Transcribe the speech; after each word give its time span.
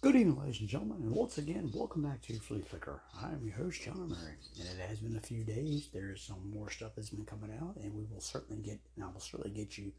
Good 0.00 0.14
evening, 0.14 0.38
ladies 0.38 0.60
and 0.60 0.68
gentlemen, 0.68 1.02
and 1.02 1.10
once 1.10 1.38
again, 1.38 1.72
welcome 1.74 2.02
back 2.02 2.22
to 2.22 2.38
Flea 2.38 2.60
Flicker. 2.60 3.02
I 3.20 3.32
am 3.32 3.44
your 3.44 3.56
host, 3.56 3.82
John 3.82 3.96
Omary, 3.96 4.36
and 4.60 4.78
it 4.78 4.88
has 4.88 5.00
been 5.00 5.16
a 5.16 5.20
few 5.20 5.42
days. 5.42 5.88
There 5.92 6.12
is 6.12 6.22
some 6.22 6.52
more 6.54 6.70
stuff 6.70 6.92
that's 6.94 7.10
been 7.10 7.24
coming 7.24 7.50
out, 7.60 7.74
and 7.82 7.92
we 7.92 8.04
will 8.04 8.20
certainly 8.20 8.62
get, 8.62 8.78
and 8.94 9.04
I 9.04 9.08
will 9.08 9.18
certainly 9.18 9.50
get 9.50 9.76
you 9.76 9.90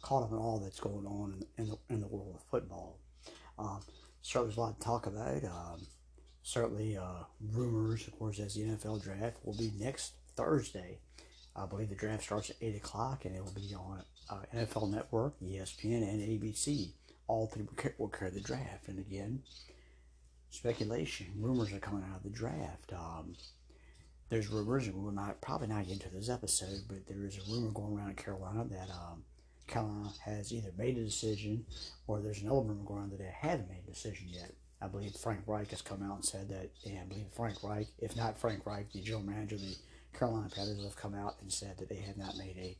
caught 0.00 0.22
up 0.22 0.30
in 0.30 0.38
all 0.38 0.60
that's 0.60 0.78
going 0.78 1.06
on 1.06 1.42
in, 1.56 1.70
the 1.70 1.78
in 1.90 2.00
the 2.00 2.06
world 2.06 2.36
of 2.36 2.42
football. 2.48 3.00
Um, 3.58 3.80
certainly, 4.22 4.50
there's 4.50 4.58
a 4.58 4.60
lot 4.60 4.78
to 4.78 4.86
talk 4.86 5.06
about. 5.06 5.42
Um, 5.42 5.88
certainly, 6.44 6.96
uh, 6.96 7.24
rumors, 7.52 8.06
of 8.06 8.16
course, 8.16 8.38
as 8.38 8.54
the 8.54 8.60
NFL 8.60 9.02
draft 9.02 9.38
will 9.44 9.56
be 9.56 9.72
next 9.76 10.12
Thursday. 10.36 11.00
I 11.56 11.66
believe 11.66 11.88
the 11.88 11.96
draft 11.96 12.22
starts 12.22 12.50
at 12.50 12.56
eight 12.60 12.76
o'clock, 12.76 13.24
and 13.24 13.34
it 13.34 13.42
will 13.42 13.50
be 13.50 13.74
on 13.74 14.04
uh, 14.30 14.42
NFL 14.54 14.92
Network, 14.92 15.34
ESPN, 15.40 16.08
and 16.08 16.20
ABC 16.20 16.92
all 17.28 17.46
three 17.46 17.66
will 17.98 18.08
carry 18.08 18.30
the 18.30 18.40
draft. 18.40 18.88
And 18.88 18.98
again, 18.98 19.42
speculation, 20.50 21.26
rumors 21.36 21.72
are 21.72 21.78
coming 21.78 22.04
out 22.10 22.16
of 22.16 22.22
the 22.24 22.30
draft. 22.30 22.92
Um, 22.92 23.36
there's 24.30 24.48
rumors, 24.48 24.86
and 24.86 24.96
we're 24.96 25.12
not 25.12 25.40
probably 25.40 25.68
not 25.68 25.86
get 25.86 25.94
into 25.94 26.10
this 26.10 26.28
episode, 26.28 26.80
but 26.88 27.06
there 27.06 27.24
is 27.24 27.38
a 27.38 27.50
rumor 27.50 27.70
going 27.70 27.96
around 27.96 28.10
in 28.10 28.16
Carolina 28.16 28.64
that 28.70 28.90
um, 28.90 29.22
Carolina 29.66 30.10
has 30.24 30.52
either 30.52 30.72
made 30.76 30.98
a 30.98 31.04
decision 31.04 31.64
or 32.06 32.20
there's 32.20 32.42
another 32.42 32.60
rumor 32.60 32.84
going 32.84 33.00
around 33.00 33.12
that 33.12 33.18
they 33.18 33.32
haven't 33.40 33.68
made 33.68 33.84
a 33.86 33.90
decision 33.90 34.28
yet. 34.30 34.52
I 34.80 34.86
believe 34.86 35.12
Frank 35.12 35.40
Reich 35.46 35.70
has 35.70 35.82
come 35.82 36.02
out 36.02 36.16
and 36.16 36.24
said 36.24 36.48
that, 36.50 36.70
and 36.84 36.98
I 36.98 37.04
believe 37.04 37.26
Frank 37.34 37.62
Reich, 37.64 37.88
if 37.98 38.16
not 38.16 38.38
Frank 38.38 38.64
Reich, 38.64 38.92
the 38.92 39.00
general 39.00 39.24
manager 39.24 39.56
of 39.56 39.62
the 39.62 39.76
Carolina 40.16 40.48
Panthers 40.54 40.84
have 40.84 40.96
come 40.96 41.14
out 41.14 41.36
and 41.40 41.52
said 41.52 41.78
that 41.78 41.88
they 41.88 41.96
have 41.96 42.16
not 42.16 42.36
made 42.36 42.56
a 42.58 42.76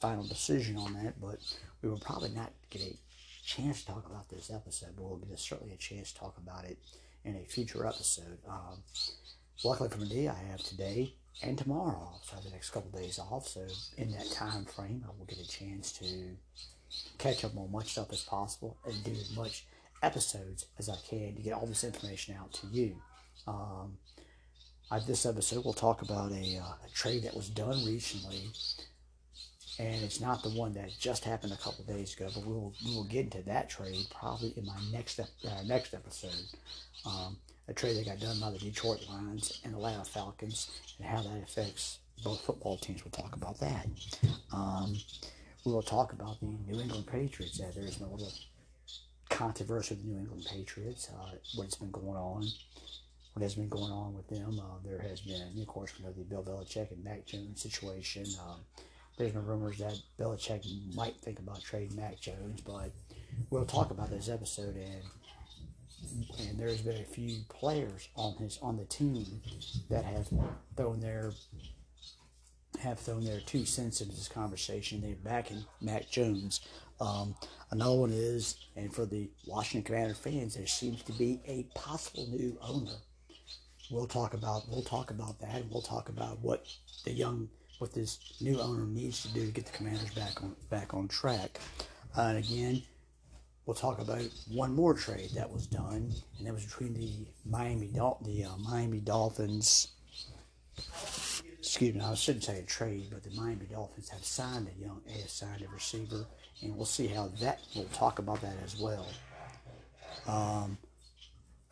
final 0.00 0.26
decision 0.26 0.76
on 0.76 0.94
that, 0.94 1.20
but 1.20 1.38
we 1.82 1.88
will 1.88 1.98
probably 1.98 2.30
not 2.30 2.52
get 2.70 2.82
a 2.82 2.96
chance 3.44 3.80
to 3.80 3.92
talk 3.92 4.06
about 4.06 4.28
this 4.28 4.50
episode, 4.50 4.90
but 4.96 5.04
we'll 5.04 5.18
get 5.18 5.38
certainly 5.38 5.74
a 5.74 5.76
chance 5.76 6.12
to 6.12 6.20
talk 6.20 6.36
about 6.38 6.64
it 6.64 6.78
in 7.24 7.36
a 7.36 7.44
future 7.44 7.86
episode. 7.86 8.38
Um, 8.48 8.82
luckily 9.64 9.88
for 9.88 10.00
me, 10.00 10.28
I 10.28 10.38
have 10.50 10.62
today 10.62 11.14
and 11.42 11.56
tomorrow 11.58 11.96
off, 11.96 12.24
so 12.24 12.32
I 12.32 12.36
have 12.36 12.44
the 12.44 12.50
next 12.50 12.70
couple 12.70 12.90
of 12.90 13.02
days 13.02 13.18
off. 13.18 13.48
So 13.48 13.66
in 13.96 14.12
that 14.12 14.30
time 14.30 14.64
frame, 14.64 15.04
I 15.06 15.10
will 15.18 15.26
get 15.26 15.38
a 15.38 15.48
chance 15.48 15.92
to 15.94 16.36
catch 17.18 17.44
up 17.44 17.56
on 17.56 17.72
much 17.72 17.92
stuff 17.92 18.12
as 18.12 18.22
possible 18.22 18.76
and 18.84 19.02
do 19.04 19.12
as 19.12 19.34
much 19.36 19.66
episodes 20.02 20.66
as 20.78 20.88
I 20.88 20.96
can 21.08 21.34
to 21.34 21.42
get 21.42 21.54
all 21.54 21.66
this 21.66 21.84
information 21.84 22.36
out 22.38 22.52
to 22.54 22.66
you. 22.68 22.96
Um, 23.46 23.98
I, 24.90 24.98
this 25.00 25.24
episode, 25.24 25.64
we'll 25.64 25.74
talk 25.74 26.02
about 26.02 26.32
a, 26.32 26.58
uh, 26.58 26.86
a 26.86 26.90
trade 26.94 27.24
that 27.24 27.34
was 27.34 27.48
done 27.48 27.84
recently 27.84 28.50
and 29.78 30.02
it's 30.02 30.20
not 30.20 30.42
the 30.42 30.50
one 30.50 30.72
that 30.74 30.90
just 30.98 31.24
happened 31.24 31.52
a 31.52 31.56
couple 31.56 31.84
days 31.84 32.14
ago. 32.14 32.28
But 32.34 32.44
we 32.44 32.52
will 32.52 32.74
we 32.84 32.94
will 32.94 33.04
get 33.04 33.24
into 33.24 33.42
that 33.42 33.70
trade 33.70 34.06
probably 34.14 34.52
in 34.56 34.66
my 34.66 34.78
next 34.92 35.18
uh, 35.20 35.24
next 35.64 35.94
episode. 35.94 36.30
Um, 37.06 37.36
a 37.68 37.72
trade 37.72 37.96
that 37.96 38.06
got 38.06 38.20
done 38.20 38.40
by 38.40 38.50
the 38.50 38.58
Detroit 38.58 39.06
Lions 39.08 39.60
and 39.64 39.72
the 39.72 39.78
Atlanta 39.78 40.04
Falcons, 40.04 40.70
and 40.98 41.06
how 41.06 41.22
that 41.22 41.42
affects 41.42 41.98
both 42.22 42.40
football 42.40 42.76
teams. 42.76 43.04
We'll 43.04 43.12
talk 43.12 43.34
about 43.34 43.58
that. 43.60 43.86
Um, 44.52 44.96
we 45.64 45.72
will 45.72 45.82
talk 45.82 46.12
about 46.12 46.40
the 46.40 46.46
New 46.46 46.80
England 46.80 47.06
Patriots. 47.06 47.60
Uh, 47.60 47.70
there's 47.74 47.96
been 47.96 48.08
a 48.08 48.12
little 48.12 48.32
controversy 49.30 49.94
with 49.94 50.04
the 50.04 50.10
New 50.10 50.18
England 50.18 50.46
Patriots. 50.50 51.08
Uh, 51.12 51.36
what's 51.54 51.76
been 51.76 51.90
going 51.90 52.16
on? 52.16 52.46
What 53.34 53.42
has 53.42 53.54
been 53.54 53.68
going 53.68 53.92
on 53.92 54.14
with 54.14 54.28
them? 54.28 54.60
Uh, 54.60 54.78
there 54.84 54.98
has 54.98 55.20
been, 55.20 55.58
of 55.58 55.66
course, 55.66 55.92
you 55.98 56.04
know, 56.04 56.12
the 56.12 56.22
Bill 56.22 56.42
Belichick 56.42 56.90
and 56.90 57.02
Mac 57.02 57.24
Jones 57.24 57.62
situation. 57.62 58.26
Um, 58.40 58.60
there's 59.16 59.32
been 59.32 59.46
rumors 59.46 59.78
that 59.78 59.98
Belichick 60.18 60.94
might 60.94 61.16
think 61.20 61.38
about 61.38 61.62
trading 61.62 61.96
Mac 61.96 62.20
Jones, 62.20 62.60
but 62.60 62.90
we'll 63.50 63.64
talk 63.64 63.90
about 63.90 64.10
this 64.10 64.28
episode 64.28 64.76
and 64.76 65.02
and 66.40 66.58
there's 66.58 66.82
been 66.82 67.00
a 67.00 67.04
few 67.04 67.38
players 67.48 68.08
on 68.16 68.36
his 68.36 68.58
on 68.62 68.76
the 68.76 68.84
team 68.84 69.40
that 69.88 70.04
have 70.04 70.28
thrown 70.76 71.00
their 71.00 71.32
have 72.80 72.98
thrown 72.98 73.24
their 73.24 73.40
two 73.40 73.64
cents 73.64 74.00
into 74.00 74.14
this 74.14 74.28
conversation. 74.28 75.00
They're 75.00 75.14
backing 75.14 75.64
Mac 75.80 76.10
Jones. 76.10 76.60
Um, 77.00 77.34
another 77.70 77.96
one 77.96 78.10
is, 78.12 78.56
and 78.76 78.92
for 78.92 79.06
the 79.06 79.30
Washington 79.46 79.84
Commander 79.84 80.14
fans, 80.14 80.54
there 80.54 80.66
seems 80.66 81.02
to 81.04 81.12
be 81.12 81.40
a 81.46 81.64
possible 81.78 82.26
new 82.30 82.56
owner. 82.60 82.96
We'll 83.90 84.06
talk 84.06 84.34
about 84.34 84.68
we'll 84.68 84.82
talk 84.82 85.10
about 85.10 85.40
that. 85.40 85.64
We'll 85.70 85.82
talk 85.82 86.08
about 86.08 86.40
what 86.40 86.66
the 87.04 87.12
young 87.12 87.48
what 87.82 87.92
this 87.92 88.20
new 88.40 88.60
owner 88.60 88.86
needs 88.86 89.22
to 89.22 89.28
do 89.34 89.44
to 89.44 89.50
get 89.50 89.66
the 89.66 89.72
Commanders 89.72 90.14
back 90.14 90.40
on 90.40 90.54
back 90.70 90.94
on 90.94 91.08
track. 91.08 91.58
Uh, 92.16 92.22
and 92.22 92.38
again, 92.38 92.80
we'll 93.66 93.74
talk 93.74 94.00
about 94.00 94.22
one 94.48 94.72
more 94.72 94.94
trade 94.94 95.30
that 95.34 95.50
was 95.50 95.66
done, 95.66 96.14
and 96.38 96.46
that 96.46 96.54
was 96.54 96.64
between 96.64 96.94
the 96.94 97.26
Miami 97.44 97.88
Dol- 97.88 98.20
the 98.24 98.44
uh, 98.44 98.56
Miami 98.58 99.00
Dolphins. 99.00 99.88
Excuse 101.58 101.94
me, 101.96 102.00
I 102.00 102.14
shouldn't 102.14 102.44
say 102.44 102.60
a 102.60 102.62
trade, 102.62 103.08
but 103.10 103.24
the 103.24 103.30
Miami 103.30 103.66
Dolphins 103.66 104.08
have 104.10 104.24
signed 104.24 104.68
a 104.68 104.80
young, 104.80 105.00
has 105.20 105.32
signed 105.32 105.62
a 105.62 105.74
receiver, 105.74 106.24
and 106.62 106.76
we'll 106.76 106.84
see 106.84 107.08
how 107.08 107.32
that. 107.40 107.62
We'll 107.74 107.86
talk 107.86 108.20
about 108.20 108.40
that 108.42 108.54
as 108.64 108.78
well. 108.78 109.08
Um, 110.28 110.78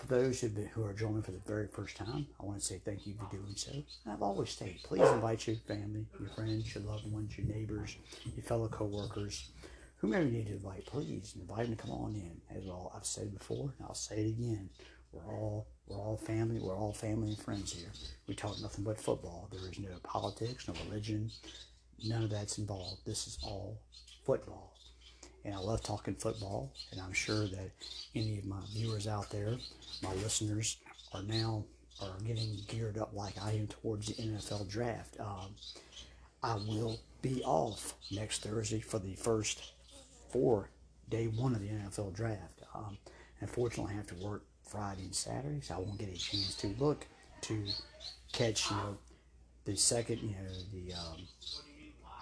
those 0.06 0.40
who 0.40 0.48
who 0.48 0.84
are 0.84 0.92
joining 0.92 1.22
for 1.22 1.32
the 1.32 1.40
very 1.46 1.66
first 1.68 1.96
time, 1.96 2.26
I 2.40 2.44
want 2.44 2.58
to 2.60 2.64
say 2.64 2.80
thank 2.84 3.06
you 3.06 3.14
for 3.14 3.34
doing 3.34 3.54
so. 3.56 3.72
I've 4.06 4.22
always 4.22 4.50
stated, 4.50 4.82
please 4.82 5.08
invite 5.08 5.46
your 5.46 5.56
family, 5.68 6.06
your 6.18 6.28
friends, 6.30 6.74
your 6.74 6.84
loved 6.84 7.10
ones, 7.10 7.36
your 7.36 7.46
neighbors, 7.46 7.96
your 8.34 8.44
fellow 8.44 8.68
coworkers, 8.68 9.50
whomever 9.96 10.24
you 10.24 10.32
need 10.32 10.46
to 10.46 10.52
invite. 10.54 10.86
Please 10.86 11.36
invite 11.38 11.66
them 11.66 11.76
to 11.76 11.82
come 11.82 11.92
on 11.92 12.14
in. 12.14 12.40
As 12.56 12.64
well, 12.64 12.92
I've 12.94 13.04
said 13.04 13.36
before, 13.36 13.74
and 13.78 13.86
I'll 13.86 13.94
say 13.94 14.16
it 14.16 14.28
again. 14.28 14.70
We're 15.12 15.34
all 15.34 15.68
we're 15.86 15.98
all 15.98 16.16
family. 16.16 16.60
We're 16.60 16.78
all 16.78 16.92
family 16.92 17.28
and 17.30 17.38
friends 17.38 17.72
here. 17.72 17.90
We 18.28 18.34
talk 18.34 18.60
nothing 18.60 18.84
but 18.84 19.00
football. 19.00 19.48
There 19.50 19.68
is 19.68 19.78
no 19.78 19.90
politics, 20.02 20.68
no 20.68 20.74
religion, 20.86 21.30
none 22.04 22.24
of 22.24 22.30
that's 22.30 22.58
involved. 22.58 23.04
This 23.04 23.26
is 23.26 23.38
all 23.42 23.80
football 24.24 24.69
and 25.44 25.54
I 25.54 25.58
love 25.58 25.82
talking 25.82 26.14
football. 26.14 26.72
And 26.92 27.00
I'm 27.00 27.12
sure 27.12 27.46
that 27.46 27.70
any 28.14 28.38
of 28.38 28.46
my 28.46 28.60
viewers 28.72 29.06
out 29.06 29.30
there, 29.30 29.56
my 30.02 30.12
listeners, 30.14 30.76
are 31.12 31.22
now 31.22 31.64
are 32.02 32.18
getting 32.26 32.56
geared 32.66 32.96
up 32.96 33.10
like 33.12 33.34
I 33.42 33.52
am 33.52 33.66
towards 33.66 34.06
the 34.08 34.22
NFL 34.22 34.68
draft. 34.68 35.18
Um, 35.20 35.54
I 36.42 36.54
will 36.54 36.98
be 37.20 37.42
off 37.44 37.94
next 38.10 38.42
Thursday 38.42 38.80
for 38.80 38.98
the 38.98 39.14
first 39.14 39.72
four 40.30 40.70
day 41.08 41.26
one 41.26 41.54
of 41.54 41.60
the 41.60 41.68
NFL 41.68 42.14
draft. 42.14 42.62
Um, 42.74 42.96
unfortunately, 43.40 43.92
I 43.92 43.96
have 43.96 44.06
to 44.06 44.14
work 44.14 44.44
Friday 44.62 45.02
and 45.02 45.14
Saturday, 45.14 45.60
so 45.60 45.74
I 45.74 45.78
won't 45.78 45.98
get 45.98 46.08
a 46.08 46.16
chance 46.16 46.54
to 46.56 46.68
look 46.78 47.06
to 47.42 47.66
catch 48.32 48.70
you 48.70 48.76
know 48.76 48.98
the 49.64 49.76
second 49.76 50.18
you 50.18 50.28
know 50.28 50.52
the 50.72 50.92
um, 50.94 51.16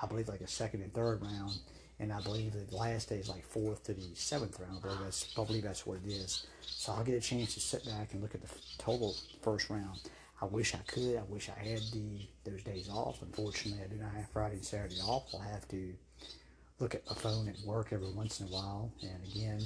I 0.03 0.07
believe 0.07 0.29
like 0.29 0.41
a 0.41 0.49
second 0.49 0.83
and 0.83 0.93
third 0.93 1.23
round 1.23 1.53
and 2.01 2.13
I 2.13 2.21
believe 2.21 2.53
the 2.53 2.77
last 2.77 3.09
day 3.09 3.17
is 3.17 3.29
like 3.29 3.45
fourth 3.45 3.85
to 3.85 3.95
the 3.95 4.15
seventh 4.15 4.59
round. 4.61 4.79
I 4.79 4.81
believe 4.81 5.01
that's, 5.01 5.35
I 5.37 5.45
believe 5.45 5.63
that's 5.65 5.87
what 5.87 5.99
it 6.05 6.09
is. 6.09 6.47
So 6.61 6.93
I'll 6.93 7.05
get 7.05 7.17
a 7.17 7.21
chance 7.21 7.55
to 7.55 7.61
sit 7.61 7.85
back 7.85 8.13
and 8.13 8.23
look 8.23 8.35
at 8.35 8.43
the 8.43 8.55
total 8.79 9.17
first 9.43 9.69
round. 9.69 9.99
I 10.41 10.45
wish 10.45 10.75
I 10.75 10.79
could. 10.87 11.17
I 11.17 11.25
wish 11.29 11.49
I 11.49 11.59
had 11.59 11.81
the 11.93 12.21
those 12.45 12.63
days 12.63 12.89
off. 12.89 13.21
Unfortunately, 13.23 13.83
I 13.85 13.89
do 13.89 13.97
not 13.97 14.13
have 14.13 14.29
Friday 14.31 14.57
and 14.57 14.65
Saturday 14.65 15.01
off. 15.01 15.35
I'll 15.35 15.41
have 15.41 15.67
to 15.69 15.93
look 16.79 16.95
at 16.95 17.05
my 17.09 17.15
phone 17.15 17.49
at 17.49 17.59
work 17.67 17.89
every 17.93 18.11
once 18.13 18.41
in 18.41 18.47
a 18.47 18.51
while. 18.51 18.93
And 19.03 19.19
again, 19.35 19.61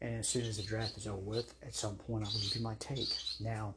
and 0.00 0.20
as 0.20 0.28
soon 0.28 0.44
as 0.44 0.58
the 0.58 0.62
draft 0.62 0.96
is 0.96 1.08
over 1.08 1.16
with, 1.16 1.54
at 1.62 1.74
some 1.74 1.96
point 1.96 2.24
I 2.24 2.28
will 2.28 2.40
give 2.40 2.54
you 2.54 2.62
my 2.62 2.74
take. 2.78 3.08
Now, 3.40 3.74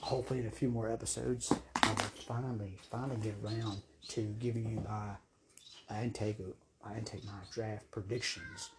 hopefully 0.00 0.40
in 0.40 0.46
a 0.46 0.50
few 0.50 0.68
more 0.68 0.88
episodes, 0.88 1.52
I 1.82 1.88
will 1.88 1.96
finally, 2.26 2.78
finally 2.90 3.16
get 3.20 3.34
around 3.42 3.82
to 4.08 4.20
giving 4.38 4.68
you 4.68 4.84
my 4.88 5.10
I 5.90 6.02
didn't 6.02 6.14
take 6.14 6.36
I 6.84 6.94
didn't 6.94 7.06
take 7.06 7.24
my 7.24 7.32
draft 7.52 7.90
predictions. 7.90 8.70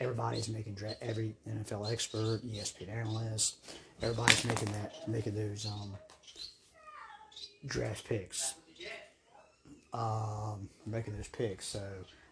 Everybody's 0.00 0.48
making 0.48 0.74
draft. 0.74 0.98
Every 1.02 1.34
NFL 1.48 1.90
expert, 1.90 2.40
ESPN 2.46 2.88
analyst, 2.90 3.56
everybody's 4.02 4.44
making 4.44 4.72
that 4.72 5.08
making 5.08 5.34
those 5.34 5.66
um, 5.66 5.94
draft 7.66 8.06
picks. 8.06 8.54
Um, 9.92 10.68
making 10.86 11.16
those 11.16 11.28
picks. 11.28 11.66
So 11.66 11.82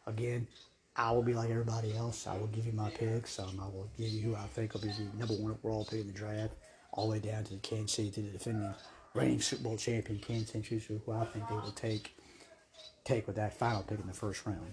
again, 0.07 0.47
I 0.95 1.11
will 1.13 1.23
be 1.23 1.35
like 1.35 1.51
everybody 1.51 1.97
else. 1.97 2.27
I 2.27 2.37
will 2.37 2.47
give 2.49 2.67
you 2.67 2.73
my 2.73 2.91
picks. 2.91 3.39
Um, 3.39 3.61
I 3.61 3.65
will 3.65 3.89
give 3.99 4.09
you 4.09 4.23
who 4.23 4.35
I 4.35 4.47
think 4.47 4.75
will 4.75 4.81
be 4.81 4.89
the 4.89 5.19
number 5.19 5.35
one 5.35 5.53
overall 5.53 5.85
pick 5.85 6.01
in 6.01 6.07
the 6.07 6.13
draft, 6.13 6.53
all 6.93 7.07
the 7.07 7.13
way 7.13 7.19
down 7.19 7.45
to 7.45 7.55
the 7.55 7.61
Kansas 7.61 7.93
City, 7.93 8.11
to 8.11 8.21
the 8.23 8.31
defending 8.31 8.75
reigning 9.15 9.41
Super 9.41 9.65
Bowl 9.65 9.77
champion 9.77 10.19
Kansas 10.19 10.51
City 10.51 10.83
who 10.89 11.13
I 11.13 11.25
think 11.27 11.49
they 11.49 11.55
will 11.55 11.73
take 11.73 12.16
take 13.07 13.27
with 13.27 13.37
that 13.37 13.57
final 13.57 13.83
pick 13.83 14.01
in 14.01 14.07
the 14.07 14.13
first 14.13 14.45
round. 14.47 14.73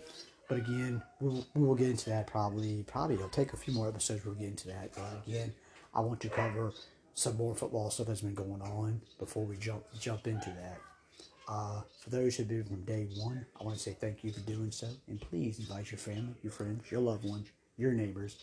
But 0.50 0.57
again, 0.57 1.01
we'll, 1.21 1.45
we 1.53 1.65
will 1.65 1.75
get 1.75 1.89
into 1.89 2.09
that 2.09 2.27
probably. 2.27 2.83
Probably 2.83 3.15
it'll 3.15 3.30
take 3.30 3.53
a 3.53 3.57
few 3.57 3.74
more 3.74 3.88
episodes. 3.88 4.25
We'll 4.25 4.35
get 4.35 4.47
into 4.47 4.68
that. 4.68 4.91
But 4.94 5.24
again, 5.27 5.53
I 5.94 6.01
want 6.01 6.19
to 6.21 6.30
cover 6.30 6.74
some 7.13 7.38
more 7.38 7.56
football 7.56 7.89
stuff 7.89 8.07
that's 8.07 8.21
been 8.21 8.33
going 8.33 8.62
on 8.62 9.01
before 9.19 9.45
we 9.45 9.56
jump 9.57 9.83
jump 10.00 10.27
into 10.27 10.50
that. 10.50 10.80
Uh, 11.47 11.81
for 12.01 12.09
those 12.09 12.35
who've 12.35 12.47
been 12.47 12.63
from 12.63 12.83
day 12.83 13.07
one, 13.18 13.45
I 13.59 13.63
want 13.63 13.77
to 13.77 13.83
say 13.83 13.95
thank 14.00 14.24
you 14.24 14.31
for 14.31 14.39
doing 14.41 14.71
so, 14.71 14.88
and 15.07 15.19
please 15.19 15.59
invite 15.59 15.91
your 15.91 16.00
family, 16.00 16.33
your 16.41 16.51
friends, 16.51 16.89
your 16.89 17.01
loved 17.01 17.25
ones, 17.25 17.47
your 17.77 17.91
neighbors, 17.91 18.38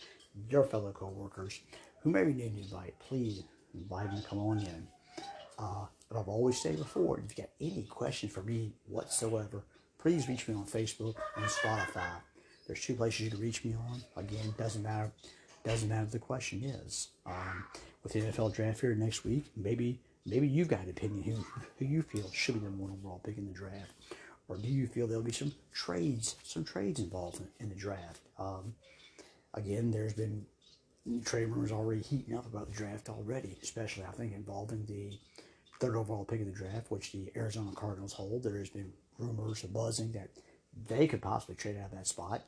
your 0.49 0.63
fellow 0.63 0.91
co-workers, 0.91 1.61
whomever 2.03 2.29
you 2.29 2.35
need 2.35 2.55
to 2.55 2.61
invite, 2.61 2.93
please 2.99 3.43
invite 3.73 4.11
them 4.11 4.21
to 4.21 4.27
come 4.27 4.39
on 4.39 4.59
in. 4.59 4.87
Uh, 5.57 5.85
but 6.09 6.19
I've 6.19 6.27
always 6.27 6.61
said 6.61 6.77
before, 6.77 7.17
if 7.17 7.23
you've 7.23 7.35
got 7.35 7.49
any 7.59 7.83
questions 7.89 8.33
for 8.33 8.43
me 8.43 8.73
whatsoever, 8.87 9.63
please 10.01 10.27
reach 10.27 10.47
me 10.47 10.55
on 10.55 10.65
Facebook 10.65 11.15
and 11.35 11.45
Spotify. 11.45 12.15
There's 12.67 12.83
two 12.83 12.95
places 12.95 13.21
you 13.21 13.31
can 13.31 13.39
reach 13.39 13.63
me 13.63 13.75
on. 13.75 14.01
Again, 14.23 14.53
doesn't 14.57 14.81
matter. 14.81 15.11
Doesn't 15.63 15.89
matter 15.89 16.05
the 16.05 16.19
question 16.19 16.63
is. 16.63 17.09
Um, 17.25 17.65
with 18.03 18.13
the 18.13 18.21
NFL 18.21 18.53
draft 18.53 18.81
here 18.81 18.95
next 18.95 19.23
week, 19.23 19.45
maybe 19.55 19.99
maybe 20.25 20.47
you've 20.47 20.67
got 20.67 20.81
an 20.81 20.89
opinion 20.89 21.23
who 21.23 21.45
who 21.77 21.85
you 21.85 22.01
feel 22.01 22.29
should 22.31 22.55
be 22.55 22.61
the 22.61 22.71
one 22.71 22.91
overall 22.91 23.21
pick 23.23 23.37
in 23.37 23.45
the 23.45 23.53
draft, 23.53 23.91
or 24.47 24.57
do 24.57 24.67
you 24.67 24.87
feel 24.87 25.05
there'll 25.05 25.23
be 25.23 25.31
some 25.31 25.53
trades 25.71 26.35
some 26.43 26.63
trades 26.63 26.99
involved 26.99 27.39
in, 27.39 27.47
in 27.59 27.69
the 27.69 27.75
draft? 27.75 28.21
Um, 28.39 28.73
again, 29.53 29.91
there's 29.91 30.13
been 30.13 30.45
trade 31.25 31.47
rumors 31.47 31.71
already 31.71 32.01
heating 32.01 32.35
up 32.35 32.45
about 32.45 32.67
the 32.69 32.75
draft 32.75 33.09
already, 33.09 33.57
especially 33.61 34.03
I 34.03 34.11
think 34.11 34.33
involving 34.33 34.85
the 34.85 35.11
third 35.81 35.95
overall 35.95 36.23
pick 36.23 36.41
of 36.41 36.45
the 36.45 36.51
draft, 36.51 36.91
which 36.91 37.11
the 37.11 37.31
Arizona 37.35 37.71
Cardinals 37.75 38.13
hold. 38.13 38.43
There 38.43 38.57
has 38.57 38.69
been 38.69 38.93
rumors 39.17 39.63
of 39.63 39.73
buzzing 39.73 40.11
that 40.11 40.29
they 40.87 41.07
could 41.07 41.21
possibly 41.21 41.55
trade 41.55 41.75
out 41.77 41.91
of 41.91 41.97
that 41.97 42.07
spot. 42.07 42.43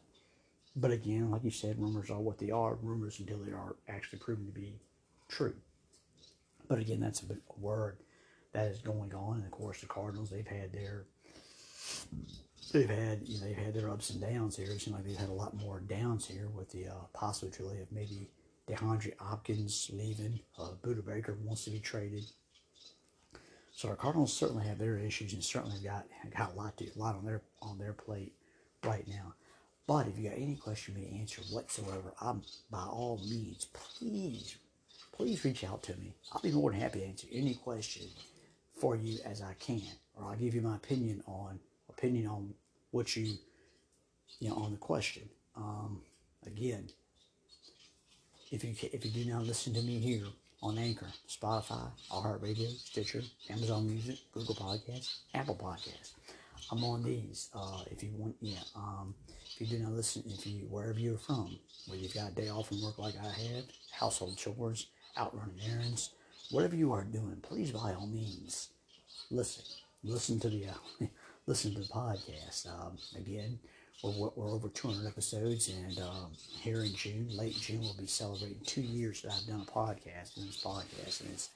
But 0.75 0.91
again, 0.91 1.31
like 1.31 1.43
you 1.43 1.51
said, 1.51 1.79
rumors 1.79 2.09
are 2.09 2.19
what 2.19 2.37
they 2.37 2.51
are, 2.51 2.75
rumors 2.75 3.19
until 3.19 3.39
they 3.39 3.51
are 3.51 3.75
actually 3.89 4.19
proven 4.19 4.45
to 4.45 4.51
be 4.51 4.75
true. 5.27 5.55
But 6.67 6.79
again, 6.79 6.99
that's 6.99 7.23
a, 7.23 7.33
a 7.33 7.59
word 7.59 7.97
that 8.53 8.67
is 8.67 8.79
going 8.79 9.13
on. 9.13 9.37
And 9.37 9.45
of 9.45 9.51
course, 9.51 9.81
the 9.81 9.87
Cardinals, 9.87 10.29
they've 10.29 10.47
had 10.47 10.71
their 10.71 11.05
they've 12.71 12.89
had 12.89 13.21
you 13.27 13.39
know 13.39 13.47
they've 13.47 13.57
had 13.57 13.73
their 13.73 13.89
ups 13.89 14.11
and 14.11 14.21
downs 14.21 14.57
here. 14.57 14.71
It 14.71 14.79
seems 14.79 14.95
like 14.95 15.05
they've 15.05 15.17
had 15.17 15.29
a 15.29 15.33
lot 15.33 15.55
more 15.55 15.79
downs 15.79 16.27
here 16.27 16.49
with 16.49 16.71
the 16.71 16.87
uh, 16.87 17.05
possibility 17.13 17.81
of 17.81 17.91
maybe 17.91 18.29
DeAndre 18.69 19.13
Hopkins 19.19 19.89
leaving. 19.91 20.39
Uh, 20.57 20.69
Budda 20.83 21.05
Baker 21.05 21.37
wants 21.43 21.65
to 21.65 21.71
be 21.71 21.79
traded. 21.79 22.23
So 23.75 23.89
our 23.89 23.95
Cardinals 23.95 24.31
certainly 24.31 24.65
have 24.67 24.77
their 24.77 24.97
issues 24.97 25.33
and 25.33 25.43
certainly 25.43 25.79
got 25.83 26.05
got 26.37 26.53
a 26.53 26.55
lot 26.55 26.77
to 26.77 26.85
a 26.85 26.97
lot 26.97 27.15
on 27.15 27.25
their 27.25 27.41
on 27.61 27.77
their 27.79 27.93
plate 27.93 28.33
right 28.85 29.07
now. 29.07 29.33
But 29.87 30.07
if 30.07 30.17
you 30.17 30.29
got 30.29 30.37
any 30.37 30.55
question 30.55 30.93
me 30.93 31.05
to 31.05 31.15
answer 31.19 31.41
whatsoever, 31.51 32.13
I'm 32.21 32.43
by 32.69 32.83
all 32.83 33.19
means, 33.27 33.67
please, 33.73 34.55
please 35.11 35.43
reach 35.43 35.63
out 35.63 35.83
to 35.83 35.97
me. 35.97 36.13
I'll 36.31 36.41
be 36.41 36.51
more 36.51 36.71
than 36.71 36.79
happy 36.79 36.99
to 36.99 37.05
answer 37.05 37.27
any 37.31 37.55
question 37.55 38.07
for 38.79 38.95
you 38.95 39.17
as 39.25 39.41
I 39.41 39.53
can, 39.55 39.81
or 40.15 40.29
I'll 40.29 40.35
give 40.35 40.53
you 40.53 40.61
my 40.61 40.75
opinion 40.75 41.23
on 41.25 41.59
opinion 41.89 42.27
on 42.27 42.53
what 42.91 43.15
you, 43.15 43.33
you 44.39 44.49
know, 44.49 44.55
on 44.55 44.71
the 44.71 44.77
question. 44.77 45.27
Um, 45.57 46.01
again, 46.45 46.89
if 48.51 48.63
you 48.63 48.75
if 48.93 49.03
you 49.03 49.11
do 49.11 49.29
not 49.31 49.43
listen 49.43 49.73
to 49.73 49.81
me 49.81 49.99
here 49.99 50.27
on 50.63 50.77
Anchor, 50.77 51.07
Spotify, 51.27 51.91
iHeartRadio, 52.09 52.69
Stitcher, 52.69 53.21
Amazon 53.49 53.85
Music, 53.85 54.17
Google 54.33 54.55
Podcasts, 54.55 55.17
Apple 55.33 55.55
Podcasts, 55.55 56.13
I'm 56.71 56.83
on 56.85 57.03
these. 57.03 57.49
Uh, 57.53 57.83
if 57.91 58.01
you 58.01 58.11
want, 58.15 58.35
yeah. 58.39 58.63
Um, 58.75 59.13
if 59.45 59.59
you 59.59 59.77
do 59.77 59.83
not 59.83 59.91
listen, 59.91 60.23
if 60.25 60.47
you 60.47 60.65
wherever 60.69 60.97
you're 60.97 61.17
from, 61.17 61.59
whether 61.87 62.01
you've 62.01 62.13
got 62.13 62.31
a 62.31 62.35
day 62.35 62.49
off 62.49 62.69
from 62.69 62.81
work 62.81 62.97
like 62.97 63.15
I 63.21 63.25
have, 63.25 63.65
household 63.91 64.37
chores, 64.37 64.87
out 65.17 65.37
running 65.37 65.59
errands, 65.69 66.11
whatever 66.49 66.75
you 66.75 66.93
are 66.93 67.03
doing, 67.03 67.37
please 67.41 67.71
by 67.71 67.93
all 67.93 68.07
means 68.07 68.69
listen. 69.29 69.65
Listen 70.03 70.39
to 70.39 70.49
the 70.49 70.67
uh, 70.67 71.05
listen 71.45 71.73
to 71.73 71.81
the 71.81 71.87
podcast. 71.87 72.67
Um, 72.67 72.97
again, 73.17 73.59
we're, 74.11 74.29
we're 74.35 74.51
over 74.51 74.67
200 74.69 75.07
episodes, 75.07 75.69
and 75.69 75.99
um, 75.99 76.31
here 76.61 76.83
in 76.83 76.93
June, 76.93 77.27
late 77.31 77.55
June, 77.55 77.81
we'll 77.81 77.95
be 77.95 78.05
celebrating 78.05 78.59
two 78.65 78.81
years 78.81 79.21
that 79.21 79.31
I've 79.31 79.47
done 79.47 79.65
a 79.67 79.71
podcast, 79.71 80.37
and 80.37 80.47
this 80.47 80.61
podcast, 80.63 81.21
and 81.21 81.29
it's 81.31 81.49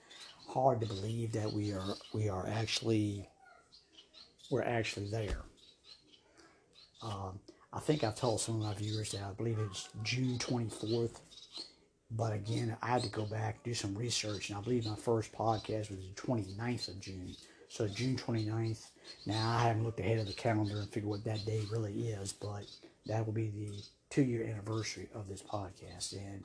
hard 0.48 0.80
to 0.82 0.88
believe 0.88 1.34
that 1.34 1.52
we 1.52 1.74
are 1.74 1.96
we 2.14 2.30
are 2.30 2.48
actually 2.48 3.28
we're 4.50 4.64
actually 4.64 5.10
there. 5.10 5.44
Um, 7.02 7.40
I 7.74 7.80
think 7.80 8.04
I've 8.04 8.16
told 8.16 8.40
some 8.40 8.56
of 8.56 8.62
my 8.62 8.74
viewers 8.74 9.12
that 9.12 9.22
I 9.22 9.32
believe 9.34 9.60
it's 9.60 9.90
June 10.04 10.38
24th. 10.38 11.20
But 12.10 12.34
again, 12.34 12.76
I 12.82 12.88
had 12.88 13.04
to 13.04 13.10
go 13.10 13.26
back 13.26 13.62
do 13.64 13.74
some 13.74 13.94
research, 13.94 14.50
and 14.50 14.58
I 14.58 14.62
believe 14.62 14.86
my 14.86 14.96
first 14.96 15.34
podcast 15.34 15.90
was 15.90 16.00
the 16.00 16.14
29th 16.16 16.88
of 16.88 17.02
June. 17.02 17.36
So 17.69 17.88
June 17.88 18.16
29th. 18.16 18.88
Now, 19.25 19.58
I 19.58 19.64
haven't 19.68 19.84
looked 19.84 20.00
ahead 20.00 20.19
of 20.19 20.28
the 20.28 20.34
calendar 20.34 20.80
and 20.80 20.90
figured 20.90 21.10
what 21.10 21.24
that 21.25 21.46
day 21.46 21.62
really 21.72 22.10
is, 22.10 22.34
but 22.34 22.64
that 23.06 23.25
will 23.25 23.34
be 23.34 23.50
the 23.50 23.81
two 24.10 24.24
year 24.24 24.44
anniversary 24.44 25.10
of 25.14 25.28
this 25.28 25.42
podcast. 25.42 26.14
And 26.14 26.44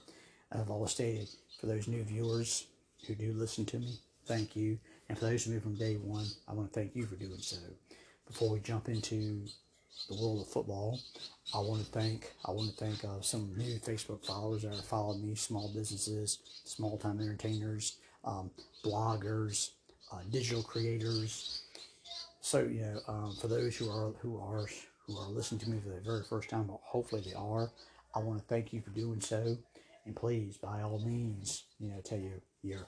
I've 0.53 0.71
always 0.71 0.93
stated 0.93 1.29
for 1.61 1.67
those 1.67 1.89
new 1.89 2.03
viewers 2.03 2.67
who 3.07 3.15
do 3.15 3.33
listen 3.33 3.65
to 3.67 3.79
me, 3.79 3.99
thank 4.27 4.55
you. 4.57 4.79
And 5.09 5.19
for 5.19 5.27
those 5.27 5.45
who 5.45 5.53
moved 5.53 5.65
from 5.65 5.75
day 5.75 5.95
one, 5.95 6.27
I 6.49 6.55
want 6.55 6.73
to 6.73 6.79
thank 6.79 6.95
you 6.95 7.07
for 7.07 7.17
doing 7.17 7.41
so. 7.41 7.57
Before 8.27 8.51
we 8.51 8.61
jump 8.61 8.89
into 8.89 9.45
the 10.09 10.17
world 10.21 10.41
of 10.41 10.49
football. 10.49 11.01
I 11.55 11.59
want 11.59 11.85
to 11.85 11.91
thank 11.91 12.33
I 12.45 12.51
want 12.51 12.71
to 12.71 12.85
thank 12.85 13.05
uh, 13.05 13.21
some 13.21 13.53
new 13.57 13.79
Facebook 13.79 14.25
followers 14.25 14.63
that 14.63 14.75
are 14.75 14.83
following 14.83 15.27
me, 15.27 15.35
small 15.35 15.69
businesses, 15.75 16.39
small 16.65 16.99
time 16.99 17.21
entertainers, 17.21 17.97
um, 18.25 18.51
bloggers, 18.85 19.71
uh, 20.13 20.19
digital 20.31 20.63
creators. 20.63 21.63
So 22.41 22.61
you 22.61 22.83
know, 22.83 23.01
um, 23.09 23.37
for 23.41 23.49
those 23.49 23.77
who 23.77 23.91
are 23.91 24.13
who 24.21 24.39
are 24.39 24.67
who 25.07 25.19
are 25.19 25.29
listening 25.29 25.61
to 25.61 25.71
me 25.71 25.81
for 25.81 25.91
the 25.91 26.01
very 26.01 26.23
first 26.23 26.49
time, 26.49 26.65
but 26.65 26.81
hopefully 26.83 27.23
they 27.25 27.35
are. 27.35 27.71
I 28.15 28.19
want 28.19 28.39
to 28.41 28.45
thank 28.45 28.73
you 28.73 28.81
for 28.83 28.91
doing 28.91 29.21
so, 29.21 29.57
and 30.05 30.15
please, 30.15 30.59
by 30.59 30.83
all 30.83 30.99
means, 30.99 31.65
you 31.81 31.89
know, 31.89 32.01
tell 32.03 32.19
your 32.19 32.41
your 32.63 32.87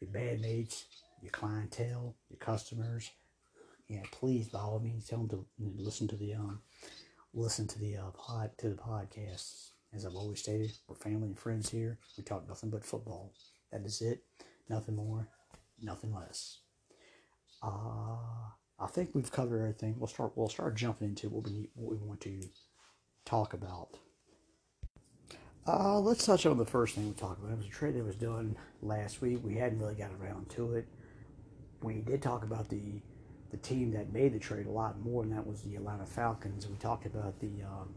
your 0.00 0.10
bandmates, 0.10 0.84
your 1.20 1.32
clientele, 1.32 2.14
your 2.30 2.38
customers, 2.38 3.10
yeah, 3.90 4.02
please 4.12 4.48
by 4.48 4.60
all 4.60 4.78
means 4.78 5.08
tell 5.08 5.18
them 5.18 5.28
to 5.28 5.46
listen 5.58 6.06
to 6.08 6.16
the 6.16 6.34
um, 6.34 6.60
listen 7.34 7.66
to 7.66 7.78
the 7.80 7.96
uh, 7.96 8.10
pod 8.14 8.52
to 8.58 8.68
the 8.68 8.76
podcasts. 8.76 9.70
As 9.92 10.06
I've 10.06 10.14
always 10.14 10.38
stated, 10.38 10.70
we're 10.86 10.94
family 10.94 11.26
and 11.26 11.38
friends 11.38 11.68
here. 11.68 11.98
We 12.16 12.22
talk 12.22 12.46
nothing 12.46 12.70
but 12.70 12.84
football. 12.84 13.32
That 13.72 13.84
is 13.84 14.00
it. 14.00 14.22
Nothing 14.68 14.94
more, 14.94 15.26
nothing 15.82 16.14
less. 16.14 16.58
Uh, 17.62 18.16
I 18.78 18.86
think 18.88 19.10
we've 19.14 19.30
covered 19.30 19.60
everything. 19.60 19.96
We'll 19.98 20.06
start. 20.06 20.32
We'll 20.36 20.48
start 20.48 20.76
jumping 20.76 21.08
into 21.08 21.28
what 21.28 21.44
we 21.44 21.68
what 21.74 21.90
we 21.90 22.06
want 22.06 22.20
to 22.22 22.40
talk 23.24 23.52
about. 23.52 23.98
Uh, 25.66 26.00
let's 26.00 26.24
touch 26.24 26.46
on 26.46 26.56
the 26.56 26.64
first 26.64 26.94
thing 26.94 27.06
we 27.06 27.12
talked 27.14 27.38
about. 27.38 27.52
It 27.52 27.58
was 27.58 27.66
a 27.66 27.70
trade 27.70 27.94
that 27.94 28.04
was 28.04 28.16
done 28.16 28.56
last 28.82 29.20
week. 29.20 29.40
We 29.44 29.56
hadn't 29.56 29.78
really 29.78 29.94
got 29.94 30.10
around 30.20 30.48
to 30.50 30.74
it. 30.74 30.88
We 31.82 32.00
did 32.00 32.22
talk 32.22 32.42
about 32.42 32.68
the 32.68 33.02
the 33.50 33.58
team 33.58 33.92
that 33.92 34.12
made 34.12 34.32
the 34.32 34.38
trade 34.38 34.66
a 34.66 34.70
lot 34.70 35.00
more, 35.00 35.22
and 35.22 35.32
that 35.32 35.46
was 35.46 35.62
the 35.62 35.76
Atlanta 35.76 36.06
Falcons. 36.06 36.66
We 36.66 36.76
talked 36.76 37.04
about 37.04 37.38
the 37.40 37.62
um, 37.62 37.94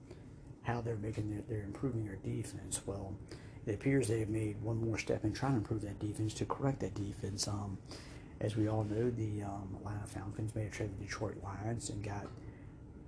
how 0.63 0.81
they're 0.81 0.95
making 0.95 1.29
their, 1.29 1.43
they're 1.47 1.65
improving 1.65 2.05
their 2.05 2.17
defense. 2.17 2.81
Well, 2.85 3.17
it 3.65 3.75
appears 3.75 4.07
they 4.07 4.19
have 4.19 4.29
made 4.29 4.61
one 4.61 4.83
more 4.83 4.97
step 4.97 5.23
in 5.23 5.33
trying 5.33 5.53
to 5.53 5.57
improve 5.59 5.81
that 5.81 5.99
defense 5.99 6.33
to 6.35 6.45
correct 6.45 6.79
that 6.81 6.93
defense. 6.95 7.47
Um, 7.47 7.77
as 8.41 8.57
we 8.57 8.67
all 8.67 8.83
know, 8.83 9.09
the 9.09 9.43
um, 9.43 9.69
Atlanta 9.79 10.05
Falcons 10.05 10.53
made 10.53 10.67
a 10.67 10.69
trade 10.69 10.89
with 10.89 10.99
the 10.99 11.05
Detroit 11.05 11.37
Lions 11.43 11.89
and 11.89 12.03
got 12.03 12.27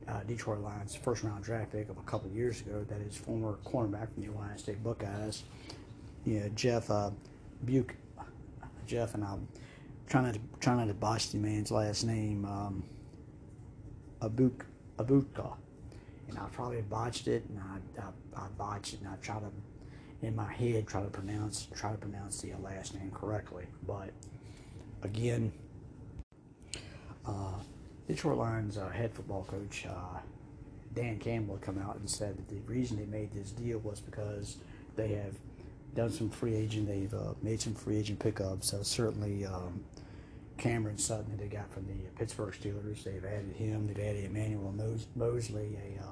uh, 0.08 0.24
Detroit 0.24 0.60
Lions 0.60 0.96
first 0.96 1.24
round 1.24 1.44
draft 1.44 1.72
pick 1.72 1.90
of 1.90 1.98
a 1.98 2.02
couple 2.04 2.30
of 2.30 2.36
years 2.36 2.62
ago. 2.62 2.86
That 2.88 3.02
is 3.02 3.18
former 3.18 3.58
cornerback 3.66 4.14
from 4.14 4.24
the 4.24 4.30
Ohio 4.30 4.56
State 4.56 4.82
Buckeyes. 4.84 5.44
You 6.26 6.40
know, 6.40 6.50
Jeff 6.56 6.90
uh, 6.90 7.12
Buke, 7.66 7.96
Jeff 8.88 9.14
and 9.14 9.24
I'm 9.24 9.48
trying 10.08 10.32
to 10.34 10.40
trying 10.60 10.78
not 10.78 10.88
to 10.88 10.94
botch 10.94 11.32
the 11.32 11.38
man's 11.38 11.72
last 11.72 12.04
name, 12.04 12.46
um, 12.46 12.84
Abuk 14.22 14.62
Abuka, 14.98 15.54
and 16.30 16.38
I 16.38 16.46
probably 16.52 16.82
botched 16.82 17.28
it, 17.28 17.44
and 17.50 17.60
I, 17.60 18.02
I, 18.02 18.44
I 18.44 18.48
botched 18.58 18.94
it, 18.94 19.02
and 19.02 19.10
I 19.10 19.16
try 19.18 19.40
to 19.40 19.52
in 20.26 20.36
my 20.36 20.52
head 20.52 20.88
try 20.88 21.02
to 21.02 21.10
pronounce 21.10 21.68
try 21.76 21.92
to 21.92 21.98
pronounce 21.98 22.42
the 22.42 22.54
last 22.64 22.96
name 22.96 23.12
correctly, 23.12 23.66
but 23.86 24.10
again, 25.04 25.52
uh, 27.26 27.60
Detroit 28.08 28.38
Lions 28.38 28.78
uh, 28.78 28.90
head 28.90 29.14
football 29.14 29.44
coach 29.44 29.86
uh, 29.88 30.20
Dan 30.96 31.20
Campbell 31.20 31.58
come 31.62 31.78
out 31.78 31.98
and 31.98 32.10
said 32.10 32.38
that 32.38 32.48
the 32.48 32.62
reason 32.72 32.98
they 32.98 33.06
made 33.06 33.34
this 33.34 33.52
deal 33.52 33.80
was 33.80 34.00
because 34.00 34.58
they 34.96 35.10
have 35.10 35.36
done 35.94 36.10
some 36.10 36.30
free 36.30 36.56
agent. 36.56 36.88
They've 36.88 37.14
uh, 37.14 37.34
made 37.44 37.62
some 37.62 37.76
free 37.76 37.98
agent 37.98 38.20
pickups. 38.20 38.72
So 38.72 38.82
certainly 38.82 39.46
um, 39.46 39.84
Cameron 40.58 40.98
Sutton 40.98 41.32
that 41.32 41.40
they 41.40 41.48
got 41.48 41.70
from 41.72 41.86
the 41.86 42.10
Pittsburgh 42.18 42.54
Steelers. 42.54 43.04
They've 43.04 43.26
added 43.26 43.56
him. 43.56 43.88
They've 43.88 44.00
added 44.00 44.26
Emmanuel 44.26 44.74
Moseley, 45.16 45.78
a 45.78 46.02
uh, 46.02 46.08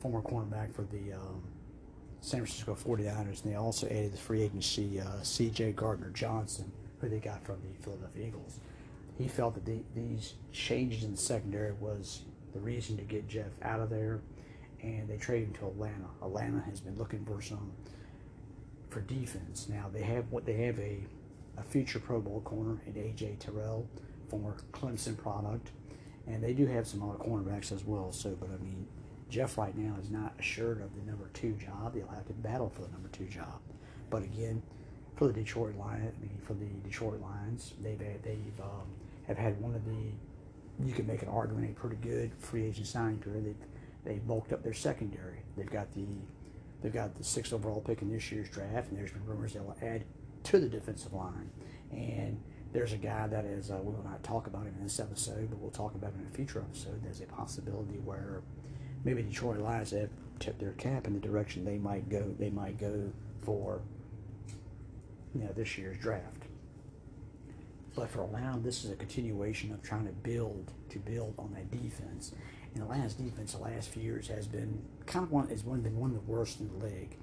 former 0.00 0.22
cornerback 0.22 0.74
for 0.74 0.82
the 0.82 1.12
um, 1.12 1.42
San 2.24 2.40
Francisco 2.40 2.74
49ers. 2.74 3.44
And 3.44 3.52
they 3.52 3.56
also 3.56 3.86
added 3.86 4.14
the 4.14 4.16
free 4.16 4.42
agency 4.42 4.98
uh, 4.98 5.22
C.J. 5.22 5.72
Gardner 5.72 6.08
Johnson, 6.08 6.72
who 7.00 7.10
they 7.10 7.18
got 7.18 7.44
from 7.44 7.56
the 7.56 7.84
Philadelphia 7.84 8.28
Eagles. 8.28 8.60
He 9.18 9.28
felt 9.28 9.54
that 9.54 9.66
the, 9.66 9.80
these 9.94 10.32
changes 10.50 11.04
in 11.04 11.12
the 11.12 11.18
secondary 11.18 11.72
was 11.72 12.22
the 12.54 12.60
reason 12.60 12.96
to 12.96 13.02
get 13.02 13.28
Jeff 13.28 13.52
out 13.62 13.80
of 13.80 13.90
there, 13.90 14.20
and 14.82 15.06
they 15.06 15.18
traded 15.18 15.48
him 15.48 15.54
to 15.56 15.66
Atlanta. 15.66 16.06
Atlanta 16.22 16.60
has 16.60 16.80
been 16.80 16.96
looking 16.96 17.24
for 17.26 17.42
some 17.42 17.72
for 18.88 19.02
defense. 19.02 19.68
Now 19.68 19.90
they 19.92 20.02
have 20.02 20.30
what 20.30 20.46
they 20.46 20.54
have 20.64 20.78
a 20.78 21.00
a 21.56 21.62
future 21.62 22.00
Pro 22.00 22.20
Bowl 22.20 22.40
corner 22.40 22.78
in 22.86 22.94
AJ 22.94 23.38
Terrell, 23.38 23.86
former 24.28 24.56
Clemson 24.72 25.16
product, 25.16 25.70
and 26.26 26.42
they 26.42 26.52
do 26.52 26.66
have 26.66 26.86
some 26.86 27.02
other 27.02 27.18
cornerbacks 27.18 27.70
as 27.70 27.84
well. 27.84 28.10
So, 28.10 28.30
but 28.40 28.48
I 28.48 28.56
mean, 28.62 28.86
Jeff 29.30 29.58
right 29.58 29.76
now 29.76 29.96
is 30.00 30.10
not 30.10 30.34
assured 30.38 30.80
of 30.80 30.94
the 30.94 31.10
number 31.10 31.28
two 31.32 31.52
job. 31.52 31.94
He'll 31.94 32.06
have 32.08 32.26
to 32.26 32.32
battle 32.34 32.70
for 32.74 32.82
the 32.82 32.92
number 32.92 33.08
two 33.08 33.26
job. 33.26 33.60
But 34.10 34.22
again, 34.22 34.62
for 35.16 35.26
the 35.26 35.32
Detroit 35.32 35.76
Lions, 35.76 36.14
I 36.16 36.20
mean, 36.20 36.38
for 36.42 36.54
the 36.54 36.66
Detroit 36.84 37.20
Lions, 37.20 37.74
they've 37.82 37.98
they've 37.98 38.60
um, 38.60 38.86
have 39.26 39.38
had 39.38 39.60
one 39.60 39.74
of 39.74 39.84
the 39.84 40.86
you 40.86 40.92
can 40.92 41.06
make 41.06 41.22
an 41.22 41.28
argument 41.28 41.70
a 41.70 41.80
pretty 41.80 41.96
good 41.96 42.32
free 42.38 42.64
agent 42.64 42.86
signing 42.86 43.18
period. 43.18 43.44
They've 43.44 43.56
they 44.04 44.18
bulked 44.18 44.52
up 44.52 44.62
their 44.62 44.74
secondary. 44.74 45.38
They've 45.56 45.70
got 45.70 45.92
the 45.94 46.06
they've 46.82 46.92
got 46.92 47.16
the 47.16 47.24
sixth 47.24 47.52
overall 47.52 47.80
pick 47.80 48.02
in 48.02 48.12
this 48.12 48.30
year's 48.30 48.48
draft, 48.50 48.90
and 48.90 48.98
there's 48.98 49.12
been 49.12 49.24
rumors 49.24 49.54
they'll 49.54 49.76
add 49.82 50.04
to 50.44 50.58
the 50.58 50.68
defensive 50.68 51.12
line. 51.12 51.50
And 51.90 52.40
there's 52.72 52.92
a 52.92 52.98
guy 52.98 53.26
that 53.28 53.44
is 53.44 53.70
uh, 53.70 53.78
we 53.82 53.92
will 53.94 54.04
not 54.04 54.22
talk 54.22 54.46
about 54.46 54.62
him 54.62 54.74
in 54.78 54.84
this 54.84 55.00
episode, 55.00 55.48
but 55.48 55.58
we'll 55.58 55.70
talk 55.70 55.94
about 55.94 56.12
him 56.12 56.20
in 56.20 56.26
a 56.26 56.36
future 56.36 56.60
episode. 56.60 57.02
There's 57.02 57.20
a 57.20 57.26
possibility 57.26 57.98
where 58.04 58.42
maybe 59.04 59.22
Detroit 59.22 59.60
Lions 59.60 59.90
have 59.90 60.10
tipped 60.40 60.58
their 60.58 60.72
cap 60.72 61.06
in 61.06 61.14
the 61.14 61.20
direction 61.20 61.64
they 61.64 61.78
might 61.78 62.08
go. 62.08 62.34
They 62.38 62.50
might 62.50 62.78
go 62.78 63.12
for 63.42 63.80
you 65.34 65.42
know 65.42 65.52
this 65.54 65.78
year's 65.78 65.98
draft. 65.98 66.44
But 67.94 68.10
for 68.10 68.24
Atlanta, 68.24 68.58
this 68.58 68.84
is 68.84 68.90
a 68.90 68.96
continuation 68.96 69.72
of 69.72 69.82
trying 69.82 70.06
to 70.06 70.12
build 70.12 70.72
to 70.90 70.98
build 70.98 71.34
on 71.38 71.52
that 71.54 71.70
defense. 71.70 72.32
And 72.74 72.82
Atlanta's 72.82 73.14
defense 73.14 73.52
the 73.52 73.62
last 73.62 73.90
few 73.90 74.02
years 74.02 74.26
has 74.28 74.48
been 74.48 74.82
kind 75.06 75.24
of 75.24 75.30
one 75.30 75.48
has 75.48 75.62
one 75.62 75.82
one 75.96 76.10
of 76.10 76.16
the 76.16 76.32
worst 76.32 76.60
in 76.60 76.68
the 76.68 76.86
league. 76.86 77.16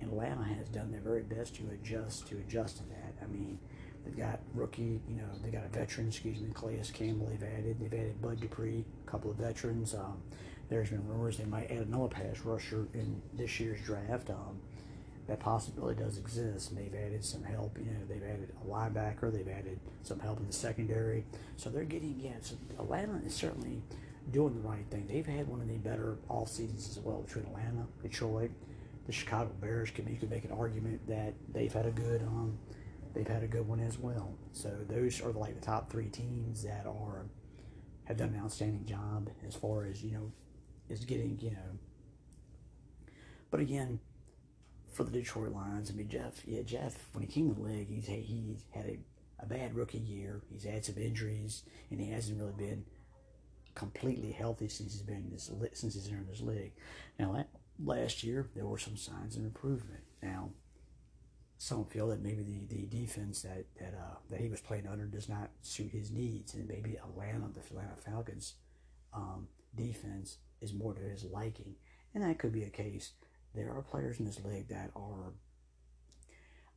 And 0.00 0.10
Atlanta 0.10 0.44
has 0.44 0.68
done 0.68 0.92
their 0.92 1.00
very 1.00 1.22
best 1.22 1.56
to 1.56 1.62
adjust 1.72 2.28
to 2.28 2.36
adjust 2.36 2.76
to 2.78 2.82
that. 2.84 3.14
I 3.22 3.26
mean, 3.26 3.58
they've 4.04 4.16
got 4.16 4.40
rookie, 4.54 5.00
you 5.08 5.16
know, 5.16 5.28
they 5.42 5.50
got 5.50 5.64
a 5.64 5.68
veteran, 5.68 6.08
excuse 6.08 6.40
me, 6.40 6.50
Calais 6.54 6.82
Campbell. 6.92 7.26
They've 7.26 7.42
added, 7.42 7.80
they've 7.80 7.92
added 7.92 8.22
Bud 8.22 8.40
Dupree, 8.40 8.84
a 9.06 9.10
couple 9.10 9.30
of 9.30 9.38
veterans. 9.38 9.94
Um, 9.94 10.22
there's 10.68 10.90
been 10.90 11.06
rumors 11.08 11.38
they 11.38 11.44
might 11.44 11.70
add 11.70 11.86
another 11.86 12.08
pass 12.08 12.40
rusher 12.44 12.86
in 12.94 13.20
this 13.34 13.58
year's 13.58 13.80
draft. 13.82 14.30
Um, 14.30 14.60
that 15.28 15.40
possibility 15.40 16.02
does 16.02 16.18
exist. 16.18 16.70
And 16.70 16.78
they've 16.78 16.94
added 16.94 17.24
some 17.24 17.44
help. 17.44 17.78
You 17.78 17.84
know, 17.84 18.00
they've 18.08 18.22
added 18.22 18.52
a 18.62 18.66
linebacker. 18.66 19.32
They've 19.32 19.48
added 19.48 19.78
some 20.02 20.18
help 20.18 20.40
in 20.40 20.46
the 20.46 20.52
secondary. 20.52 21.24
So 21.56 21.70
they're 21.70 21.84
getting 21.84 22.18
yeah. 22.18 22.36
So 22.40 22.56
Atlanta 22.78 23.20
is 23.24 23.34
certainly 23.34 23.82
doing 24.30 24.54
the 24.54 24.68
right 24.68 24.84
thing. 24.90 25.06
They've 25.06 25.26
had 25.26 25.46
one 25.48 25.60
of 25.60 25.68
the 25.68 25.76
better 25.76 26.18
off 26.28 26.48
seasons 26.48 26.96
as 26.96 27.02
well 27.02 27.22
between 27.22 27.44
Atlanta, 27.46 27.86
Detroit, 28.02 28.50
the 29.06 29.12
Chicago 29.12 29.50
Bears. 29.60 29.90
Can 29.90 30.08
you 30.08 30.16
can 30.16 30.30
make 30.30 30.44
an 30.44 30.52
argument 30.52 31.06
that 31.08 31.34
they've 31.52 31.72
had 31.72 31.86
a 31.86 31.90
good 31.90 32.22
um 32.22 32.58
they've 33.14 33.28
had 33.28 33.42
a 33.42 33.48
good 33.48 33.66
one 33.66 33.80
as 33.80 33.98
well. 33.98 34.34
So 34.52 34.70
those 34.88 35.20
are 35.20 35.32
like 35.32 35.58
the 35.58 35.64
top 35.64 35.90
three 35.90 36.08
teams 36.08 36.62
that 36.62 36.86
are 36.86 37.26
have 38.04 38.16
done 38.16 38.30
an 38.30 38.40
outstanding 38.42 38.86
job 38.86 39.28
as 39.46 39.54
far 39.54 39.84
as 39.84 40.02
you 40.02 40.12
know 40.12 40.32
is 40.88 41.04
getting 41.04 41.38
you 41.40 41.50
know. 41.50 41.78
But 43.50 43.60
again, 43.60 44.00
for 44.98 45.04
the 45.04 45.12
Detroit 45.12 45.52
Lions. 45.52 45.90
I 45.90 45.94
mean, 45.94 46.08
Jeff, 46.08 46.42
yeah, 46.44 46.62
Jeff, 46.62 47.08
when 47.12 47.24
he 47.24 47.32
came 47.32 47.48
to 47.48 47.54
the 47.54 47.66
league, 47.68 47.88
he's 47.88 48.06
he's 48.06 48.64
had 48.72 48.84
a, 48.86 48.98
a 49.38 49.46
bad 49.46 49.76
rookie 49.76 49.98
year. 49.98 50.42
He's 50.50 50.64
had 50.64 50.84
some 50.84 50.98
injuries, 50.98 51.62
and 51.90 52.00
he 52.00 52.10
hasn't 52.10 52.38
really 52.38 52.52
been 52.52 52.84
completely 53.76 54.32
healthy 54.32 54.68
since 54.68 54.92
he's 54.92 55.02
been 55.02 55.16
in 55.16 55.30
this 55.30 55.52
since 55.74 55.94
he's 55.94 56.08
entered 56.08 56.28
this 56.28 56.40
league. 56.40 56.72
Now, 57.16 57.46
last 57.82 58.24
year 58.24 58.48
there 58.56 58.66
were 58.66 58.78
some 58.78 58.96
signs 58.96 59.36
of 59.36 59.44
improvement. 59.44 60.02
Now, 60.20 60.50
some 61.58 61.84
feel 61.84 62.08
that 62.08 62.20
maybe 62.20 62.42
the, 62.42 62.74
the 62.74 62.86
defense 62.86 63.42
that 63.42 63.66
that 63.78 63.94
uh, 63.94 64.16
that 64.30 64.40
he 64.40 64.48
was 64.48 64.60
playing 64.60 64.88
under 64.88 65.06
does 65.06 65.28
not 65.28 65.50
suit 65.62 65.92
his 65.92 66.10
needs, 66.10 66.54
and 66.54 66.66
maybe 66.66 66.96
Atlanta, 66.96 67.46
the 67.54 67.60
Atlanta 67.60 67.94
Falcons 68.04 68.54
um, 69.14 69.46
defense 69.76 70.38
is 70.60 70.72
more 70.72 70.94
to 70.94 71.00
his 71.00 71.24
liking, 71.24 71.74
and 72.14 72.22
that 72.24 72.38
could 72.38 72.52
be 72.52 72.64
a 72.64 72.70
case 72.70 73.12
there 73.54 73.72
are 73.72 73.82
players 73.82 74.18
in 74.18 74.26
this 74.26 74.44
league 74.44 74.68
that 74.68 74.90
are, 74.94 75.32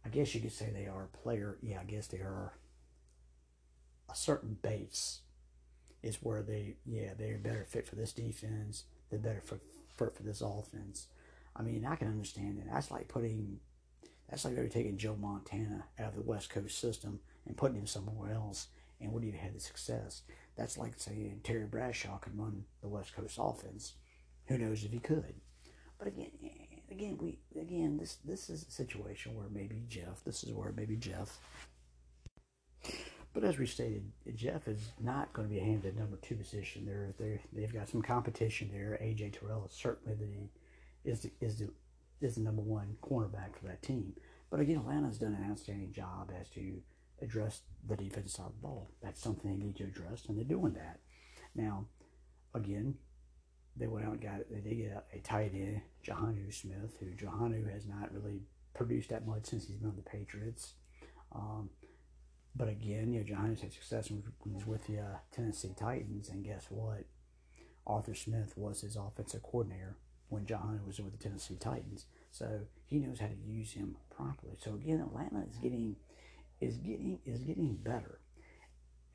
I 0.05 0.09
guess 0.09 0.33
you 0.33 0.41
could 0.41 0.51
say 0.51 0.69
they 0.69 0.87
are 0.87 1.09
player. 1.23 1.57
Yeah, 1.61 1.79
I 1.81 1.83
guess 1.83 2.07
they 2.07 2.19
are 2.19 2.53
a 4.09 4.15
certain 4.15 4.57
base 4.61 5.19
is 6.01 6.17
where 6.17 6.41
they, 6.41 6.75
yeah, 6.85 7.11
they're 7.17 7.37
better 7.37 7.65
fit 7.67 7.87
for 7.87 7.95
this 7.95 8.13
defense. 8.13 8.85
They're 9.09 9.19
better 9.19 9.41
for, 9.43 9.59
for, 9.95 10.09
for 10.09 10.23
this 10.23 10.41
offense. 10.41 11.07
I 11.55 11.61
mean, 11.61 11.85
I 11.85 11.95
can 11.95 12.07
understand 12.07 12.57
it. 12.57 12.67
That's 12.71 12.89
like 12.89 13.07
putting, 13.07 13.59
that's 14.29 14.45
like 14.45 14.55
maybe 14.55 14.69
taking 14.69 14.97
Joe 14.97 15.17
Montana 15.19 15.85
out 15.99 16.09
of 16.09 16.15
the 16.15 16.21
West 16.21 16.49
Coast 16.49 16.79
system 16.79 17.19
and 17.45 17.57
putting 17.57 17.77
him 17.77 17.87
somewhere 17.87 18.33
else. 18.33 18.67
And 18.99 19.11
would 19.13 19.23
he 19.23 19.31
have 19.31 19.39
had 19.39 19.55
the 19.55 19.59
success? 19.59 20.21
That's 20.55 20.77
like 20.77 20.93
saying 20.97 21.41
Terry 21.43 21.65
Bradshaw 21.65 22.17
could 22.17 22.37
run 22.37 22.65
the 22.81 22.89
West 22.89 23.15
Coast 23.15 23.37
offense. 23.39 23.93
Who 24.47 24.57
knows 24.57 24.83
if 24.83 24.91
he 24.91 24.99
could? 24.99 25.35
But 25.97 26.07
again, 26.09 26.31
again, 26.91 27.17
we 27.19 27.39
again 27.59 27.97
this 27.97 28.17
this 28.25 28.49
is 28.49 28.67
a 28.67 28.71
situation 28.71 29.35
where 29.35 29.47
maybe 29.49 29.83
Jeff. 29.87 30.23
This 30.25 30.43
is 30.43 30.53
where 30.53 30.73
maybe 30.75 30.95
Jeff. 30.95 31.39
But 33.33 33.45
as 33.45 33.57
we 33.57 33.65
stated, 33.65 34.11
Jeff 34.35 34.67
is 34.67 34.91
not 34.99 35.31
going 35.31 35.47
to 35.47 35.53
be 35.53 35.61
a 35.61 35.63
handed 35.63 35.97
number 35.97 36.17
two 36.17 36.35
position. 36.35 36.85
They're 36.85 37.13
they 37.17 37.39
they've 37.53 37.73
got 37.73 37.87
some 37.87 38.01
competition 38.01 38.69
there. 38.73 38.99
AJ 39.01 39.39
Terrell 39.39 39.65
is 39.65 39.71
certainly 39.71 40.15
the 40.15 41.09
is 41.09 41.21
the 41.21 41.31
is 41.39 41.59
the 41.59 41.69
is 42.19 42.35
the 42.35 42.41
number 42.41 42.61
one 42.61 42.97
cornerback 43.01 43.55
for 43.55 43.67
that 43.67 43.81
team. 43.81 44.13
But 44.49 44.59
again, 44.59 44.77
Atlanta's 44.77 45.17
done 45.17 45.33
an 45.33 45.49
outstanding 45.49 45.93
job 45.93 46.31
as 46.39 46.49
to 46.49 46.81
address 47.21 47.61
the 47.87 47.95
defensive 47.95 48.31
side 48.31 48.47
of 48.47 48.53
the 48.53 48.67
ball. 48.67 48.91
That's 49.01 49.21
something 49.21 49.49
they 49.49 49.65
need 49.65 49.77
to 49.77 49.83
address, 49.83 50.25
and 50.27 50.37
they're 50.37 50.45
doing 50.45 50.73
that. 50.73 50.99
Now, 51.55 51.85
again, 52.53 52.95
they 53.75 53.87
went 53.87 54.05
out 54.05 54.13
and 54.13 54.21
got 54.21 54.39
they 54.49 54.59
did 54.59 54.77
get 54.77 55.05
a, 55.13 55.19
tight 55.19 55.51
end, 55.53 55.81
Jonnu 56.05 56.53
Smith, 56.53 56.97
who 56.99 57.07
Jonnu 57.07 57.71
has 57.71 57.87
not 57.87 58.13
really 58.13 58.41
produced 58.73 59.09
that 59.09 59.25
much 59.25 59.45
since 59.45 59.67
he's 59.67 59.77
been 59.77 59.89
on 59.89 59.95
the 59.95 60.01
Patriots. 60.01 60.73
Um, 61.33 61.69
but 62.55 62.67
again, 62.67 63.13
you 63.13 63.19
know, 63.19 63.25
Jonnu's 63.25 63.61
had 63.61 63.71
success 63.71 64.11
when 64.11 64.23
he's 64.53 64.65
with 64.65 64.85
the 64.87 64.99
uh, 64.99 65.17
Tennessee 65.31 65.73
Titans, 65.77 66.29
and 66.29 66.43
guess 66.43 66.65
what? 66.69 67.05
Arthur 67.87 68.13
Smith 68.13 68.53
was 68.57 68.81
his 68.81 68.95
offensive 68.95 69.41
coordinator 69.41 69.95
when 70.29 70.45
Jonnu 70.45 70.85
was 70.85 70.99
with 70.99 71.17
the 71.17 71.23
Tennessee 71.23 71.55
Titans, 71.55 72.05
so 72.29 72.61
he 72.85 72.99
knows 72.99 73.19
how 73.19 73.27
to 73.27 73.35
use 73.35 73.71
him 73.71 73.97
properly. 74.15 74.55
So 74.59 74.75
again, 74.75 74.99
Atlanta 75.01 75.45
is 75.49 75.57
getting 75.57 75.95
is 76.61 76.77
getting 76.77 77.19
is 77.25 77.43
getting 77.43 77.75
better. 77.75 78.19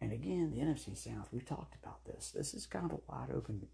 And 0.01 0.13
again, 0.13 0.51
the 0.51 0.59
NFC 0.59 0.97
South, 0.97 1.29
we've 1.33 1.47
talked 1.47 1.75
about 1.83 2.05
this. 2.05 2.33
This 2.35 2.53
is 2.53 2.67
kind 2.67 2.85
of 2.85 2.93
a 2.99 3.11
wide 3.11 3.31
open 3.35 3.67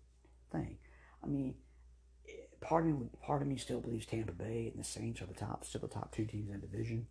thing. 0.53 0.79
I 1.23 1.27
mean, 1.27 1.55
part 2.61 2.87
of 2.87 2.91
me, 2.93 3.07
part 3.21 3.43
of 3.43 3.49
me 3.49 3.57
still 3.57 3.81
believes 3.81 4.07
Tampa 4.07 4.33
Bay 4.33 4.71
and 4.73 4.79
the 4.79 4.89
Saints 4.89 5.21
are 5.21 5.27
the 5.27 5.35
top, 5.35 5.65
still 5.65 5.81
the 5.81 5.89
top 5.89 6.13
two 6.15 6.25
teams 6.25 6.49
in 6.49 6.61
the 6.61 6.67
division. 6.67 7.07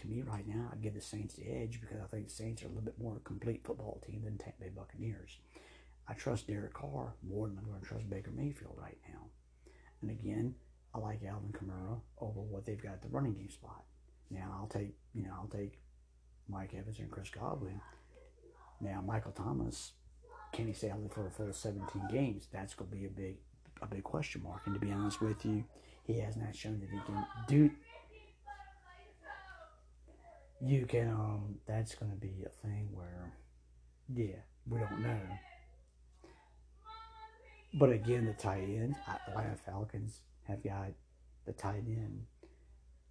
To 0.00 0.06
me, 0.06 0.22
right 0.22 0.46
now, 0.46 0.68
I'd 0.72 0.82
give 0.82 0.94
the 0.94 1.00
Saints 1.00 1.34
the 1.34 1.46
edge 1.46 1.80
because 1.80 1.98
I 2.02 2.06
think 2.06 2.28
the 2.28 2.34
Saints 2.34 2.62
are 2.62 2.66
a 2.66 2.68
little 2.68 2.82
bit 2.82 2.98
more 2.98 3.20
complete 3.24 3.64
football 3.64 4.02
team 4.06 4.22
than 4.24 4.38
Tampa 4.38 4.60
Bay 4.60 4.70
Buccaneers. 4.74 5.38
I 6.08 6.14
trust 6.14 6.48
Derek 6.48 6.74
Carr 6.74 7.14
more 7.26 7.48
than 7.48 7.58
I'm 7.58 7.66
going 7.66 7.80
to 7.80 7.86
trust 7.86 8.10
Baker 8.10 8.30
Mayfield 8.30 8.76
right 8.76 8.98
now. 9.08 9.26
And 10.02 10.10
again, 10.10 10.54
I 10.94 10.98
like 10.98 11.22
Alvin 11.24 11.52
Kamara 11.52 12.00
over 12.18 12.40
what 12.40 12.64
they've 12.66 12.82
got 12.82 12.94
at 12.94 13.02
the 13.02 13.08
running 13.08 13.34
game 13.34 13.50
spot. 13.50 13.84
Now 14.30 14.56
I'll 14.58 14.66
take, 14.66 14.94
you 15.14 15.22
know, 15.22 15.32
I'll 15.34 15.48
take 15.48 15.78
Mike 16.50 16.74
Evans 16.76 16.98
and 16.98 17.10
Chris 17.10 17.30
Godwin. 17.30 17.80
Now 18.80 19.02
Michael 19.06 19.32
Thomas 19.32 19.92
can 20.52 20.66
he 20.66 20.72
stay 20.72 20.88
healthy 20.88 21.08
for 21.10 21.26
a 21.26 21.30
full 21.30 21.52
17 21.52 22.08
games? 22.10 22.48
That's 22.52 22.74
going 22.74 22.90
to 22.90 22.96
be 22.96 23.06
a 23.06 23.08
big, 23.08 23.36
a 23.82 23.86
big 23.86 24.02
question 24.02 24.42
mark. 24.42 24.62
And 24.66 24.74
to 24.74 24.80
be 24.80 24.92
honest 24.92 25.20
with 25.20 25.44
you, 25.44 25.64
he 26.04 26.18
has 26.20 26.36
not 26.36 26.54
shown 26.54 26.80
that 26.80 26.90
he 26.90 26.98
can 27.06 27.24
do. 27.46 27.70
You 30.62 30.86
can, 30.86 31.08
um, 31.08 31.54
that's 31.66 31.94
going 31.94 32.10
to 32.10 32.18
be 32.18 32.44
a 32.44 32.66
thing 32.66 32.88
where, 32.92 33.32
yeah, 34.12 34.40
we 34.68 34.78
don't 34.78 35.00
know. 35.00 35.20
But 37.72 37.90
again, 37.90 38.26
the 38.26 38.32
tight 38.32 38.64
end, 38.64 38.96
Atlanta 39.08 39.56
Falcons 39.64 40.20
have 40.48 40.62
got 40.62 40.88
the 41.46 41.52
tight 41.52 41.84
end. 41.86 42.26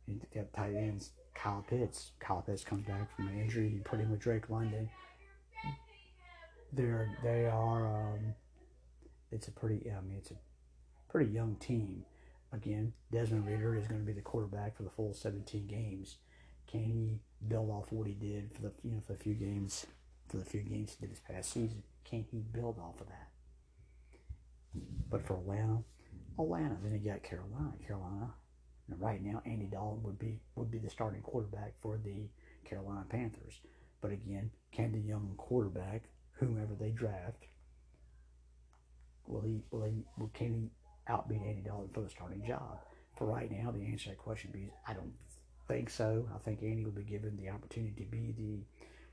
They 0.08 0.40
have 0.40 0.52
tight 0.52 0.76
ends, 0.76 1.12
Kyle 1.42 1.66
Pitts. 1.68 2.12
Kyle 2.20 2.42
Pitts 2.42 2.64
comes 2.64 2.86
back 2.86 3.16
from 3.16 3.28
an 3.28 3.40
injury. 3.40 3.70
You 3.70 3.82
put 3.82 4.00
him 4.00 4.12
with 4.12 4.20
Drake 4.20 4.50
London 4.50 4.90
they're 6.74 7.10
they 7.24 7.46
are 7.48 7.88
um, 7.88 8.34
it's 9.32 9.48
a 9.48 9.52
pretty 9.52 9.90
I 9.92 10.02
mean 10.02 10.18
it's 10.18 10.32
a 10.32 10.36
pretty 11.10 11.32
young 11.32 11.56
team. 11.56 12.06
Again, 12.52 12.94
Desmond 13.12 13.46
Ridder 13.46 13.76
is 13.76 13.88
going 13.88 14.02
to 14.02 14.06
be 14.06 14.14
the 14.14 14.22
quarterback 14.22 14.76
for 14.76 14.82
the 14.82 14.90
full 14.90 15.14
17 15.14 15.68
games. 15.68 16.18
Can 16.66 16.84
he 16.84 17.20
build 17.48 17.70
off 17.70 17.92
what 17.92 18.08
he 18.08 18.14
did 18.14 18.52
for 18.54 18.62
the 18.62 18.72
you 18.84 18.92
know 18.92 19.02
for 19.06 19.14
the 19.14 19.20
few 19.20 19.34
games 19.34 19.86
for 20.28 20.38
the 20.38 20.46
few 20.46 20.62
games 20.62 20.96
he 21.00 21.06
did 21.06 21.16
this 21.16 21.22
past 21.28 21.52
season? 21.52 21.84
Can 22.06 22.26
he 22.32 22.40
build 22.40 22.80
off 22.80 23.00
of 23.02 23.08
that? 23.08 23.30
But 25.10 25.26
for 25.26 25.36
Atlanta, 25.36 25.80
Atlanta, 26.38 26.78
then 26.84 26.94
you 26.94 27.12
got 27.12 27.24
Carolina. 27.24 27.74
Carolina, 27.86 28.34
Right 28.98 29.24
now, 29.24 29.42
Andy 29.46 29.66
Dalton 29.66 30.04
would 30.04 30.20
be 30.20 30.40
would 30.56 30.72
be 30.72 30.80
the 30.80 30.90
starting 30.90 31.22
quarterback 31.22 31.74
for 31.82 31.98
the 31.98 32.28
Carolina 32.66 33.06
Panthers. 33.10 33.62
But 34.02 34.12
again, 34.12 34.52
can 34.72 34.92
the 34.92 35.00
young 35.00 35.34
quarterback, 35.38 36.04
whomever 36.34 36.74
they 36.76 36.92
draft, 36.92 37.46
will 39.28 39.42
he 39.42 39.62
will 39.72 39.86
he 39.86 40.04
will, 40.18 40.32
can 40.34 40.54
he 40.54 41.12
outbeat 41.12 41.48
Andy 41.48 41.62
Dalton 41.62 41.90
for 41.94 42.02
the 42.02 42.10
starting 42.10 42.44
job? 42.46 42.80
For 43.18 43.26
right 43.26 43.52
now, 43.52 43.72
the 43.72 43.86
answer 43.86 44.06
to 44.06 44.10
that 44.12 44.18
question 44.18 44.52
is 44.56 44.72
I 44.88 44.94
don't 44.94 45.14
think 45.68 45.90
so. 45.90 46.28
I 46.34 46.40
think 46.40 46.64
Andy 46.64 46.86
will 46.86 46.92
be 46.92 47.04
given 47.04 47.38
the 47.38 47.50
opportunity 47.50 48.04
to 48.04 48.10
be 48.10 48.34
the 48.38 48.60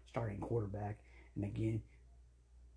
starting 0.08 0.38
quarterback. 0.38 0.98
And 1.34 1.44
again, 1.44 1.82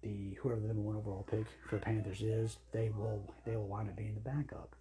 the 0.02 0.38
whoever 0.42 0.60
the 0.60 0.68
number 0.68 0.82
one 0.82 0.96
overall 0.96 1.26
pick 1.30 1.46
for 1.70 1.78
the 1.78 1.82
Panthers 1.82 2.22
is, 2.22 2.58
they 2.72 2.90
will 2.90 3.24
they 3.46 3.56
will 3.56 3.68
wind 3.68 3.90
up 3.90 3.96
being 3.96 4.16
the 4.16 4.22
backup. 4.22 4.76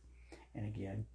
And 0.55 0.67
again, 0.67 1.07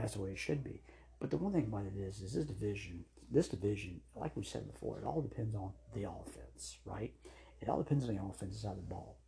that's 0.00 0.14
the 0.14 0.20
way 0.20 0.30
it 0.30 0.38
should 0.38 0.64
be. 0.64 0.82
But 1.20 1.30
the 1.30 1.36
one 1.36 1.52
thing 1.52 1.64
about 1.64 1.86
it 1.86 1.98
is, 1.98 2.20
is 2.20 2.34
this 2.34 2.44
division, 2.44 3.04
this 3.30 3.48
division, 3.48 4.00
like 4.16 4.36
we 4.36 4.42
said 4.44 4.70
before, 4.72 4.98
it 4.98 5.04
all 5.04 5.20
depends 5.20 5.54
on 5.54 5.72
the 5.94 6.08
offense, 6.08 6.78
right? 6.84 7.12
It 7.60 7.68
all 7.68 7.78
depends 7.78 8.08
on 8.08 8.14
the 8.14 8.22
offense 8.22 8.60
side 8.60 8.72
of 8.72 8.76
the 8.76 8.82
ball. 8.82 9.18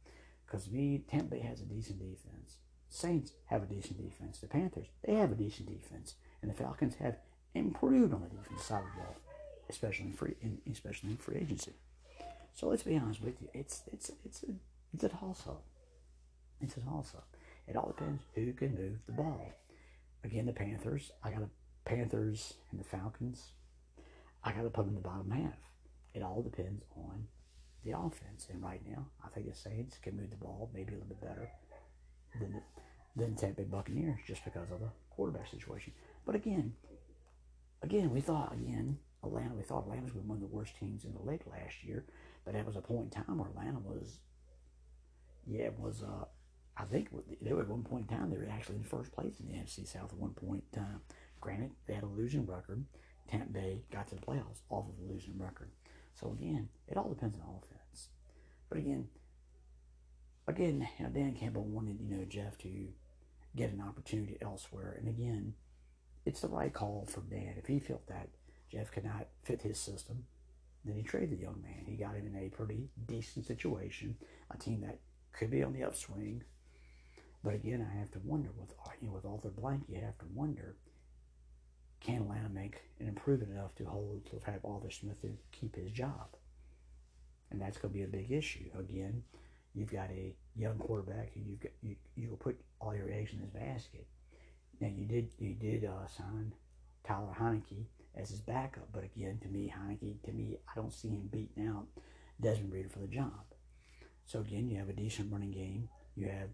Because 0.45 0.71
me, 0.71 1.05
Tampa 1.09 1.37
Bay 1.37 1.41
has 1.41 1.61
a 1.61 1.65
decent 1.65 1.99
defense. 2.01 2.59
Saints 2.89 3.33
have 3.47 3.63
a 3.63 3.67
decent 3.67 3.97
defense. 3.97 4.39
The 4.39 4.47
Panthers, 4.47 4.87
they 5.05 5.15
have 5.15 5.33
a 5.33 5.37
decent 5.37 5.69
defense, 5.69 6.15
and 6.43 6.51
the 6.51 6.55
Falcons 6.55 6.97
have 6.97 7.17
improved 7.55 8.13
on 8.13 8.23
the 8.23 8.29
defense 8.29 8.65
side 8.65 8.83
of 8.83 8.91
the 8.95 9.03
ball, 9.03 9.17
especially 9.69 10.07
in 10.07 10.13
free, 10.13 10.35
in, 10.41 10.59
especially 10.71 11.11
in 11.11 11.17
free 11.17 11.39
agency. 11.39 11.73
So 12.55 12.69
let's 12.69 12.83
be 12.83 12.97
honest 12.97 13.23
with 13.23 13.41
you, 13.41 13.49
it's 13.53 13.83
it's 13.93 14.11
it's 14.25 14.43
a 14.45 14.55
it's 14.93 15.05
a 15.05 15.09
toss 15.09 15.43
up. 15.49 15.63
It's 16.61 16.77
a 16.77 16.81
toss 16.81 17.15
up. 17.17 17.27
It 17.67 17.77
all 17.77 17.89
depends 17.97 18.23
who 18.35 18.53
can 18.53 18.75
move 18.75 18.99
the 19.07 19.13
ball. 19.13 19.53
Again, 20.25 20.47
the 20.47 20.53
Panthers. 20.53 21.13
I 21.23 21.31
got 21.31 21.41
the 21.41 21.51
Panthers 21.85 22.55
and 22.71 22.81
the 22.81 22.85
Falcons. 22.85 23.53
I 24.43 24.53
got 24.53 24.63
to 24.63 24.71
put 24.71 24.87
them 24.87 24.97
in 24.97 25.03
the 25.03 25.09
bottom 25.09 25.31
half. 25.31 25.59
It 26.15 26.23
all 26.23 26.43
depends 26.43 26.83
on 26.97 27.27
the 27.85 27.93
offense. 27.93 28.49
And 28.51 28.63
right 28.63 28.81
now, 28.89 29.07
I 29.25 29.29
think 29.29 29.49
the 29.49 29.55
Saints 29.55 29.99
can 29.99 30.17
move 30.17 30.31
the 30.31 30.37
ball 30.37 30.71
maybe 30.75 30.95
a 30.95 30.97
little 30.97 31.09
bit 31.09 31.21
better 31.21 31.51
than 32.41 32.53
the, 32.53 33.23
than 33.23 33.37
Tampa 33.37 33.63
Bay 33.63 33.69
Buccaneers 33.69 34.21
just 34.27 34.45
because 34.45 34.71
of 34.73 34.81
the 34.81 34.89
quarterback 35.11 35.49
situation. 35.49 35.93
But 36.25 36.35
again, 36.35 36.73
again, 37.83 38.11
we 38.11 38.21
thought 38.21 38.53
again 38.55 38.99
Atlanta. 39.23 39.55
We 39.55 39.63
thought 39.63 39.85
Atlanta 39.85 40.05
was 40.05 40.15
one 40.15 40.37
of 40.37 40.41
the 40.41 40.55
worst 40.55 40.77
teams 40.79 41.05
in 41.05 41.13
the 41.13 41.23
league 41.23 41.45
last 41.51 41.85
year, 41.85 42.05
but 42.45 42.55
that 42.55 42.67
was 42.67 42.77
a 42.77 42.81
point 42.81 43.05
in 43.05 43.11
time 43.11 43.39
where 43.39 43.49
Atlanta 43.49 43.79
was, 43.79 44.21
yeah, 45.47 45.65
it 45.65 45.79
was. 45.79 46.03
Uh, 46.03 46.25
I 46.77 46.85
think 46.85 47.09
they 47.41 47.53
were 47.53 47.63
at 47.63 47.69
one 47.69 47.85
point 47.85 48.11
in 48.11 48.17
time 48.17 48.31
they 48.31 48.37
were 48.37 48.49
actually 48.51 48.77
in 48.77 48.85
first 48.85 49.13
place 49.13 49.39
in 49.39 49.47
the 49.47 49.55
NFC 49.55 49.87
South 49.87 50.13
at 50.13 50.19
one 50.19 50.35
point 50.35 50.65
in 50.73 50.81
time. 50.81 51.01
Granted, 51.41 51.71
they 51.87 51.95
had 51.95 52.05
a 52.05 52.09
losing 52.09 52.47
record. 52.47 52.85
Tampa 53.29 53.53
Bay 53.53 53.83
got 53.93 54.09
to 54.09 54.17
the 54.17 54.21
playoffs 54.21 54.63
off 54.71 54.87
of 54.89 54.95
a 54.99 55.13
losing 55.13 55.39
record. 55.39 55.71
So 56.15 56.33
again, 56.33 56.69
it 56.89 56.97
all 56.97 57.09
depends 57.09 57.37
on 57.37 57.43
offense. 57.43 58.09
But 58.69 58.79
again, 58.79 59.09
again, 60.47 60.89
you 60.99 61.05
know, 61.05 61.11
Dan 61.11 61.35
Campbell 61.35 61.65
wanted 61.65 62.01
you 62.01 62.17
know 62.17 62.25
Jeff 62.25 62.59
to 62.59 62.89
get 63.57 63.73
an 63.73 63.81
opportunity 63.81 64.37
elsewhere, 64.43 64.97
and 64.99 65.09
again, 65.09 65.55
it's 66.27 66.41
the 66.41 66.49
right 66.49 66.73
call 66.73 67.07
for 67.09 67.21
Dan. 67.21 67.55
If 67.57 67.67
he 67.67 67.79
felt 67.79 68.07
that 68.09 68.29
Jeff 68.71 68.91
could 68.91 69.05
not 69.05 69.29
fit 69.43 69.63
his 69.63 69.79
system, 69.79 70.25
then 70.85 70.97
he 70.97 71.03
traded 71.03 71.31
the 71.31 71.43
young 71.43 71.63
man. 71.63 71.85
He 71.87 71.97
got 71.97 72.17
him 72.17 72.27
in 72.27 72.37
a 72.37 72.49
pretty 72.49 72.89
decent 73.07 73.47
situation, 73.47 74.17
a 74.51 74.59
team 74.59 74.81
that 74.83 74.99
could 75.33 75.51
be 75.51 75.63
on 75.63 75.73
the 75.73 75.85
upswing. 75.85 76.43
But 77.45 77.55
again, 77.55 77.87
I 77.87 77.99
have 77.99 78.11
to 78.13 78.21
wonder 78.25 78.49
with 78.59 78.73
you 79.03 79.09
know, 79.09 79.15
with 79.15 79.27
Arthur 79.27 79.51
Blank, 79.51 79.85
you 79.89 80.01
have 80.01 80.17
to 80.19 80.27
wonder 80.35 80.77
can 82.01 82.23
Atlanta 82.23 82.49
make 82.49 82.77
an 83.01 83.09
improvement 83.09 83.53
enough 83.53 83.75
to 83.77 83.85
hold 83.85 84.27
to 84.27 84.41
have 84.51 84.65
Arthur 84.65 84.91
Smith 84.91 85.21
to 85.23 85.31
keep 85.53 85.77
his 85.77 85.93
job? 85.93 86.37
And 87.51 87.61
that's 87.61 87.77
going 87.79 87.93
to 87.93 87.99
be 87.99 88.05
a 88.05 88.09
big 88.09 88.33
issue. 88.33 88.71
Again, 88.79 89.23
you've 89.75 89.93
got 89.93 90.11
a 90.11 90.35
young 90.57 90.79
quarterback 90.79 91.33
who 91.35 91.41
you've 91.41 91.61
got, 91.61 91.73
you 91.83 91.97
you 92.17 92.37
put 92.41 92.59
all 92.81 92.95
your 92.95 93.11
eggs 93.11 93.33
in 93.33 93.41
his 93.41 93.51
basket. 93.51 94.07
Now 94.81 94.89
you 94.89 95.05
did 95.05 95.29
you 95.39 95.55
did 95.55 95.85
uh, 95.85 96.07
sign 96.07 96.53
Tyler 97.07 97.37
Heinicke 97.39 97.85
as 98.17 98.31
his 98.31 98.41
backup, 98.41 98.89
but 98.93 99.05
again, 99.05 99.39
to 99.43 99.49
me, 99.49 99.73
Heinicke 99.77 100.23
to 100.25 100.33
me, 100.33 100.57
I 100.69 100.81
don't 100.81 100.93
see 100.93 101.09
him 101.09 101.29
beating 101.31 101.69
out 101.69 101.87
Desmond 102.41 102.73
Ridder 102.73 102.89
for 102.89 103.01
the 103.01 103.07
job. 103.07 103.45
So 104.25 104.41
again, 104.41 104.69
you 104.69 104.79
have 104.79 104.89
a 104.89 104.95
decent 104.95 105.31
running 105.31 105.53
game. 105.53 105.89
You 106.17 106.29
have 106.29 106.49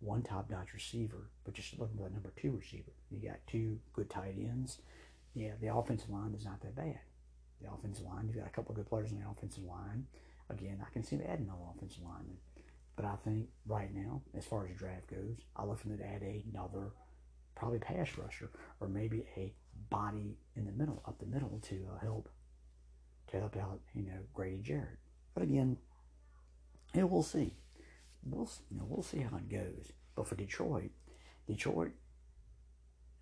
one 0.00 0.22
top 0.22 0.50
notch 0.50 0.72
receiver, 0.72 1.30
but 1.44 1.56
still 1.56 1.80
looking 1.80 1.96
for 1.96 2.04
the 2.04 2.14
number 2.14 2.32
two 2.36 2.52
receiver. 2.52 2.92
You 3.10 3.28
got 3.28 3.38
two 3.46 3.78
good 3.92 4.08
tight 4.08 4.34
ends. 4.38 4.78
Yeah, 5.34 5.52
the 5.60 5.74
offensive 5.74 6.10
line 6.10 6.34
is 6.36 6.44
not 6.44 6.60
that 6.62 6.76
bad. 6.76 7.00
The 7.60 7.70
offensive 7.72 8.06
line, 8.06 8.26
you've 8.26 8.36
got 8.36 8.46
a 8.46 8.50
couple 8.50 8.72
of 8.72 8.76
good 8.76 8.88
players 8.88 9.12
on 9.12 9.18
the 9.20 9.28
offensive 9.28 9.64
line. 9.64 10.06
Again, 10.50 10.82
I 10.84 10.90
can 10.92 11.02
see 11.02 11.16
them 11.16 11.26
adding 11.28 11.46
another 11.46 11.62
offensive 11.76 12.02
lineman. 12.02 12.38
But 12.96 13.04
I 13.04 13.16
think 13.24 13.48
right 13.66 13.94
now, 13.94 14.22
as 14.36 14.44
far 14.44 14.64
as 14.64 14.72
the 14.72 14.78
draft 14.78 15.08
goes, 15.08 15.36
I 15.56 15.64
look 15.64 15.78
for 15.78 15.88
them 15.88 15.98
to 15.98 16.06
add 16.06 16.22
another 16.22 16.90
probably 17.54 17.78
pass 17.78 18.16
rusher 18.16 18.50
or 18.80 18.88
maybe 18.88 19.26
a 19.36 19.52
body 19.90 20.36
in 20.56 20.64
the 20.64 20.72
middle, 20.72 21.02
up 21.06 21.18
the 21.18 21.26
middle 21.26 21.60
to 21.68 21.86
uh, 21.94 21.98
help 22.00 22.28
to 23.30 23.38
help 23.38 23.56
out, 23.56 23.80
you 23.94 24.06
know, 24.06 24.18
Grady 24.32 24.58
Jarrett. 24.58 24.98
But 25.34 25.42
again, 25.42 25.76
we'll 26.94 27.22
see 27.22 27.54
we'll 28.24 28.50
you 28.70 28.78
know 28.78 28.86
we'll 28.88 29.02
see 29.02 29.20
how 29.20 29.36
it 29.36 29.48
goes. 29.48 29.92
But 30.14 30.26
for 30.26 30.34
Detroit, 30.34 30.90
Detroit 31.46 31.92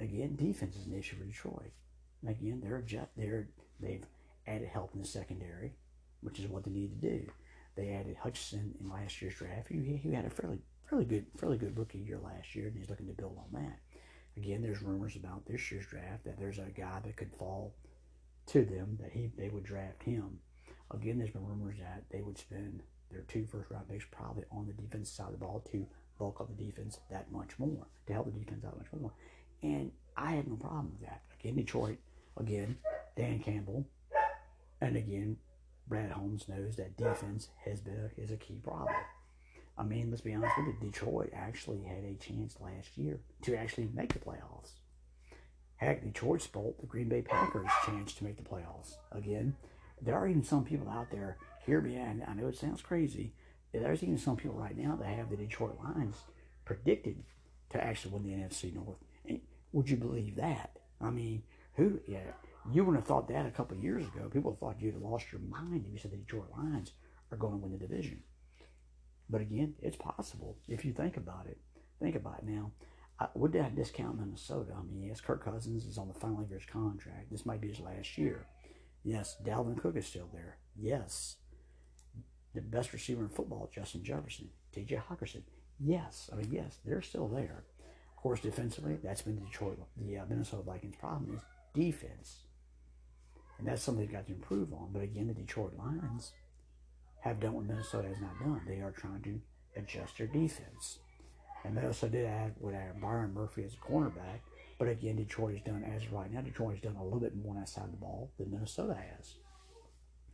again 0.00 0.37
defense 0.37 0.76
is 0.76 0.87
an 0.87 0.98
issue 0.98 1.16
for 1.16 1.24
Detroit. 1.24 1.72
Again, 2.26 2.61
they're 2.62 2.85
they're 3.16 3.48
they've 3.80 4.06
added 4.46 4.68
help 4.68 4.94
in 4.94 5.00
the 5.00 5.06
secondary, 5.06 5.72
which 6.20 6.38
is 6.38 6.46
what 6.46 6.64
they 6.64 6.70
need 6.70 7.00
to 7.00 7.09
do. 7.09 7.26
They 7.76 7.90
added 7.90 8.16
Hutchinson 8.16 8.74
in 8.80 8.90
last 8.90 9.20
year's 9.20 9.35
draft. 9.35 9.68
He, 9.68 10.00
he 10.02 10.12
had 10.12 10.24
a 10.24 10.30
fairly 10.30 10.59
fairly 10.88 11.04
good 11.04 11.26
fairly 11.37 11.59
good 11.59 11.76
rookie 11.78 11.98
year 11.98 12.18
last 12.18 12.54
year, 12.54 12.68
and 12.68 12.76
he's 12.76 12.88
looking 12.88 13.06
to 13.06 13.12
build 13.12 13.38
on 13.38 13.61
that. 13.61 13.78
Again, 14.37 14.62
there's 14.62 14.82
rumors 14.82 15.16
about 15.16 15.46
this 15.46 15.70
year's 15.70 15.87
draft 15.87 16.24
that 16.24 16.38
there's 16.38 16.59
a 16.59 16.70
guy 16.76 17.00
that 17.04 17.16
could 17.16 17.32
fall 17.38 17.74
to 18.46 18.64
them 18.64 18.98
that 19.00 19.12
he 19.12 19.30
they 19.37 19.48
would 19.48 19.64
draft 19.64 20.02
him. 20.02 20.38
Again, 20.90 21.18
there's 21.18 21.30
been 21.30 21.46
rumors 21.46 21.78
that 21.80 22.04
they 22.11 22.22
would 22.22 22.38
spend 22.38 22.82
their 23.10 23.22
two 23.22 23.46
first 23.46 23.70
round 23.70 23.88
picks 23.88 24.04
probably 24.10 24.44
on 24.50 24.66
the 24.66 24.72
defense 24.72 25.10
side 25.10 25.26
of 25.26 25.32
the 25.32 25.38
ball 25.38 25.64
to 25.72 25.86
bulk 26.18 26.40
up 26.40 26.48
the 26.48 26.64
defense 26.64 26.98
that 27.10 27.30
much 27.30 27.58
more, 27.58 27.86
to 28.06 28.12
help 28.12 28.26
the 28.26 28.38
defense 28.38 28.62
that 28.62 28.76
much 28.76 28.86
more. 28.98 29.12
And 29.62 29.92
I 30.16 30.32
had 30.32 30.48
no 30.48 30.56
problem 30.56 30.92
with 30.98 31.08
that. 31.08 31.22
Again, 31.38 31.56
Detroit, 31.56 31.98
again, 32.36 32.76
Dan 33.16 33.38
Campbell, 33.38 33.86
and 34.80 34.96
again, 34.96 35.36
Brad 35.88 36.10
Holmes 36.10 36.48
knows 36.48 36.76
that 36.76 36.96
defense 36.96 37.48
has 37.64 37.80
been 37.80 38.10
a, 38.16 38.20
is 38.20 38.30
a 38.30 38.36
key 38.36 38.60
problem. 38.62 38.94
I 39.78 39.84
mean, 39.84 40.10
let's 40.10 40.22
be 40.22 40.34
honest 40.34 40.56
with 40.56 40.66
you, 40.66 40.90
Detroit 40.90 41.30
actually 41.34 41.82
had 41.82 42.02
a 42.04 42.14
chance 42.14 42.56
last 42.60 42.96
year 42.96 43.20
to 43.42 43.56
actually 43.56 43.88
make 43.94 44.12
the 44.12 44.18
playoffs. 44.18 44.72
Heck, 45.76 46.02
Detroit 46.02 46.40
spoiled 46.40 46.76
the 46.80 46.86
Green 46.86 47.08
Bay 47.08 47.20
Packers' 47.20 47.70
chance 47.84 48.14
to 48.14 48.24
make 48.24 48.36
the 48.36 48.42
playoffs. 48.42 48.96
Again, 49.12 49.54
there 50.00 50.14
are 50.14 50.26
even 50.26 50.42
some 50.42 50.64
people 50.64 50.88
out 50.88 51.10
there 51.10 51.36
hear 51.66 51.81
me, 51.81 51.96
and 51.96 52.22
I 52.26 52.35
know 52.35 52.46
it 52.46 52.57
sounds 52.57 52.81
crazy. 52.81 53.35
There's 53.72 54.02
even 54.02 54.18
some 54.18 54.37
people 54.37 54.57
right 54.57 54.76
now 54.76 54.96
that 54.96 55.09
have 55.09 55.29
the 55.29 55.37
Detroit 55.37 55.79
Lions 55.83 56.16
predicted 56.64 57.24
to 57.70 57.83
actually 57.85 58.14
win 58.14 58.22
the 58.22 58.31
NFC 58.31 58.72
North. 58.72 58.98
And 59.29 59.40
would 59.72 59.90
you 59.90 59.96
believe 59.96 60.37
that? 60.37 60.79
I 61.00 61.11
mean, 61.11 61.42
who? 61.74 62.00
Yeah, 62.07 62.33
you 62.72 62.85
wouldn't 62.85 63.02
have 63.02 63.09
thought 63.09 63.29
that 63.29 63.46
a 63.46 63.50
couple 63.50 63.76
years 63.76 64.05
ago. 64.05 64.29
People 64.33 64.57
thought 64.59 64.81
you'd 64.81 64.94
have 64.94 65.02
lost 65.02 65.26
your 65.33 65.40
mind 65.42 65.85
if 65.87 65.92
you 65.92 65.98
said 65.98 66.12
the 66.12 66.16
Detroit 66.16 66.48
Lions 66.57 66.92
are 67.31 67.37
going 67.37 67.52
to 67.52 67.59
win 67.59 67.72
the 67.72 67.79
division. 67.79 68.22
But 69.29 69.40
again, 69.40 69.74
it's 69.83 69.96
possible 69.96 70.57
if 70.68 70.85
you 70.85 70.92
think 70.92 71.16
about 71.16 71.46
it. 71.48 71.59
Think 72.00 72.14
about 72.14 72.38
it 72.38 72.46
now. 72.46 72.72
I, 73.18 73.29
would 73.35 73.52
that 73.52 73.74
discount 73.74 74.18
Minnesota? 74.18 74.72
I 74.79 74.83
mean, 74.83 75.02
yes, 75.02 75.20
Kirk 75.20 75.44
Cousins 75.44 75.87
is 75.87 75.98
on 75.98 76.09
the 76.09 76.14
final 76.14 76.44
year 76.44 76.57
of 76.57 76.62
his 76.62 76.70
contract. 76.70 77.31
This 77.31 77.46
might 77.46 77.61
be 77.61 77.68
his 77.68 77.81
last 77.81 78.18
year. 78.18 78.46
Yes, 79.02 79.37
Dalvin 79.44 79.81
Cook 79.81 79.96
is 79.96 80.07
still 80.07 80.29
there. 80.33 80.59
Yes, 80.76 81.37
the 82.56 82.62
best 82.62 82.92
receiver 82.92 83.22
in 83.22 83.28
football, 83.28 83.70
Justin 83.72 84.02
Jefferson, 84.02 84.48
T.J. 84.72 84.96
Hockenson. 85.08 85.42
Yes, 85.78 86.30
I 86.32 86.36
mean 86.36 86.48
yes, 86.50 86.78
they're 86.84 87.02
still 87.02 87.28
there. 87.28 87.64
Of 88.16 88.22
course, 88.22 88.40
defensively, 88.40 88.98
that's 89.02 89.22
been 89.22 89.38
Detroit, 89.38 89.78
the 89.96 90.18
uh, 90.18 90.24
Minnesota 90.28 90.62
Vikings' 90.62 90.96
problem 90.96 91.34
is 91.36 91.42
defense, 91.74 92.44
and 93.58 93.68
that's 93.68 93.82
something 93.82 94.04
they've 94.04 94.12
got 94.12 94.26
to 94.26 94.32
improve 94.32 94.72
on. 94.72 94.88
But 94.92 95.02
again, 95.02 95.28
the 95.28 95.34
Detroit 95.34 95.74
Lions 95.78 96.32
have 97.20 97.40
done 97.40 97.52
what 97.52 97.66
Minnesota 97.66 98.08
has 98.08 98.20
not 98.20 98.38
done. 98.40 98.62
They 98.66 98.80
are 98.80 98.90
trying 98.90 99.22
to 99.22 99.40
adjust 99.76 100.18
their 100.18 100.26
defense, 100.26 100.98
and 101.64 101.76
they 101.76 101.84
also 101.86 102.08
did 102.08 102.26
add 102.26 102.54
would 102.58 102.74
add 102.74 103.00
Byron 103.00 103.34
Murphy 103.34 103.64
as 103.64 103.74
a 103.74 103.76
cornerback. 103.76 104.40
But 104.78 104.88
again, 104.88 105.16
Detroit 105.16 105.54
has 105.54 105.62
done 105.62 105.84
as 105.84 106.10
right 106.10 106.32
now. 106.32 106.40
Detroit 106.40 106.74
has 106.74 106.82
done 106.82 106.96
a 106.96 107.04
little 107.04 107.20
bit 107.20 107.36
more 107.36 107.54
on 107.54 107.60
that 107.60 107.68
side 107.68 107.84
of 107.84 107.92
the 107.92 107.96
ball 107.96 108.30
than 108.38 108.50
Minnesota 108.50 108.94
has. 108.94 109.34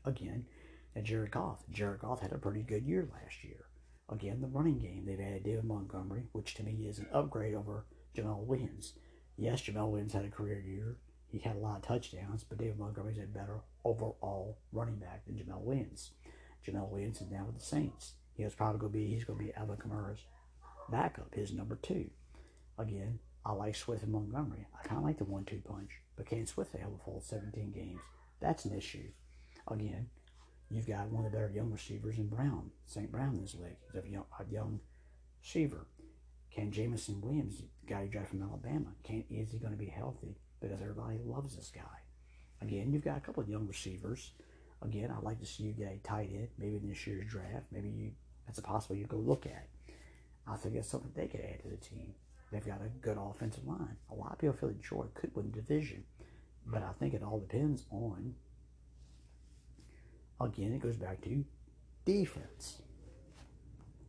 Again, 0.04 0.46
and 0.94 1.04
Jared 1.04 1.30
Goff. 1.30 1.64
Jared 1.70 2.00
Goff 2.00 2.20
had 2.20 2.32
a 2.32 2.38
pretty 2.38 2.62
good 2.62 2.84
year 2.84 3.08
last 3.12 3.42
year. 3.42 3.66
Again, 4.08 4.40
the 4.40 4.48
running 4.48 4.78
game, 4.78 5.04
they've 5.06 5.20
added 5.20 5.44
David 5.44 5.64
Montgomery, 5.64 6.24
which 6.32 6.54
to 6.54 6.62
me 6.62 6.86
is 6.86 6.98
an 6.98 7.06
upgrade 7.12 7.54
over 7.54 7.86
Jamaal 8.16 8.44
Williams. 8.44 8.94
Yes, 9.36 9.62
Jamaal 9.62 9.90
Williams 9.90 10.12
had 10.12 10.24
a 10.24 10.30
career 10.30 10.60
year. 10.60 10.96
He 11.28 11.38
had 11.38 11.56
a 11.56 11.60
lot 11.60 11.76
of 11.76 11.82
touchdowns, 11.82 12.44
but 12.44 12.58
David 12.58 12.78
Montgomery's 12.78 13.18
a 13.18 13.22
better 13.22 13.60
overall 13.84 14.58
running 14.70 14.96
back 14.96 15.24
than 15.24 15.36
Jamaal 15.36 15.62
Williams. 15.62 16.10
Jamaal 16.66 16.90
Williams 16.90 17.20
is 17.22 17.30
now 17.30 17.44
with 17.46 17.58
the 17.58 17.64
Saints. 17.64 18.14
He 18.34 18.44
was 18.44 18.54
probably 18.54 18.80
going 18.80 18.92
to 18.92 18.98
be 18.98 19.06
he's 19.06 19.24
going 19.24 19.38
to 19.38 19.44
be 19.46 19.54
Alvin 19.54 19.76
Kamara's 19.76 20.26
backup, 20.90 21.34
his 21.34 21.52
number 21.52 21.76
two. 21.76 22.10
Again, 22.78 23.18
I 23.44 23.52
like 23.52 23.74
Swift 23.74 24.02
and 24.02 24.12
Montgomery. 24.12 24.66
I 24.78 24.86
kind 24.86 24.98
of 24.98 25.04
like 25.04 25.18
the 25.18 25.24
one-two 25.24 25.62
punch, 25.64 25.90
but 26.16 26.26
can 26.26 26.46
Swift 26.46 26.74
able 26.74 26.98
to 26.98 27.02
hold 27.02 27.24
17 27.24 27.72
games? 27.72 28.00
That's 28.40 28.64
an 28.64 28.76
issue. 28.76 29.08
Again, 29.68 30.08
you've 30.74 30.86
got 30.86 31.08
one 31.08 31.24
of 31.24 31.32
the 31.32 31.36
better 31.38 31.52
young 31.54 31.70
receivers 31.70 32.18
in 32.18 32.28
Brown, 32.28 32.70
St. 32.86 33.10
Brown 33.10 33.34
in 33.34 33.42
this 33.42 33.54
league. 33.54 33.76
He's 33.92 34.04
a 34.04 34.08
young, 34.08 34.24
a 34.38 34.52
young 34.52 34.80
receiver. 35.42 35.86
Can 36.50 36.70
Jameson 36.70 37.20
Williams, 37.20 37.58
the 37.58 37.64
guy 37.86 38.02
you 38.02 38.08
drafted 38.08 38.40
from 38.40 38.48
Alabama, 38.48 38.88
can 39.04 39.24
is 39.30 39.52
he 39.52 39.58
going 39.58 39.72
to 39.72 39.78
be 39.78 39.86
healthy? 39.86 40.36
Because 40.60 40.80
everybody 40.80 41.18
loves 41.24 41.56
this 41.56 41.72
guy. 41.74 41.80
Again, 42.60 42.92
you've 42.92 43.04
got 43.04 43.16
a 43.16 43.20
couple 43.20 43.42
of 43.42 43.48
young 43.48 43.66
receivers. 43.66 44.32
Again, 44.82 45.10
I'd 45.10 45.24
like 45.24 45.40
to 45.40 45.46
see 45.46 45.64
you 45.64 45.72
get 45.72 45.92
a 45.92 45.98
tight 46.06 46.30
end, 46.32 46.48
maybe 46.58 46.76
in 46.76 46.88
this 46.88 47.06
year's 47.06 47.26
draft. 47.26 47.66
Maybe 47.70 47.88
you 47.88 48.12
that's 48.46 48.58
a 48.58 48.62
possible 48.62 48.96
you 48.96 49.06
go 49.06 49.16
look 49.16 49.46
at. 49.46 49.68
I 50.46 50.56
think 50.56 50.74
that's 50.74 50.88
something 50.88 51.12
they 51.14 51.28
could 51.28 51.40
add 51.40 51.62
to 51.62 51.68
the 51.68 51.76
team. 51.76 52.14
They've 52.50 52.66
got 52.66 52.80
a 52.84 52.88
good 53.00 53.16
offensive 53.18 53.66
line. 53.66 53.96
A 54.10 54.14
lot 54.14 54.32
of 54.32 54.38
people 54.38 54.56
feel 54.56 54.68
that 54.68 54.80
Detroit 54.80 55.14
could 55.14 55.34
win 55.34 55.50
the 55.50 55.60
division, 55.60 56.04
but 56.66 56.82
I 56.82 56.92
think 56.98 57.14
it 57.14 57.22
all 57.22 57.40
depends 57.40 57.86
on. 57.90 58.34
Again, 60.42 60.72
it 60.72 60.82
goes 60.82 60.96
back 60.96 61.20
to 61.22 61.44
defense. 62.04 62.82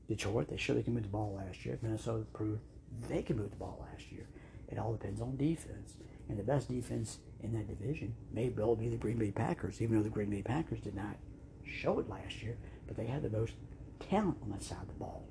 Detroit, 0.08 0.50
they 0.50 0.58
showed 0.58 0.78
they 0.78 0.84
can 0.84 0.94
move 0.94 1.04
the 1.04 1.10
ball 1.10 1.40
last 1.46 1.66
year. 1.66 1.78
Minnesota 1.82 2.26
proved 2.34 2.62
they 3.08 3.22
can 3.22 3.38
move 3.38 3.52
the 3.52 3.58
ball 3.58 3.86
last 3.92 4.12
year. 4.12 4.26
It 4.68 4.80
all 4.80 4.94
depends 4.94 5.22
on 5.22 5.38
defense. 5.38 5.94
And 6.30 6.38
the 6.38 6.44
best 6.44 6.70
defense 6.70 7.20
in 7.42 7.54
that 7.54 7.68
division 7.68 8.16
may 8.32 8.50
well 8.50 8.76
be 8.76 8.90
the 8.90 8.98
Green 8.98 9.18
Bay 9.18 9.32
Packers, 9.32 9.82
even 9.82 9.98
though 9.98 10.04
the 10.04 10.10
Green 10.10 10.30
Bay 10.30 10.42
Packers 10.42 10.80
did 10.80 10.96
not 10.96 11.18
show 11.66 12.00
it 12.00 12.10
last 12.10 12.42
year, 12.42 12.58
but 12.88 12.98
they 12.98 13.06
had 13.06 13.22
the 13.22 13.30
most 13.30 13.54
talent 14.00 14.38
on 14.42 14.50
that 14.52 14.64
side 14.64 14.82
of 14.82 14.88
the 14.88 14.94
ball. 14.94 15.24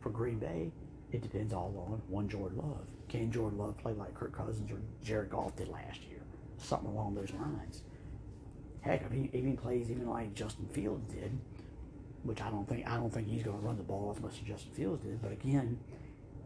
For 0.00 0.10
Green 0.10 0.38
Bay, 0.38 0.72
it 1.12 1.22
depends 1.22 1.52
all 1.52 1.74
on 1.90 2.02
one 2.08 2.28
Jordan 2.28 2.58
Love. 2.58 2.86
Can 3.08 3.30
Jordan 3.30 3.58
Love 3.58 3.76
play 3.78 3.92
like 3.92 4.14
Kirk 4.14 4.36
Cousins 4.36 4.70
or 4.70 4.80
Jared 5.04 5.30
Goff 5.30 5.56
did 5.56 5.68
last 5.68 6.02
year? 6.08 6.20
Something 6.58 6.90
along 6.90 7.14
those 7.14 7.32
lines. 7.32 7.82
Heck, 8.80 9.02
if 9.02 9.12
he 9.12 9.30
even 9.32 9.56
plays 9.56 9.90
even 9.90 10.08
like 10.08 10.34
Justin 10.34 10.66
Fields 10.72 11.12
did, 11.12 11.38
which 12.22 12.40
I 12.40 12.50
don't 12.50 12.68
think 12.68 12.86
I 12.86 12.96
don't 12.96 13.12
think 13.12 13.28
he's 13.28 13.42
going 13.42 13.58
to 13.58 13.64
run 13.64 13.76
the 13.76 13.82
ball 13.82 14.12
as 14.14 14.22
much 14.22 14.34
as 14.34 14.48
Justin 14.48 14.72
Fields 14.72 15.04
did. 15.04 15.20
But 15.22 15.32
again, 15.32 15.78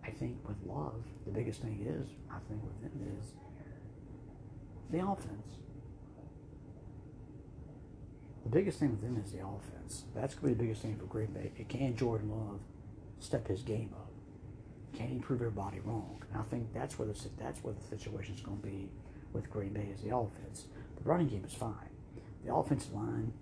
I 0.04 0.10
think 0.10 0.36
with 0.46 0.56
Love, 0.66 1.02
the 1.24 1.32
biggest 1.32 1.62
thing 1.62 1.84
is 1.86 2.08
I 2.30 2.38
think 2.48 2.62
with 2.62 2.80
him 2.82 3.18
is 3.18 3.32
the 4.90 5.06
offense. 5.06 5.58
The 8.44 8.50
biggest 8.50 8.78
thing 8.78 8.90
with 8.90 9.02
him 9.02 9.20
is 9.24 9.32
the 9.32 9.38
offense. 9.38 10.04
That's 10.14 10.34
going 10.34 10.54
to 10.54 10.54
be 10.54 10.54
the 10.54 10.62
biggest 10.64 10.82
thing 10.82 10.96
for 10.96 11.06
Green 11.06 11.28
Bay. 11.28 11.50
Can 11.68 11.96
Jordan 11.96 12.30
Love 12.30 12.60
step 13.18 13.48
his 13.48 13.62
game 13.62 13.90
up? 13.94 14.10
Can 14.92 15.08
he 15.08 15.18
prove 15.18 15.40
everybody 15.40 15.80
wrong? 15.80 16.22
And 16.30 16.40
I 16.40 16.44
think 16.44 16.72
that's 16.72 16.98
where 16.98 17.08
the 17.08 17.18
that's 17.38 17.64
where 17.64 17.74
the 17.74 17.96
situation 17.96 18.34
is 18.34 18.40
going 18.40 18.60
to 18.60 18.66
be 18.66 18.88
with 19.32 19.50
Green 19.50 19.72
Bay 19.72 19.88
is 19.92 20.02
the 20.02 20.14
offense. 20.14 20.66
The 20.96 21.04
running 21.04 21.28
game 21.28 21.44
is 21.44 21.54
fine. 21.54 21.93
The 22.44 22.54
offensive 22.54 22.92
line, 22.94 23.32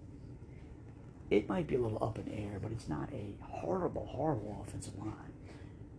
it 1.30 1.48
might 1.48 1.66
be 1.66 1.76
a 1.76 1.80
little 1.80 2.02
up 2.02 2.18
in 2.18 2.26
the 2.26 2.34
air, 2.34 2.58
but 2.62 2.72
it's 2.72 2.88
not 2.88 3.10
a 3.12 3.34
horrible, 3.42 4.06
horrible 4.06 4.64
offensive 4.66 4.96
line. 4.98 5.32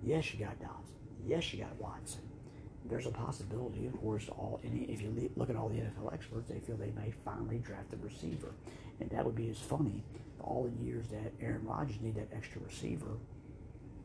Yes, 0.02 0.34
you 0.34 0.39
got 0.39 0.60
Dobson. 0.60 0.96
Yes, 1.26 1.54
you 1.54 1.60
got 1.62 1.76
Watson 1.80 2.22
there's 2.86 3.06
a 3.06 3.12
possibility, 3.12 3.88
of 3.88 4.00
course, 4.00 4.28
all 4.30 4.60
any, 4.63 4.84
if 4.84 5.02
you 5.02 5.32
look 5.36 5.50
at 5.50 5.56
all 5.56 5.70
the 5.70 5.78
NFL 5.78 6.13
experts, 6.13 6.50
they 6.50 6.60
feel 6.60 6.76
they 6.76 6.92
may 6.92 7.13
finally 7.24 7.60
draft 7.60 7.94
a 7.94 7.98
receiver, 7.98 8.52
and 9.00 9.10
that 9.10 9.24
would 9.26 9.36
be 9.36 9.50
as 9.50 9.60
funny. 9.60 10.04
All 10.42 10.70
the 10.70 10.84
years 10.84 11.08
that 11.08 11.32
Aaron 11.42 11.66
Rodgers 11.66 12.02
needed 12.02 12.30
that 12.30 12.36
extra 12.36 12.62
receiver, 12.62 13.18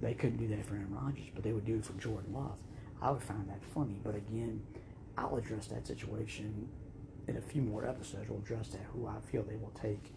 they 0.01 0.15
couldn't 0.15 0.39
do 0.39 0.47
that 0.55 0.65
for 0.65 0.75
Aaron 0.75 0.95
Rodgers, 0.95 1.27
but 1.35 1.43
they 1.43 1.53
would 1.53 1.65
do 1.65 1.77
it 1.77 1.85
for 1.85 1.95
Jordan 1.95 2.33
Love. 2.33 2.59
I 3.03 3.11
would 3.11 3.23
find 3.23 3.49
that 3.49 3.65
funny, 3.75 4.01
but 4.05 4.15
again, 4.15 4.63
I'll 5.17 5.37
address 5.37 5.67
that 5.67 5.87
situation 5.87 6.69
in 7.29 7.37
a 7.37 7.41
few 7.41 7.63
more 7.63 7.87
episodes. 7.87 8.29
We'll 8.29 8.39
address 8.39 8.69
that 8.69 8.81
who 8.93 9.07
I 9.07 9.21
feel 9.31 9.43
they 9.43 9.57
will 9.57 9.73
take 9.81 10.13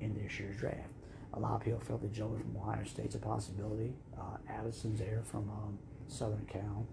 in 0.00 0.14
this 0.14 0.40
year's 0.40 0.56
draft. 0.56 0.90
A 1.34 1.38
lot 1.38 1.54
of 1.54 1.60
people 1.62 1.80
felt 1.80 2.00
that 2.00 2.12
Joey 2.12 2.38
from 2.38 2.56
Ohio 2.56 2.84
State's 2.84 3.14
a 3.14 3.18
possibility. 3.18 3.92
Uh, 4.18 4.38
Addison's 4.48 4.98
there 4.98 5.22
from 5.24 5.50
um, 5.50 5.78
Southern 6.08 6.46
Cal. 6.46 6.86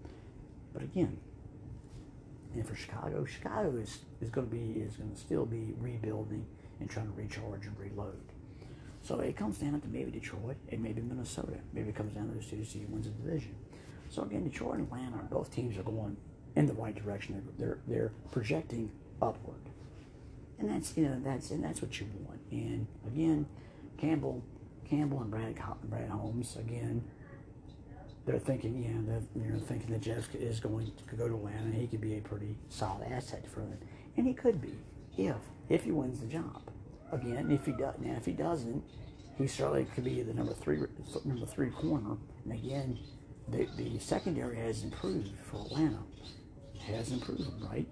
But 0.72 0.82
again, 0.82 1.18
and 2.54 2.66
for 2.66 2.76
Chicago, 2.76 3.24
Chicago 3.24 3.76
is, 3.76 4.00
is 4.20 4.30
going 4.30 4.48
to 4.48 4.54
be 4.54 4.80
is 4.80 4.96
going 4.96 5.10
to 5.10 5.18
still 5.18 5.46
be 5.46 5.74
rebuilding 5.78 6.46
and 6.78 6.88
trying 6.88 7.06
to 7.06 7.12
recharge 7.12 7.66
and 7.66 7.76
reload. 7.78 8.20
So 9.02 9.20
it 9.20 9.36
comes 9.36 9.58
down 9.58 9.80
to 9.80 9.88
maybe 9.88 10.10
Detroit 10.10 10.56
and 10.70 10.82
maybe 10.82 11.02
Minnesota. 11.02 11.58
Maybe 11.72 11.88
it 11.88 11.94
comes 11.94 12.14
down 12.14 12.28
to 12.28 12.34
those 12.34 12.46
two 12.46 12.56
to 12.56 12.64
see 12.64 12.80
who 12.80 12.86
wins 12.86 13.06
the 13.06 13.12
division. 13.12 13.54
So 14.08 14.22
again, 14.22 14.44
Detroit 14.44 14.78
and 14.78 14.86
Atlanta, 14.86 15.26
both 15.30 15.50
teams 15.54 15.76
are 15.76 15.82
going 15.82 16.16
in 16.56 16.66
the 16.66 16.72
right 16.74 16.94
direction. 16.94 17.46
They're 17.58 17.78
they're 17.88 18.12
projecting 18.30 18.90
upward, 19.20 19.60
and 20.58 20.70
that's 20.70 20.96
you 20.96 21.06
know 21.06 21.20
that's 21.24 21.50
and 21.50 21.62
that's 21.62 21.82
what 21.82 21.98
you 22.00 22.06
want. 22.26 22.40
And 22.50 22.86
again, 23.06 23.46
Campbell, 23.98 24.42
Campbell 24.88 25.20
and 25.22 25.30
Brad 25.30 25.58
Brad 25.88 26.08
Holmes 26.10 26.56
again 26.56 27.04
they're 28.26 28.38
thinking, 28.38 28.82
you 28.82 28.94
know, 28.94 29.02
they're, 29.34 29.50
they're 29.50 29.60
thinking 29.60 29.90
that 29.90 30.00
Jeff 30.00 30.34
is 30.34 30.60
going 30.60 30.90
to 31.08 31.16
go 31.16 31.28
to 31.28 31.34
Atlanta. 31.34 31.76
He 31.76 31.86
could 31.86 32.00
be 32.00 32.16
a 32.16 32.20
pretty 32.20 32.56
solid 32.70 33.06
asset 33.10 33.46
for 33.46 33.60
them, 33.60 33.78
and 34.16 34.26
he 34.26 34.32
could 34.32 34.60
be 34.60 34.74
if 35.18 35.36
if 35.68 35.84
he 35.84 35.90
wins 35.90 36.20
the 36.20 36.26
job. 36.26 36.62
Again, 37.12 37.50
if 37.50 37.66
he 37.66 37.72
does, 37.72 37.94
now 38.00 38.14
if 38.16 38.24
he 38.24 38.32
doesn't, 38.32 38.82
he 39.36 39.46
certainly 39.46 39.86
could 39.94 40.04
be 40.04 40.22
the 40.22 40.32
number 40.32 40.54
three 40.54 40.78
number 41.24 41.46
three 41.46 41.70
corner. 41.70 42.16
And 42.44 42.52
again, 42.52 42.98
the 43.48 43.68
the 43.76 43.98
secondary 43.98 44.56
has 44.56 44.84
improved 44.84 45.32
for 45.42 45.66
Atlanta. 45.66 45.98
Has 46.86 47.12
improved, 47.12 47.62
right? 47.62 47.86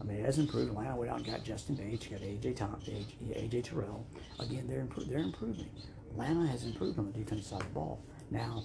I 0.00 0.04
mean, 0.04 0.18
it 0.18 0.26
has 0.26 0.38
improved. 0.38 0.70
Atlanta 0.70 0.96
went 0.96 1.10
out 1.10 1.18
and 1.18 1.26
got 1.26 1.44
Justin 1.44 1.74
Bates. 1.74 2.06
You 2.06 2.16
got 2.16 2.26
AJ 2.26 2.56
Tom, 2.56 2.80
AJ 2.86 3.64
Terrell. 3.64 4.06
Again, 4.38 4.66
they're 4.68 4.84
impro- 4.84 5.08
they're 5.08 5.18
improving. 5.18 5.70
Atlanta 6.10 6.46
has 6.46 6.64
improved 6.64 6.98
on 6.98 7.12
the 7.12 7.18
defense 7.18 7.48
side 7.48 7.60
of 7.60 7.68
the 7.68 7.74
ball. 7.74 8.00
Now, 8.30 8.64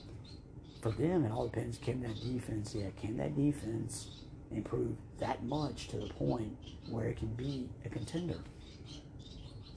for 0.82 0.92
them, 0.92 1.26
it 1.26 1.32
all 1.32 1.48
depends. 1.48 1.78
Can 1.78 2.02
that 2.02 2.16
defense, 2.22 2.76
yeah, 2.76 2.90
can 3.00 3.18
that 3.18 3.36
defense 3.36 4.10
improve 4.52 4.96
that 5.20 5.44
much 5.44 5.88
to 5.88 5.98
the 5.98 6.08
point 6.10 6.56
where 6.90 7.06
it 7.08 7.18
can 7.18 7.34
be 7.34 7.70
a 7.86 7.90
contender? 7.90 8.40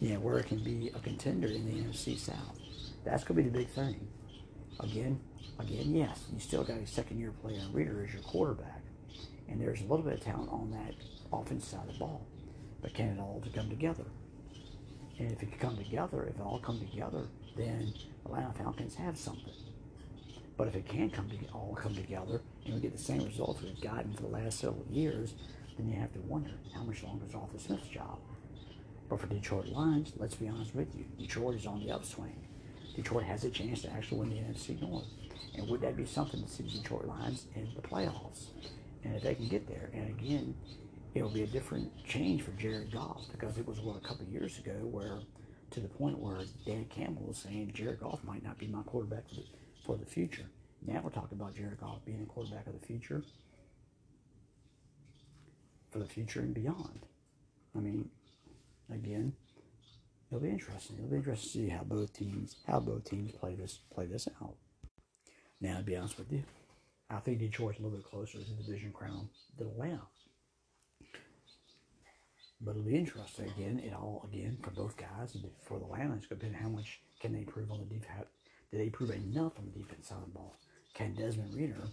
Yeah, 0.01 0.17
where 0.17 0.39
it 0.39 0.47
can 0.47 0.63
be 0.63 0.91
a 0.95 0.99
contender 0.99 1.47
in 1.47 1.65
the 1.65 1.83
NFC 1.83 2.19
South. 2.19 2.59
That's 3.05 3.25
to 3.25 3.33
be 3.33 3.43
the 3.43 3.51
big 3.51 3.69
thing. 3.69 4.07
Again, 4.81 5.21
again, 5.59 5.95
yes, 5.95 6.25
you 6.35 6.41
still 6.41 6.65
got 6.65 6.77
a 6.79 6.87
second-year 6.87 7.33
player 7.41 7.63
Reader 7.73 8.05
as 8.07 8.13
your 8.13 8.23
quarterback, 8.23 8.83
and 9.49 9.61
there's 9.61 9.81
a 9.81 9.85
little 9.85 10.03
bit 10.03 10.15
of 10.15 10.21
talent 10.21 10.51
on 10.51 10.71
that 10.73 10.95
offense 11.33 11.67
side 11.67 11.87
of 11.89 11.95
the 11.95 11.99
ball. 11.99 12.27
But 12.83 12.95
can 12.95 13.09
it 13.09 13.21
all 13.21 13.43
come 13.55 13.69
together? 13.69 14.05
And 15.19 15.33
if 15.33 15.43
it 15.43 15.51
can 15.51 15.59
come 15.59 15.77
together, 15.77 16.25
if 16.25 16.37
it 16.37 16.43
all 16.43 16.59
come 16.59 16.79
together, 16.79 17.23
then 17.57 17.93
the 18.23 18.31
Atlanta 18.31 18.53
Falcons 18.53 18.95
have 18.97 19.17
something. 19.17 19.55
But 20.57 20.69
if 20.69 20.77
it 20.77 20.87
can't 20.87 21.13
come 21.13 21.29
to, 21.31 21.37
all 21.53 21.77
come 21.81 21.95
together 21.95 22.41
and 22.65 22.75
we 22.75 22.81
get 22.81 22.93
the 22.93 23.03
same 23.03 23.25
results 23.25 23.63
we've 23.63 23.81
gotten 23.81 24.15
for 24.15 24.23
the 24.23 24.29
last 24.29 24.59
several 24.59 24.87
years, 24.91 25.35
then 25.77 25.89
you 25.89 25.99
have 25.99 26.13
to 26.15 26.21
wonder 26.21 26.53
how 26.75 26.83
much 26.83 27.03
longer 27.03 27.27
is 27.27 27.35
Arthur 27.35 27.59
Smith's 27.59 27.89
job. 27.89 28.19
But 29.09 29.21
for 29.21 29.27
Detroit 29.27 29.67
Lions, 29.67 30.13
let's 30.17 30.35
be 30.35 30.49
honest 30.49 30.75
with 30.75 30.95
you, 30.97 31.05
Detroit 31.19 31.57
is 31.57 31.67
on 31.67 31.81
the 31.81 31.93
upswing. 31.93 32.47
Detroit 32.95 33.25
has 33.25 33.45
a 33.45 33.51
chance 33.51 33.83
to 33.83 33.93
actually 33.93 34.21
win 34.21 34.31
the 34.31 34.37
NFC 34.37 34.81
North. 34.81 35.05
And 35.55 35.69
would 35.69 35.81
that 35.83 35.97
be 35.97 36.07
something 36.07 36.43
to 36.43 36.49
see 36.49 36.65
the 36.65 36.71
Detroit 36.71 37.07
Lions 37.07 37.47
in 37.55 37.69
the 37.75 37.83
playoffs? 37.83 38.47
And 39.05 39.15
if 39.15 39.23
they 39.23 39.35
can 39.35 39.49
get 39.49 39.69
there, 39.69 39.91
and 39.93 40.09
again, 40.09 40.55
it'll 41.17 41.31
be 41.31 41.43
a 41.43 41.47
different 41.47 41.91
change 42.05 42.43
for 42.43 42.51
Jared 42.53 42.93
Goff 42.93 43.23
because 43.33 43.57
it 43.57 43.67
was 43.67 43.81
what 43.81 43.97
a 43.97 44.01
couple 44.01 44.27
years 44.27 44.59
ago 44.59 44.75
where 44.83 45.19
to 45.71 45.81
the 45.81 45.89
point 45.89 46.19
where 46.19 46.39
Dan 46.67 46.85
Campbell 46.87 47.27
was 47.27 47.39
saying 47.39 47.73
Jared 47.75 48.01
Goff 48.01 48.23
might 48.23 48.45
not 48.45 48.59
be 48.59 48.67
my 48.67 48.83
quarterback 48.83 49.29
for 49.29 49.37
the, 49.37 49.45
for 49.85 49.97
the 49.97 50.05
future. 50.07 50.47
Now 50.87 51.01
we're 51.03 51.11
talking 51.11 51.39
about 51.39 51.57
Jared 51.57 51.81
Goff 51.81 52.05
being 52.05 52.23
a 52.23 52.27
quarterback 52.27 52.67
of 52.67 52.79
the 52.79 52.87
future 52.87 53.23
for 55.91 55.99
the 55.99 56.07
future 56.07 56.41
and 56.41 56.55
beyond. 56.55 57.01
I 57.75 57.81
mean, 57.81 58.11
again, 58.93 59.33
it'll 60.31 60.43
be 60.43 60.51
interesting. 60.51 60.99
It'll 60.99 61.11
be 61.11 61.17
interesting 61.17 61.63
to 61.63 61.69
see 61.69 61.75
how 61.75 61.83
both 61.83 62.13
teams 62.13 62.57
how 62.67 62.81
both 62.81 63.05
teams 63.05 63.33
play 63.33 63.55
this 63.55 63.81
play 63.93 64.07
this 64.07 64.29
out. 64.43 64.55
Now, 65.61 65.79
to 65.79 65.83
be 65.83 65.97
honest 65.97 66.19
with 66.19 66.31
you, 66.31 66.43
I 67.09 67.21
think 67.21 67.39
Detroit's 67.39 67.79
a 67.79 67.83
little 67.83 67.97
bit 67.97 68.05
closer 68.05 68.39
to 68.39 68.45
the 68.45 68.63
division 68.63 68.93
crown 68.93 69.31
than 69.57 69.69
Atlanta. 69.69 70.03
But 72.61 72.73
it'll 72.73 72.83
be 72.83 72.97
interesting 72.97 73.47
again. 73.51 73.81
It 73.85 73.93
all 73.93 74.29
again 74.33 74.57
for 74.63 74.71
both 74.71 74.97
guys 74.97 75.35
and 75.35 75.45
for 75.63 75.79
the 75.79 75.85
Atlanta. 75.85 76.15
It's 76.15 76.27
going 76.27 76.41
to 76.41 76.47
depend 76.47 76.57
how 76.57 76.69
much 76.69 77.01
can 77.21 77.33
they 77.33 77.45
prove 77.45 77.71
on 77.71 77.81
the 77.81 77.95
defense. 77.95 78.27
Did 78.71 78.81
they 78.81 78.89
prove 78.89 79.11
enough 79.11 79.59
on 79.59 79.67
the 79.67 79.79
defense 79.79 80.09
side 80.09 80.19
of 80.19 80.25
the 80.25 80.31
ball? 80.31 80.57
Can 80.95 81.15
Desmond 81.15 81.55
Ridder 81.55 81.89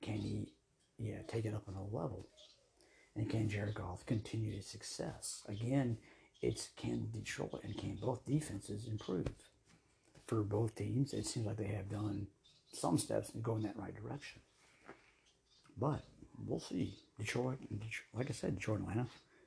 can 0.00 0.18
he, 0.18 0.52
yeah, 0.98 1.22
take 1.26 1.44
it 1.44 1.54
up 1.54 1.66
another 1.66 1.86
level? 1.90 2.28
And 3.16 3.28
can 3.30 3.48
Jared 3.48 3.74
Goff 3.74 4.04
continue 4.06 4.54
his 4.54 4.66
success? 4.66 5.42
Again, 5.48 5.98
it's 6.42 6.70
can 6.76 7.08
Detroit 7.12 7.60
and 7.64 7.76
can 7.76 7.96
both 8.00 8.24
defenses 8.26 8.86
improve? 8.86 9.28
For 10.26 10.42
both 10.42 10.74
teams, 10.74 11.12
it 11.12 11.26
seems 11.26 11.46
like 11.46 11.56
they 11.56 11.66
have 11.66 11.88
done 11.88 12.26
some 12.72 12.98
steps 12.98 13.30
and 13.34 13.42
go 13.42 13.56
in 13.56 13.62
that 13.62 13.78
right 13.78 13.94
direction. 13.94 14.40
But 15.78 16.02
we'll 16.46 16.60
see. 16.60 16.94
Detroit, 17.18 17.58
Detroit, 17.60 18.06
like 18.12 18.30
I 18.30 18.32
said, 18.32 18.56
Detroit, 18.56 18.80
Atlanta, 18.80 19.06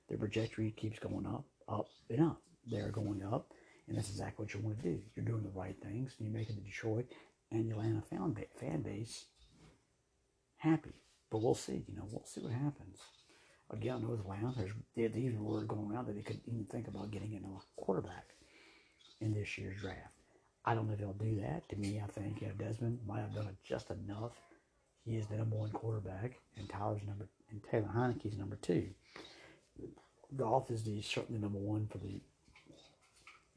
their 0.09 0.17
trajectory 0.17 0.71
keeps 0.71 0.99
going 0.99 1.25
up, 1.25 1.45
up, 1.67 1.87
and 2.09 2.21
up. 2.21 2.41
They're 2.69 2.91
going 2.91 3.23
up, 3.23 3.51
and 3.87 3.97
that's 3.97 4.09
exactly 4.09 4.43
what 4.43 4.53
you 4.53 4.59
want 4.61 4.77
to 4.81 4.83
do. 4.83 4.99
You're 5.15 5.25
doing 5.25 5.43
the 5.43 5.57
right 5.57 5.75
things, 5.81 6.15
and 6.17 6.27
you're 6.27 6.37
making 6.37 6.55
the 6.55 6.61
Detroit 6.61 7.05
and 7.51 7.69
the 7.69 7.71
Atlanta 7.71 8.03
fan 8.59 8.81
base 8.81 9.25
happy. 10.57 10.93
But 11.29 11.41
we'll 11.41 11.55
see. 11.55 11.85
You 11.87 11.95
know, 11.95 12.07
we'll 12.11 12.25
see 12.25 12.41
what 12.41 12.53
happens. 12.53 12.99
Again, 13.69 14.01
know 14.01 14.09
with 14.09 14.21
Atlanta, 14.21 14.53
there's, 14.95 15.15
even 15.15 15.43
word 15.43 15.67
going 15.67 15.91
around 15.91 16.07
that 16.07 16.15
they 16.15 16.21
could 16.21 16.39
even 16.45 16.65
think 16.65 16.87
about 16.87 17.11
getting 17.11 17.33
in 17.33 17.43
a 17.43 17.81
quarterback 17.81 18.27
in 19.19 19.33
this 19.33 19.57
year's 19.57 19.81
draft. 19.81 20.13
I 20.63 20.73
don't 20.73 20.87
know 20.87 20.93
if 20.93 20.99
they'll 20.99 21.13
do 21.13 21.39
that. 21.41 21.67
To 21.69 21.75
me, 21.75 22.01
I 22.03 22.07
think 22.07 22.41
you 22.41 22.47
yeah, 22.47 22.65
Desmond 22.65 22.99
might 23.05 23.21
have 23.21 23.33
done 23.33 23.47
it 23.47 23.55
just 23.63 23.89
enough. 23.89 24.33
He 25.03 25.15
is 25.15 25.27
the 25.27 25.37
number 25.37 25.55
one 25.55 25.71
quarterback, 25.71 26.39
and 26.57 26.67
Tyler's 26.69 27.01
number 27.07 27.27
and 27.49 27.61
Taylor 27.63 27.89
Heinicke's 27.95 28.37
number 28.37 28.57
two. 28.57 28.89
Goff 30.35 30.69
is 30.71 30.83
the 30.83 31.01
certainly 31.01 31.39
number 31.39 31.59
one 31.59 31.87
for 31.87 31.99
the 31.99 32.21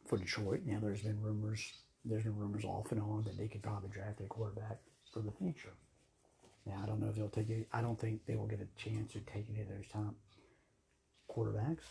for 0.07 0.19
Detroit. 0.19 0.63
Now 0.65 0.79
there's 0.81 1.03
been 1.03 1.21
rumors 1.21 1.73
there's 2.05 2.25
been 2.25 2.37
rumors 2.37 2.65
off 2.65 2.93
and 2.93 3.01
on 3.01 3.25
that 3.25 3.37
they 3.37 3.49
could 3.49 3.63
probably 3.63 3.91
draft 3.91 4.21
a 4.21 4.25
quarterback 4.25 4.79
for 5.13 5.21
the 5.21 5.33
future. 5.33 5.73
Now 6.67 6.81
I 6.83 6.87
don't 6.87 7.01
know 7.01 7.09
if 7.09 7.17
they'll 7.17 7.29
take 7.29 7.51
it. 7.51 7.69
I 7.73 7.81
don't 7.81 7.99
think 7.99 8.27
they 8.27 8.37
will 8.37 8.47
get 8.47 8.61
a 8.61 8.83
chance 8.83 9.13
to 9.13 9.21
take 9.21 9.47
any 9.51 9.63
of 9.63 9.69
those 9.69 9.87
top 9.93 10.15
quarterbacks. 11.29 11.85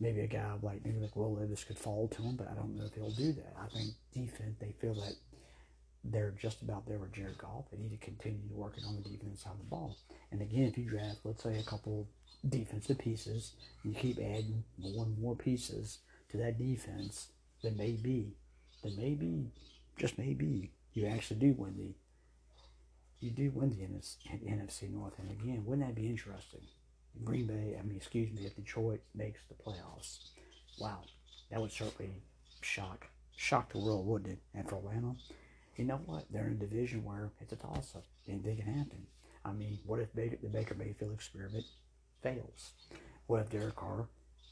Maybe 0.00 0.20
a 0.20 0.26
guy 0.26 0.52
like 0.62 0.84
maybe 0.84 0.98
like 0.98 1.16
Will 1.16 1.34
Levis 1.34 1.64
could 1.64 1.78
fall 1.78 2.08
to 2.08 2.22
him, 2.22 2.36
but 2.36 2.48
I 2.50 2.54
don't 2.54 2.76
know 2.76 2.84
if 2.84 2.94
they'll 2.94 3.10
do 3.10 3.32
that. 3.32 3.54
I 3.60 3.66
think 3.68 3.90
defense 4.12 4.56
they 4.60 4.72
feel 4.80 4.94
that 4.94 5.14
they're 6.04 6.34
just 6.40 6.62
about 6.62 6.86
there 6.86 6.98
with 6.98 7.12
Jared 7.12 7.38
Goff. 7.38 7.64
They 7.70 7.78
need 7.78 7.98
to 7.98 8.04
continue 8.04 8.50
working 8.50 8.84
on 8.84 8.96
the 8.96 9.08
defense 9.08 9.42
side 9.42 9.52
of 9.52 9.58
the 9.58 9.64
ball. 9.64 9.96
And 10.30 10.42
again, 10.42 10.64
if 10.64 10.76
you 10.76 10.88
draft, 10.88 11.20
let's 11.24 11.42
say, 11.42 11.58
a 11.58 11.62
couple 11.62 12.08
defensive 12.48 12.98
pieces, 12.98 13.52
and 13.82 13.94
you 13.94 14.00
keep 14.00 14.18
adding 14.18 14.64
more 14.78 15.04
and 15.04 15.18
more 15.18 15.34
pieces 15.34 15.98
to 16.30 16.36
that 16.38 16.58
defense, 16.58 17.28
then 17.62 17.76
maybe, 17.76 18.34
then 18.82 18.96
maybe, 18.96 19.50
just 19.98 20.18
maybe, 20.18 20.70
you 20.92 21.06
actually 21.06 21.40
do 21.40 21.54
win 21.56 21.76
the, 21.76 21.94
you 23.20 23.30
do 23.30 23.50
win 23.54 23.70
the 23.70 23.76
NFC 24.46 24.90
North. 24.92 25.14
And 25.18 25.30
again, 25.30 25.64
wouldn't 25.64 25.86
that 25.86 25.94
be 25.94 26.08
interesting? 26.08 26.60
Green 27.24 27.46
Bay, 27.46 27.76
I 27.78 27.82
mean, 27.82 27.96
excuse 27.96 28.32
me, 28.32 28.44
if 28.44 28.56
Detroit 28.56 29.00
makes 29.14 29.40
the 29.48 29.54
playoffs, 29.54 30.18
wow, 30.78 31.02
that 31.50 31.60
would 31.60 31.72
certainly 31.72 32.22
shock 32.60 33.06
shock 33.36 33.72
the 33.72 33.78
world, 33.78 34.06
wouldn't 34.06 34.32
it? 34.32 34.38
And 34.54 34.68
for 34.68 34.76
Atlanta, 34.76 35.14
you 35.76 35.84
know 35.84 36.00
what? 36.06 36.24
They're 36.30 36.46
in 36.46 36.52
a 36.52 36.56
division 36.56 37.04
where 37.04 37.30
it's 37.40 37.52
a 37.52 37.56
toss 37.56 37.94
up. 37.96 38.04
Anything 38.28 38.56
can 38.58 38.66
happen. 38.66 39.06
I 39.44 39.52
mean, 39.52 39.78
what 39.84 40.00
if 40.00 40.14
Baker, 40.14 40.36
the 40.42 40.48
Baker 40.48 40.74
Mayfield 40.74 41.12
experiment 41.12 41.64
fails? 42.22 42.72
What 43.26 43.40
if 43.40 43.50
Derek 43.50 43.76
Carr 43.76 44.08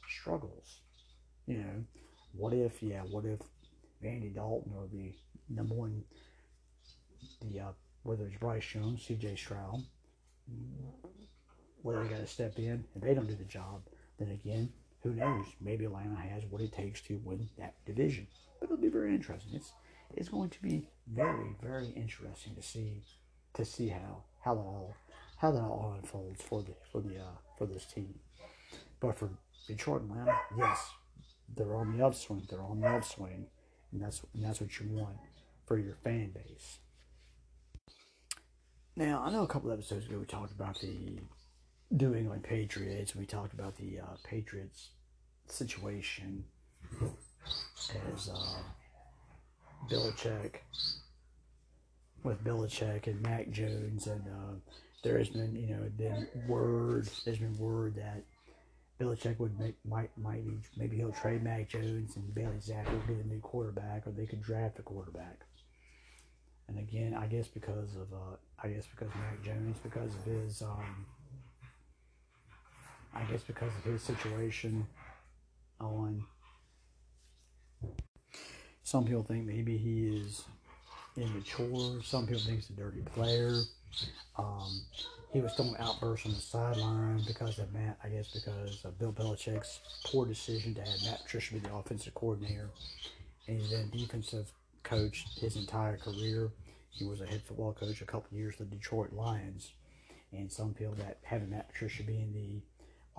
struggles? 0.07 0.79
You 1.47 1.57
know, 1.57 1.83
what 2.33 2.53
if, 2.53 2.81
yeah, 2.81 3.01
what 3.01 3.25
if 3.25 3.39
Andy 4.03 4.29
Dalton 4.29 4.73
or 4.75 4.87
the 4.91 5.13
number 5.49 5.73
one, 5.73 6.03
the, 7.41 7.59
uh, 7.59 7.71
whether 8.03 8.25
it's 8.25 8.37
Bryce 8.37 8.65
Jones, 8.65 9.05
CJ 9.07 9.37
Stroud, 9.37 9.83
whether 11.81 12.03
they 12.03 12.09
got 12.09 12.19
to 12.19 12.27
step 12.27 12.57
in, 12.57 12.83
if 12.95 13.01
they 13.01 13.13
don't 13.13 13.27
do 13.27 13.35
the 13.35 13.43
job, 13.43 13.81
then 14.19 14.29
again, 14.29 14.71
who 15.01 15.13
knows? 15.13 15.45
Maybe 15.59 15.85
Atlanta 15.85 16.15
has 16.15 16.43
what 16.49 16.61
it 16.61 16.71
takes 16.71 17.01
to 17.01 17.19
win 17.23 17.49
that 17.57 17.75
division. 17.85 18.27
But 18.59 18.67
it'll 18.67 18.77
be 18.77 18.87
very 18.87 19.13
interesting. 19.13 19.53
It's 19.53 19.73
it's 20.15 20.29
going 20.29 20.49
to 20.49 20.61
be 20.61 20.89
very, 21.07 21.55
very 21.61 21.89
interesting 21.95 22.55
to 22.55 22.61
see 22.61 23.03
to 23.53 23.65
see 23.65 23.89
how 23.89 24.23
how 24.41 24.55
that 24.55 24.61
all 24.61 24.95
how 25.37 25.51
that 25.51 25.61
all 25.61 25.95
unfolds 25.97 26.41
for 26.41 26.61
the 26.63 26.73
for 26.91 27.01
the 27.01 27.17
uh, 27.17 27.37
for 27.57 27.65
this 27.65 27.85
team. 27.85 28.15
But 28.99 29.17
for 29.17 29.29
Detroit 29.67 30.03
and 30.03 30.11
Atlanta, 30.11 30.37
yes, 30.57 30.91
they're 31.55 31.75
on 31.75 31.97
the 31.97 32.05
upswing. 32.05 32.47
They're 32.49 32.61
on 32.61 32.81
the 32.81 32.87
upswing, 32.87 33.47
and 33.91 34.01
that's 34.01 34.21
and 34.33 34.43
that's 34.43 34.61
what 34.61 34.79
you 34.79 34.87
want 34.89 35.17
for 35.65 35.77
your 35.77 35.95
fan 36.03 36.31
base. 36.31 36.79
Now, 38.95 39.23
I 39.25 39.31
know 39.31 39.43
a 39.43 39.47
couple 39.47 39.71
episodes 39.71 40.05
ago 40.05 40.19
we 40.19 40.25
talked 40.25 40.51
about 40.51 40.79
the 40.79 41.19
New 41.89 42.13
England 42.13 42.43
Patriots. 42.43 43.15
We 43.15 43.25
talked 43.25 43.53
about 43.53 43.75
the 43.75 43.99
uh, 43.99 44.17
Patriots 44.23 44.89
situation 45.47 46.45
as 47.01 48.29
uh, 48.29 48.61
Belichick 49.89 50.55
with 52.23 52.43
Belichick 52.43 53.07
and 53.07 53.21
Mac 53.21 53.49
Jones, 53.51 54.07
and 54.07 54.21
uh, 54.27 54.55
there 55.03 55.17
has 55.17 55.29
been 55.29 55.55
you 55.55 55.75
know 55.75 55.89
been 55.97 56.27
word 56.47 57.09
there's 57.25 57.39
been 57.39 57.57
word 57.57 57.95
that 57.95 58.23
Belichick 58.99 59.39
would 59.39 59.59
make 59.59 59.75
might 59.85 60.09
might 60.17 60.45
be, 60.45 60.57
maybe 60.77 60.97
he'll 60.97 61.11
trade 61.11 61.43
Mac 61.43 61.69
Jones 61.69 62.15
and 62.15 62.33
Bailey 62.33 62.57
Zappe 62.57 62.91
will 62.91 63.07
be 63.07 63.21
the 63.21 63.27
new 63.27 63.39
quarterback, 63.39 64.07
or 64.07 64.11
they 64.11 64.25
could 64.25 64.41
draft 64.41 64.79
a 64.79 64.83
quarterback. 64.83 65.39
And 66.67 66.79
again, 66.79 67.13
I 67.13 67.27
guess 67.27 67.47
because 67.47 67.95
of 67.95 68.13
uh, 68.13 68.37
I 68.63 68.69
guess 68.69 68.85
because 68.85 69.13
Mac 69.15 69.43
Jones, 69.43 69.77
because 69.83 70.15
of 70.15 70.23
his 70.23 70.61
um, 70.61 71.05
I 73.13 73.23
guess 73.23 73.43
because 73.43 73.71
of 73.77 73.83
his 73.83 74.01
situation 74.01 74.87
on 75.79 76.25
some 78.93 79.05
people 79.05 79.23
think 79.23 79.43
maybe 79.47 79.75
he 79.75 80.05
is 80.05 80.43
immature. 81.17 81.99
Some 82.03 82.27
people 82.27 82.43
think 82.43 82.57
he's 82.57 82.69
a 82.69 82.73
dirty 82.73 83.01
player. 83.15 83.55
Um, 84.37 84.81
he 85.31 85.41
was 85.41 85.51
throwing 85.53 85.75
outbursts 85.79 86.27
on 86.27 86.33
the 86.33 86.39
sideline 86.39 87.23
because 87.25 87.57
of 87.57 87.73
Matt, 87.73 87.97
I 88.03 88.09
guess 88.09 88.27
because 88.27 88.85
of 88.85 88.99
Bill 88.99 89.11
Belichick's 89.11 89.79
poor 90.05 90.27
decision 90.27 90.75
to 90.75 90.81
have 90.81 91.03
Matt 91.05 91.23
Patricia 91.23 91.55
be 91.55 91.59
the 91.61 91.73
offensive 91.73 92.13
coordinator. 92.13 92.69
And 93.47 93.59
he's 93.59 93.71
been 93.71 93.89
a 93.91 93.97
defensive 93.97 94.51
coach 94.83 95.25
his 95.41 95.55
entire 95.55 95.97
career. 95.97 96.51
He 96.91 97.03
was 97.03 97.19
a 97.19 97.25
head 97.25 97.41
football 97.41 97.73
coach 97.73 97.99
a 98.03 98.05
couple 98.05 98.37
years 98.37 98.53
for 98.53 98.65
the 98.65 98.75
Detroit 98.75 99.11
Lions. 99.11 99.71
And 100.31 100.51
some 100.51 100.75
feel 100.75 100.91
that 100.99 101.17
having 101.23 101.49
Matt 101.49 101.69
Patricia 101.69 102.03
being 102.03 102.31
the 102.31 102.61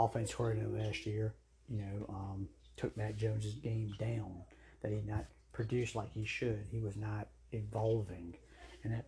offense 0.00 0.32
coordinator 0.32 0.68
last 0.68 1.04
year, 1.04 1.34
you 1.68 1.78
know, 1.78 2.06
um, 2.10 2.48
took 2.76 2.96
Matt 2.96 3.16
Jones's 3.16 3.54
game 3.54 3.92
down. 3.98 4.44
That 4.80 4.92
he 4.92 5.00
not 5.04 5.24
produced 5.54 5.94
like 5.94 6.12
he 6.12 6.26
should. 6.26 6.66
He 6.70 6.80
was 6.80 6.96
not 6.96 7.28
evolving, 7.52 8.34
and 8.82 8.92
that 8.92 9.06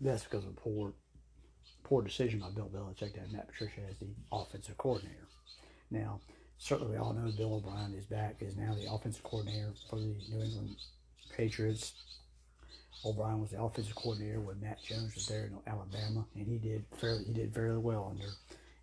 that's 0.00 0.24
because 0.24 0.44
of 0.44 0.50
a 0.50 0.60
poor 0.60 0.94
poor 1.84 2.02
decision 2.02 2.40
by 2.40 2.50
Bill 2.50 2.70
Belichick 2.72 3.14
to 3.14 3.20
have 3.20 3.32
Matt 3.32 3.48
Patricia 3.48 3.80
as 3.90 3.98
the 3.98 4.06
offensive 4.32 4.78
coordinator. 4.78 5.26
Now, 5.90 6.20
certainly 6.58 6.92
we 6.92 6.98
all 6.98 7.12
know 7.12 7.30
Bill 7.36 7.54
O'Brien 7.54 7.94
is 7.94 8.04
back, 8.06 8.36
is 8.40 8.56
now 8.56 8.74
the 8.74 8.90
offensive 8.92 9.22
coordinator 9.22 9.72
for 9.88 9.96
the 9.96 10.14
New 10.30 10.42
England 10.42 10.76
Patriots. 11.36 11.94
O'Brien 13.04 13.40
was 13.40 13.50
the 13.50 13.62
offensive 13.62 13.94
coordinator 13.94 14.40
when 14.40 14.60
Matt 14.60 14.82
Jones 14.82 15.14
was 15.14 15.26
there 15.26 15.46
in 15.46 15.58
Alabama, 15.66 16.26
and 16.34 16.46
he 16.46 16.58
did 16.58 16.84
fairly 16.96 17.24
he 17.24 17.32
did 17.32 17.54
fairly 17.54 17.78
well 17.78 18.08
under 18.10 18.30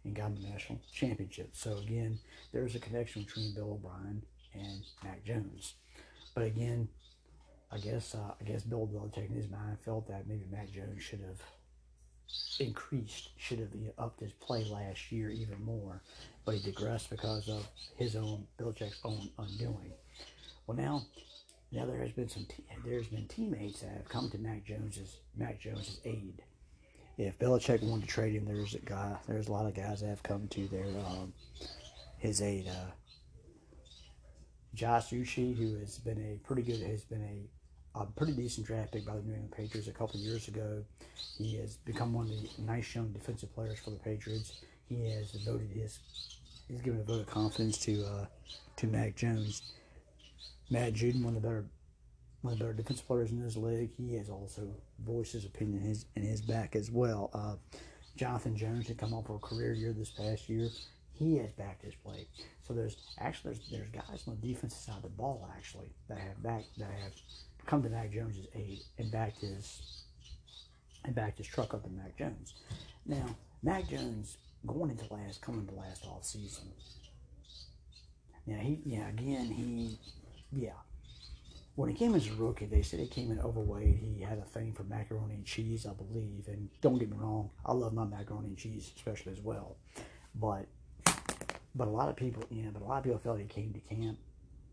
and 0.03 0.15
got 0.15 0.35
the 0.35 0.47
national 0.47 0.79
championship. 0.93 1.49
So 1.53 1.77
again, 1.77 2.19
there's 2.51 2.75
a 2.75 2.79
connection 2.79 3.23
between 3.23 3.53
Bill 3.53 3.73
O'Brien 3.73 4.21
and 4.53 4.81
Mac 5.03 5.23
Jones. 5.25 5.73
But 6.33 6.43
again, 6.43 6.87
I 7.71 7.77
guess 7.77 8.15
uh, 8.15 8.33
I 8.39 8.43
guess 8.43 8.63
Bill 8.63 8.87
Belichick 8.87 9.29
in 9.29 9.35
his 9.35 9.49
mind 9.49 9.77
felt 9.83 10.07
that 10.07 10.27
maybe 10.27 10.45
Matt 10.51 10.71
Jones 10.71 11.03
should 11.03 11.21
have 11.21 11.41
increased, 12.59 13.29
should 13.37 13.59
have 13.59 13.69
upped 13.97 14.19
his 14.19 14.31
play 14.33 14.65
last 14.65 15.11
year 15.11 15.29
even 15.29 15.63
more, 15.63 16.01
but 16.45 16.55
he 16.55 16.61
digressed 16.61 17.09
because 17.09 17.49
of 17.49 17.67
his 17.97 18.15
own 18.15 18.47
Belichick's 18.59 18.99
own 19.03 19.29
undoing. 19.37 19.93
Well, 20.67 20.77
now, 20.77 21.03
now 21.71 21.85
there 21.85 21.99
has 21.99 22.11
been 22.11 22.29
some 22.29 22.45
te- 22.45 22.63
there's 22.83 23.07
been 23.07 23.27
teammates 23.27 23.81
that 23.81 23.91
have 23.91 24.09
come 24.09 24.29
to 24.31 24.37
Mac 24.37 24.65
Jones's 24.65 25.17
Mac 25.35 25.59
Jones's 25.59 25.99
aid. 26.05 26.41
If 27.17 27.37
Belichick 27.39 27.81
wanted 27.83 28.03
to 28.03 28.07
trade 28.07 28.33
him, 28.33 28.45
there's 28.45 28.75
a 28.75 28.79
guy. 28.79 29.15
There's 29.27 29.47
a 29.47 29.51
lot 29.51 29.65
of 29.65 29.73
guys 29.73 30.01
that 30.01 30.07
have 30.07 30.23
come 30.23 30.47
to 30.49 30.67
their 30.67 30.87
um, 31.05 31.33
his 32.17 32.41
aid. 32.41 32.67
Uh, 32.67 32.91
Josh 34.75 35.09
Uche, 35.11 35.55
who 35.55 35.77
has 35.79 35.97
been 35.97 36.19
a 36.19 36.45
pretty 36.45 36.61
good, 36.61 36.81
has 36.81 37.03
been 37.03 37.23
a 37.23 37.49
a 37.99 38.05
pretty 38.05 38.33
decent 38.33 38.67
draft 38.67 38.91
pick 38.91 39.05
by 39.05 39.13
the 39.13 39.21
New 39.21 39.33
England 39.33 39.53
Patriots 39.55 39.87
a 39.87 39.91
couple 39.93 40.19
years 40.19 40.49
ago. 40.49 40.83
He 41.37 41.55
has 41.57 41.77
become 41.77 42.13
one 42.13 42.25
of 42.25 42.31
the 42.31 42.61
nice 42.61 42.93
young 42.93 43.13
defensive 43.13 43.53
players 43.55 43.79
for 43.79 43.91
the 43.91 43.99
Patriots. 43.99 44.61
He 44.89 45.09
has 45.11 45.31
devoted 45.31 45.71
his 45.71 45.99
he's 46.67 46.81
given 46.81 46.99
a 46.99 47.03
vote 47.03 47.21
of 47.21 47.27
confidence 47.27 47.77
to 47.79 48.05
uh, 48.05 48.25
to 48.77 48.87
Mac 48.87 49.15
Jones. 49.15 49.73
Matt 50.69 50.93
Judon, 50.93 51.23
one 51.23 51.35
of 51.35 51.41
the 51.41 51.47
better 51.47 51.65
one 52.41 52.53
of 52.53 52.59
the 52.59 52.65
better 52.65 52.75
defensive 52.75 53.07
players 53.07 53.31
in 53.31 53.41
this 53.41 53.55
league. 53.55 53.91
He 53.95 54.15
has 54.15 54.29
also 54.29 54.67
voiced 54.99 55.33
his 55.33 55.45
opinion 55.45 55.81
in 55.81 55.89
his, 55.89 56.05
in 56.15 56.23
his 56.23 56.41
back 56.41 56.75
as 56.75 56.91
well. 56.91 57.29
Uh, 57.33 57.55
Jonathan 58.15 58.55
Jones 58.55 58.87
had 58.87 58.97
come 58.97 59.13
off 59.13 59.25
for 59.25 59.35
a 59.35 59.39
career 59.39 59.73
year 59.73 59.93
this 59.93 60.11
past 60.11 60.47
year. 60.47 60.69
He 61.17 61.37
has 61.37 61.51
backed 61.51 61.83
his 61.83 61.95
play. 61.95 62.27
So 62.67 62.73
there's 62.73 62.97
actually 63.19 63.53
there's, 63.53 63.69
there's 63.71 63.89
guys 63.89 64.23
on 64.27 64.37
the 64.39 64.47
defensive 64.47 64.79
side 64.79 64.97
of 64.97 65.03
the 65.03 65.09
ball 65.09 65.49
actually 65.55 65.93
that 66.09 66.17
have 66.17 66.41
back 66.43 66.63
that 66.77 66.89
have 67.03 67.13
come 67.65 67.83
to 67.83 67.89
Mac 67.89 68.11
Jones's 68.11 68.47
aid 68.55 68.79
and 68.97 69.11
backed 69.11 69.41
his 69.41 70.03
and 71.03 71.15
backed 71.15 71.37
his 71.37 71.47
truck 71.47 71.73
up 71.73 71.83
to 71.83 71.89
Mac 71.89 72.17
Jones. 72.17 72.55
Now 73.05 73.35
Mac 73.63 73.87
Jones 73.87 74.37
going 74.65 74.91
into 74.91 75.11
last 75.13 75.41
coming 75.41 75.67
to 75.67 75.75
last 75.75 76.05
off 76.05 76.25
season. 76.25 76.71
Yeah, 78.45 78.57
he 78.57 78.81
yeah 78.85 79.07
again 79.09 79.45
he 79.45 79.97
yeah 80.51 80.73
when 81.75 81.89
he 81.89 81.95
came 81.95 82.15
as 82.15 82.27
a 82.27 82.33
rookie, 82.35 82.65
they 82.65 82.81
said 82.81 83.01
he 83.01 83.07
came 83.07 83.31
in 83.31 83.39
overweight. 83.41 83.97
He 83.97 84.21
had 84.21 84.37
a 84.37 84.43
thing 84.43 84.71
for 84.71 84.83
macaroni 84.83 85.33
and 85.35 85.45
cheese, 85.45 85.85
I 85.85 85.91
believe. 85.91 86.47
And 86.47 86.69
don't 86.81 86.97
get 86.97 87.11
me 87.11 87.17
wrong, 87.19 87.49
I 87.65 87.73
love 87.73 87.93
my 87.93 88.05
macaroni 88.05 88.47
and 88.47 88.57
cheese, 88.57 88.91
especially 88.95 89.33
as 89.33 89.41
well. 89.41 89.75
But 90.33 90.67
but 91.75 91.87
a 91.87 91.91
lot 91.91 92.09
of 92.09 92.15
people, 92.15 92.43
yeah, 92.49 92.67
but 92.73 92.81
a 92.81 92.85
lot 92.85 92.99
of 92.99 93.03
people 93.03 93.19
felt 93.19 93.39
he 93.39 93.45
came 93.45 93.73
to 93.73 93.95
camp 93.95 94.17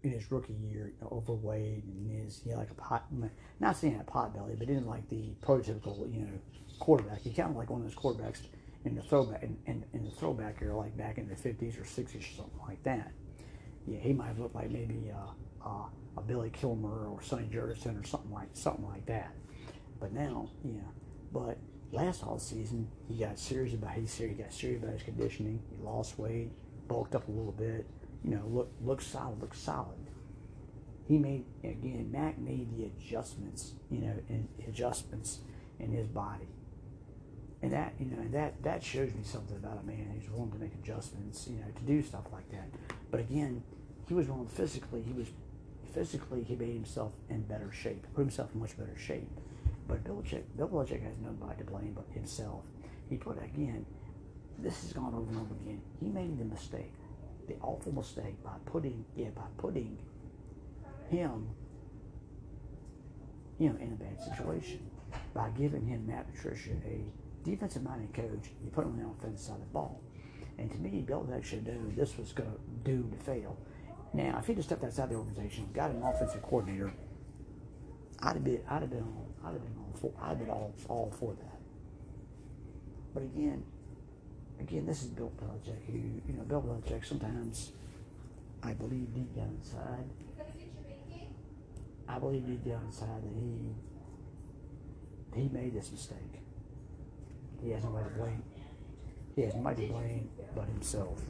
in 0.02 0.10
his 0.10 0.30
rookie 0.30 0.54
year, 0.54 0.92
you 0.94 1.00
know, 1.00 1.08
overweight, 1.12 1.84
and 1.84 2.24
his 2.24 2.40
he 2.42 2.50
had 2.50 2.58
like 2.58 2.70
a 2.70 2.74
pot, 2.74 3.06
not 3.60 3.76
saying 3.76 3.98
a 4.00 4.04
pot 4.04 4.34
belly, 4.34 4.54
but 4.56 4.66
didn't 4.66 4.86
like 4.86 5.08
the 5.08 5.34
prototypical, 5.42 6.12
you 6.12 6.20
know, 6.20 6.38
quarterback. 6.78 7.20
He 7.20 7.32
kind 7.32 7.50
of 7.50 7.56
like 7.56 7.70
one 7.70 7.82
of 7.82 7.86
those 7.86 7.96
quarterbacks 7.96 8.40
in 8.84 8.96
the 8.96 9.02
throwback 9.02 9.42
in, 9.42 9.56
in, 9.66 9.84
in 9.92 10.04
the 10.04 10.10
throwback 10.10 10.60
era, 10.60 10.76
like 10.76 10.96
back 10.96 11.18
in 11.18 11.28
the 11.28 11.36
fifties 11.36 11.78
or 11.78 11.84
sixties 11.84 12.24
or 12.24 12.36
something 12.36 12.60
like 12.66 12.82
that. 12.84 13.12
Yeah, 13.86 13.98
he 13.98 14.12
might 14.12 14.28
have 14.28 14.38
looked 14.38 14.54
like 14.54 14.70
maybe. 14.70 15.10
Uh, 15.14 15.32
uh, 15.64 15.86
a 16.16 16.20
Billy 16.20 16.50
Kilmer 16.50 17.06
or 17.08 17.22
Sonny 17.22 17.48
Jurgensen 17.52 18.00
or 18.00 18.04
something 18.04 18.30
like 18.30 18.48
something 18.52 18.86
like 18.86 19.06
that. 19.06 19.32
But 20.00 20.12
now, 20.12 20.50
yeah. 20.64 20.80
But 21.32 21.58
last 21.90 22.22
off 22.22 22.42
season, 22.42 22.88
he 23.08 23.16
got 23.16 23.38
serious 23.38 23.74
about 23.74 23.92
he 23.92 24.02
he 24.02 24.34
got 24.34 24.52
serious 24.52 24.82
about 24.82 24.94
his 24.94 25.02
conditioning. 25.02 25.62
He 25.70 25.82
lost 25.82 26.18
weight, 26.18 26.50
bulked 26.92 27.14
up 27.14 27.28
a 27.28 27.30
little 27.30 27.52
bit. 27.52 27.86
You 28.24 28.30
know, 28.30 28.42
look 28.46 28.72
look 28.82 29.00
solid, 29.00 29.40
look 29.40 29.54
solid. 29.54 29.98
He 31.08 31.18
made 31.18 31.44
again. 31.64 32.10
Mac 32.12 32.38
made 32.38 32.76
the 32.76 32.84
adjustments. 32.84 33.72
You 33.90 34.00
know, 34.00 34.14
in 34.28 34.48
adjustments 34.68 35.38
in 35.80 35.92
his 35.92 36.06
body. 36.06 36.48
And 37.62 37.72
that 37.72 37.94
you 37.98 38.06
know, 38.06 38.18
and 38.18 38.34
that 38.34 38.62
that 38.62 38.82
shows 38.82 39.12
me 39.14 39.22
something 39.22 39.56
about 39.56 39.80
a 39.82 39.86
man 39.86 40.12
who's 40.14 40.30
willing 40.30 40.52
to 40.52 40.58
make 40.58 40.74
adjustments. 40.74 41.48
You 41.48 41.56
know, 41.56 41.66
to 41.74 41.82
do 41.82 42.02
stuff 42.02 42.26
like 42.32 42.50
that. 42.50 42.68
But 43.10 43.20
again, 43.20 43.62
he 44.06 44.14
was 44.14 44.28
willing 44.28 44.46
physically. 44.46 45.02
He 45.02 45.12
was 45.12 45.28
physically, 45.92 46.42
he 46.42 46.56
made 46.56 46.72
himself 46.72 47.12
in 47.28 47.42
better 47.42 47.70
shape, 47.70 48.06
put 48.14 48.22
himself 48.22 48.50
in 48.54 48.60
much 48.60 48.76
better 48.76 48.96
shape. 48.96 49.28
But 49.86 50.04
Belichick, 50.04 50.42
Bill 50.56 50.68
Belichick 50.68 51.02
has 51.02 51.16
nobody 51.22 51.58
to 51.58 51.64
blame 51.64 51.92
but 51.94 52.06
himself. 52.14 52.64
He 53.10 53.16
put 53.16 53.42
again, 53.42 53.84
this 54.58 54.82
has 54.82 54.92
gone 54.92 55.14
over 55.14 55.30
and 55.30 55.40
over 55.40 55.54
again. 55.62 55.80
He 56.00 56.08
made 56.08 56.38
the 56.38 56.44
mistake, 56.44 56.92
the 57.48 57.54
awful 57.62 57.92
mistake 57.92 58.42
by 58.44 58.52
putting, 58.66 59.04
yeah, 59.16 59.30
by 59.34 59.42
putting 59.56 59.98
him, 61.08 61.48
know, 63.58 63.76
in 63.80 63.92
a 63.92 63.96
bad 63.96 64.20
situation 64.22 64.80
by 65.34 65.50
giving 65.50 65.86
him 65.86 66.06
Matt 66.06 66.32
Patricia 66.32 66.70
a 66.86 67.04
defensive-minded 67.44 68.14
coach. 68.14 68.50
You 68.64 68.70
put 68.70 68.84
him 68.84 68.92
on 68.92 68.98
the 68.98 69.08
offensive 69.08 69.40
side 69.40 69.54
of 69.54 69.60
the 69.60 69.66
ball, 69.66 70.00
and 70.58 70.70
to 70.70 70.78
me, 70.78 71.04
Belichick 71.06 71.44
should 71.44 71.66
known 71.66 71.92
this 71.96 72.16
was 72.16 72.32
going 72.32 72.50
to 72.50 72.58
do 72.84 73.08
to 73.10 73.24
fail. 73.24 73.56
Now, 74.14 74.38
if 74.38 74.46
he'd 74.46 74.56
have 74.56 74.64
stepped 74.64 74.84
outside 74.84 75.10
the 75.10 75.14
organization, 75.14 75.68
got 75.72 75.90
an 75.90 76.02
offensive 76.02 76.42
coordinator, 76.42 76.92
I'd 78.20 78.34
have 78.34 78.44
been, 78.44 78.60
I'd 78.68 78.82
have 78.82 78.90
been, 78.90 79.06
I'd 79.44 79.52
have 79.52 79.62
been 79.62 79.76
all 79.78 79.92
for, 79.98 80.12
I'd 80.22 80.28
have 80.28 80.38
been 80.38 80.50
all, 80.50 80.74
all 80.88 81.12
for 81.18 81.34
that. 81.34 81.58
But 83.14 83.22
again, 83.24 83.64
again, 84.62 84.86
this 84.86 85.02
is 85.02 85.08
Bill 85.08 85.32
Belichick, 85.40 85.84
who, 85.86 85.98
you 86.26 86.38
know, 86.38 86.44
Bill 86.44 86.62
Belichick 86.62 87.04
sometimes, 87.04 87.72
I 88.62 88.72
believe 88.74 89.12
deep 89.14 89.34
down 89.34 89.58
inside, 89.60 90.08
I 92.08 92.18
believe 92.18 92.46
deep 92.46 92.64
down 92.64 92.82
inside 92.86 93.22
that 93.22 93.34
he, 93.34 93.74
he 95.40 95.48
made 95.48 95.74
this 95.74 95.90
mistake. 95.90 96.40
He 97.62 97.70
has 97.70 97.82
nobody 97.84 98.08
to 98.08 98.14
blame. 98.16 98.42
He 99.34 99.42
has 99.42 99.54
nobody 99.54 99.86
to 99.86 99.92
blame 99.92 100.30
but 100.54 100.66
himself. 100.66 101.22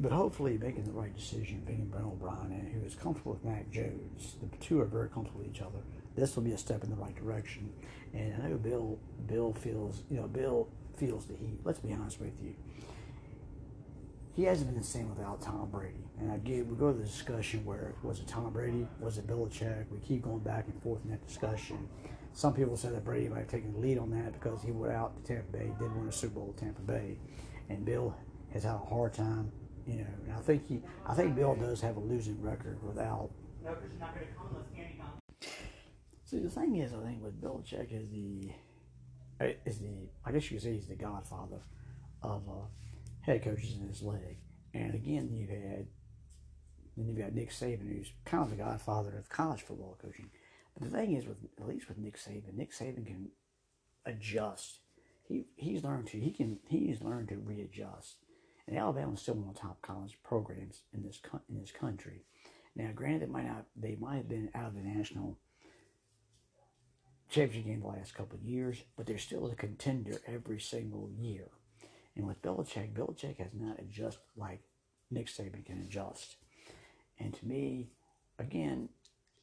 But 0.00 0.10
hopefully 0.10 0.58
making 0.58 0.84
the 0.84 0.92
right 0.92 1.14
decision, 1.14 1.62
bringing 1.64 1.86
Brent 1.86 2.06
O'Brien 2.06 2.50
in, 2.50 2.72
who 2.72 2.84
is 2.84 2.94
comfortable 2.94 3.32
with 3.32 3.44
Mac 3.44 3.70
Jones. 3.70 4.34
The 4.40 4.56
two 4.58 4.80
are 4.80 4.86
very 4.86 5.08
comfortable 5.08 5.40
with 5.40 5.54
each 5.54 5.62
other. 5.62 5.78
This 6.16 6.34
will 6.34 6.42
be 6.42 6.52
a 6.52 6.58
step 6.58 6.82
in 6.82 6.90
the 6.90 6.96
right 6.96 7.14
direction. 7.14 7.72
And 8.12 8.42
I 8.42 8.48
know 8.48 8.56
Bill 8.56 8.98
Bill 9.28 9.52
feels, 9.52 10.02
you 10.10 10.16
know, 10.16 10.26
Bill 10.26 10.68
feels 10.98 11.26
the 11.26 11.34
heat. 11.34 11.60
Let's 11.64 11.78
be 11.78 11.92
honest 11.92 12.20
with 12.20 12.32
you. 12.42 12.54
He 14.34 14.44
hasn't 14.44 14.68
been 14.68 14.80
the 14.80 14.86
same 14.86 15.08
without 15.08 15.40
Tom 15.40 15.68
Brady. 15.70 16.08
And 16.18 16.32
again, 16.32 16.68
we 16.68 16.76
go 16.76 16.92
to 16.92 16.98
the 16.98 17.04
discussion 17.04 17.64
where 17.64 17.94
was 18.02 18.18
it 18.18 18.26
Tom 18.26 18.52
Brady? 18.52 18.88
Was 18.98 19.18
it 19.18 19.26
Belichick? 19.26 19.86
We 19.90 19.98
keep 20.00 20.22
going 20.22 20.40
back 20.40 20.66
and 20.66 20.82
forth 20.82 21.04
in 21.04 21.10
that 21.10 21.24
discussion. 21.26 21.88
Some 22.32 22.52
people 22.52 22.76
say 22.76 22.88
that 22.88 23.04
Brady 23.04 23.28
might 23.28 23.40
have 23.40 23.48
taken 23.48 23.72
the 23.72 23.78
lead 23.78 23.98
on 23.98 24.10
that 24.10 24.32
because 24.32 24.60
he 24.62 24.72
went 24.72 24.92
out 24.92 25.16
to 25.16 25.22
Tampa 25.22 25.52
Bay, 25.52 25.72
did 25.78 25.94
win 25.94 26.08
a 26.08 26.12
Super 26.12 26.34
Bowl 26.34 26.46
with 26.48 26.56
Tampa 26.56 26.80
Bay. 26.80 27.18
And 27.68 27.84
Bill 27.84 28.16
has 28.52 28.64
had 28.64 28.74
a 28.74 28.78
hard 28.78 29.14
time 29.14 29.52
you 29.86 29.96
know, 29.96 30.06
and 30.24 30.32
I 30.32 30.40
think 30.40 30.66
he, 30.66 30.80
I 31.06 31.14
think 31.14 31.34
Bill 31.34 31.54
does 31.54 31.80
have 31.82 31.96
a 31.96 32.00
losing 32.00 32.40
record 32.40 32.82
without. 32.82 33.30
No, 33.62 33.74
because 33.74 33.90
you're 33.90 34.00
not 34.00 34.14
going 34.14 34.26
to 34.26 34.32
come 34.32 34.46
unless 34.50 34.66
Candy 34.74 34.98
comes. 34.98 35.50
See, 36.24 36.38
the 36.38 36.48
thing 36.48 36.76
is, 36.76 36.92
I 36.94 37.04
think 37.04 37.22
with 37.22 37.40
Belichick 37.40 37.92
is 37.92 38.08
the, 38.10 38.50
is 39.40 39.78
the, 39.78 40.08
I 40.24 40.32
guess 40.32 40.50
you 40.50 40.56
could 40.56 40.64
say 40.64 40.74
he's 40.74 40.86
the 40.86 40.94
godfather 40.94 41.60
of 42.22 42.48
uh, 42.48 42.66
head 43.22 43.42
coaches 43.42 43.76
in 43.78 43.86
this 43.88 44.02
league. 44.02 44.38
And 44.72 44.94
again, 44.94 45.30
you've 45.32 45.50
had, 45.50 45.86
then 46.96 47.08
you've 47.08 47.18
got 47.18 47.34
Nick 47.34 47.50
Saban, 47.50 47.88
who's 47.88 48.12
kind 48.24 48.44
of 48.44 48.50
the 48.50 48.62
godfather 48.62 49.16
of 49.18 49.28
college 49.28 49.62
football 49.62 49.98
coaching. 50.00 50.30
But 50.78 50.90
the 50.90 50.96
thing 50.96 51.14
is, 51.14 51.26
with 51.26 51.38
at 51.60 51.68
least 51.68 51.88
with 51.88 51.98
Nick 51.98 52.16
Saban, 52.16 52.54
Nick 52.54 52.72
Saban 52.72 53.06
can 53.06 53.30
adjust. 54.06 54.80
He 55.26 55.46
he's 55.56 55.82
learned 55.82 56.08
to 56.08 56.20
he 56.20 56.32
can 56.32 56.58
he's 56.68 57.00
learned 57.00 57.28
to 57.28 57.36
readjust 57.36 58.16
and 58.66 58.78
Alabama's 58.78 59.20
still 59.20 59.34
one 59.34 59.48
of 59.48 59.54
the 59.54 59.60
top 59.60 59.82
college 59.82 60.18
programs 60.22 60.82
in 60.92 61.02
this 61.02 61.20
in 61.48 61.60
this 61.60 61.70
country. 61.70 62.24
Now, 62.76 62.90
granted, 62.94 63.22
it 63.22 63.30
might 63.30 63.46
not 63.46 63.66
they 63.76 63.96
might 64.00 64.16
have 64.16 64.28
been 64.28 64.50
out 64.54 64.68
of 64.68 64.74
the 64.74 64.80
national 64.80 65.38
championship 67.30 67.66
game 67.66 67.80
the 67.80 67.88
last 67.88 68.14
couple 68.14 68.38
of 68.38 68.44
years, 68.44 68.82
but 68.96 69.06
they're 69.06 69.18
still 69.18 69.46
a 69.46 69.54
contender 69.54 70.20
every 70.26 70.60
single 70.60 71.10
year. 71.18 71.48
And 72.16 72.26
with 72.26 72.42
Belichick, 72.42 72.92
Belichick 72.92 73.38
has 73.38 73.52
not 73.54 73.78
adjusted 73.80 74.20
like 74.36 74.62
Nick 75.10 75.26
Saban 75.26 75.64
can 75.64 75.80
adjust. 75.80 76.36
And 77.18 77.34
to 77.34 77.46
me, 77.46 77.90
again, 78.38 78.88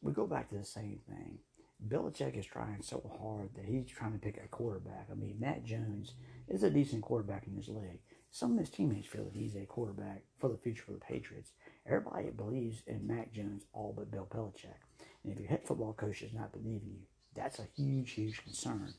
we 0.02 0.14
go 0.14 0.26
back 0.26 0.50
to 0.50 0.58
the 0.58 0.66
same 0.66 1.00
thing. 1.08 1.40
Belichick 1.88 2.38
is 2.38 2.46
trying 2.46 2.82
so 2.82 3.02
hard 3.20 3.50
that 3.56 3.66
he's 3.66 3.90
trying 3.90 4.14
to 4.14 4.20
pick 4.20 4.38
a 4.38 4.48
quarterback. 4.48 5.08
I 5.12 5.16
mean, 5.16 5.38
Matt 5.40 5.64
Jones 5.64 6.14
is 6.48 6.64
a 6.64 6.70
decent 6.70 7.02
quarterback 7.02 7.48
in 7.48 7.56
this 7.56 7.68
league. 7.68 8.00
Some 8.30 8.54
of 8.54 8.60
his 8.60 8.70
teammates 8.70 9.08
feel 9.08 9.26
that 9.26 9.34
he's 9.34 9.56
a 9.56 9.66
quarterback 9.66 10.24
for 10.40 10.50
the 10.50 10.58
future 10.58 10.84
for 10.84 10.94
the 10.94 11.00
Patriots. 11.00 11.52
Everybody 11.86 12.30
believes 12.30 12.84
in 12.88 13.08
Matt 13.08 13.34
Jones, 13.34 13.66
all 13.74 13.94
but 13.98 14.12
Bill 14.12 14.28
Belichick. 14.32 14.78
And 15.24 15.34
if 15.34 15.40
your 15.40 15.50
head 15.50 15.66
football 15.66 15.94
coach 15.94 16.22
does 16.22 16.34
not 16.34 16.54
believe 16.54 16.82
in 16.84 16.92
you, 16.92 17.08
that's 17.36 17.60
a 17.60 17.68
huge, 17.76 18.12
huge 18.12 18.44
concern. 18.44 18.94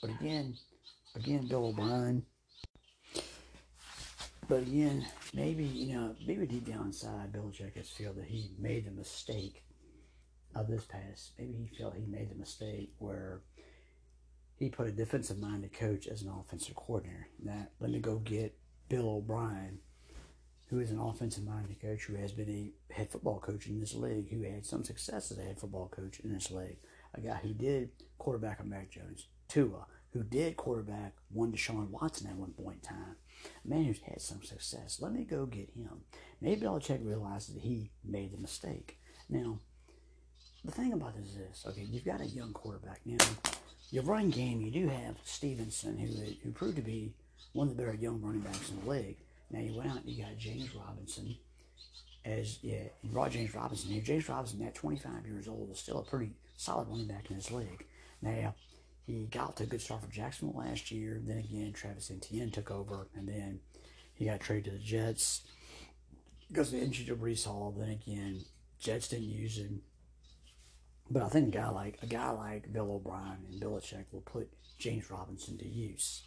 But 0.00 0.10
again, 0.10 0.56
again, 1.14 1.46
Bill 1.48 1.66
O'Brien. 1.66 2.24
But 4.48 4.62
again, 4.62 5.06
maybe 5.34 5.64
you 5.64 5.96
know, 5.96 6.14
maybe 6.26 6.46
deep 6.46 6.66
down 6.66 6.86
inside, 6.86 7.32
Belichick 7.32 7.76
has 7.76 7.88
feel 7.88 8.12
that 8.12 8.26
he 8.26 8.50
made 8.58 8.86
the 8.86 8.92
mistake 8.92 9.64
of 10.54 10.68
this 10.68 10.84
pass. 10.84 11.32
Maybe 11.38 11.68
he 11.68 11.76
felt 11.76 11.96
he 11.96 12.06
made 12.06 12.30
the 12.30 12.36
mistake 12.36 12.92
where 12.98 13.40
he 14.56 14.70
put 14.70 14.86
a 14.86 14.92
defensive 14.92 15.38
minded 15.38 15.72
coach 15.72 16.06
as 16.06 16.22
an 16.22 16.30
offensive 16.30 16.76
coordinator. 16.76 17.28
Now, 17.42 17.66
let 17.80 17.90
me 17.90 17.98
go 17.98 18.16
get 18.16 18.56
Bill 18.88 19.08
O'Brien, 19.08 19.80
who 20.68 20.78
is 20.78 20.90
an 20.90 20.98
offensive 20.98 21.44
minded 21.44 21.80
coach 21.80 22.04
who 22.04 22.14
has 22.14 22.32
been 22.32 22.48
a 22.48 22.92
head 22.92 23.10
football 23.10 23.38
coach 23.40 23.66
in 23.66 23.80
this 23.80 23.94
league, 23.94 24.30
who 24.30 24.42
had 24.42 24.64
some 24.64 24.84
success 24.84 25.30
as 25.30 25.38
a 25.38 25.42
head 25.42 25.58
football 25.58 25.88
coach 25.88 26.20
in 26.20 26.32
this 26.32 26.50
league. 26.50 26.78
A 27.16 27.20
guy 27.20 27.38
who 27.42 27.54
did 27.54 27.90
quarterback 28.18 28.60
on 28.60 28.68
Mac 28.68 28.90
Jones, 28.90 29.26
Tua, 29.48 29.86
who 30.12 30.22
did 30.22 30.56
quarterback 30.56 31.14
one 31.32 31.52
Deshaun 31.52 31.90
Watson 31.90 32.28
at 32.28 32.36
one 32.36 32.52
point 32.52 32.78
in 32.82 32.88
time. 32.88 33.16
A 33.64 33.68
man 33.68 33.84
who's 33.84 34.00
had 34.00 34.20
some 34.20 34.42
success. 34.42 34.98
Let 35.00 35.12
me 35.12 35.24
go 35.24 35.46
get 35.46 35.70
him. 35.70 36.02
Maybe 36.40 36.62
Belichick 36.62 37.06
realizes 37.06 37.54
that 37.54 37.62
he 37.62 37.90
made 38.04 38.32
the 38.32 38.38
mistake. 38.38 38.98
Now, 39.28 39.60
the 40.64 40.72
thing 40.72 40.92
about 40.92 41.16
this 41.16 41.28
is 41.28 41.36
this, 41.36 41.64
okay, 41.68 41.86
you've 41.88 42.04
got 42.04 42.20
a 42.20 42.26
young 42.26 42.52
quarterback. 42.52 43.00
Now, 43.04 43.24
your 43.90 44.02
running 44.04 44.30
game, 44.30 44.60
you 44.60 44.70
do 44.70 44.88
have 44.88 45.16
Stevenson, 45.24 45.98
who 45.98 46.08
who 46.42 46.50
proved 46.52 46.76
to 46.76 46.82
be 46.82 47.14
one 47.52 47.68
of 47.68 47.76
the 47.76 47.82
better 47.82 47.96
young 47.96 48.20
running 48.20 48.40
backs 48.40 48.70
in 48.70 48.80
the 48.80 48.90
league. 48.90 49.16
Now 49.50 49.60
you 49.60 49.76
went 49.76 49.90
out 49.90 49.98
and 49.98 50.10
you 50.10 50.24
got 50.24 50.36
James 50.36 50.74
Robinson, 50.74 51.36
as 52.26 52.58
yeah, 52.62 52.88
and 53.02 53.12
brought 53.12 53.30
James 53.30 53.54
Robinson. 53.54 54.02
James 54.02 54.28
Robinson, 54.28 54.66
at 54.66 54.74
25 54.74 55.26
years 55.26 55.48
old, 55.48 55.70
is 55.70 55.78
still 55.78 56.00
a 56.00 56.02
pretty 56.02 56.32
solid 56.56 56.88
running 56.88 57.06
back 57.06 57.30
in 57.30 57.36
his 57.36 57.50
league. 57.50 57.86
Now, 58.20 58.54
he 59.06 59.26
got 59.26 59.56
to 59.56 59.62
a 59.62 59.66
good 59.66 59.80
start 59.80 60.02
for 60.02 60.10
Jacksonville 60.10 60.60
last 60.60 60.90
year. 60.90 61.20
Then 61.24 61.38
again, 61.38 61.72
Travis 61.72 62.10
Etienne 62.10 62.50
took 62.50 62.70
over, 62.70 63.06
and 63.14 63.28
then 63.28 63.60
he 64.14 64.24
got 64.24 64.40
traded 64.40 64.64
to 64.64 64.70
the 64.72 64.78
Jets 64.78 65.42
because 66.48 66.72
the 66.72 66.80
injury 66.80 67.06
to 67.06 67.16
Breece 67.16 67.46
Hall. 67.46 67.74
Then 67.76 67.90
again, 67.90 68.40
Jets 68.80 69.08
didn't 69.08 69.30
use 69.30 69.58
him. 69.58 69.82
But 71.08 71.22
I 71.22 71.28
think 71.28 71.54
a 71.54 71.58
guy 71.58 71.68
like 71.68 71.98
a 72.02 72.06
guy 72.06 72.30
like 72.30 72.72
Bill 72.72 72.90
O'Brien 72.90 73.44
and 73.48 73.62
Belichick 73.62 74.06
will 74.10 74.22
put 74.22 74.48
James 74.76 75.08
Robinson 75.08 75.56
to 75.58 75.68
use. 75.68 76.22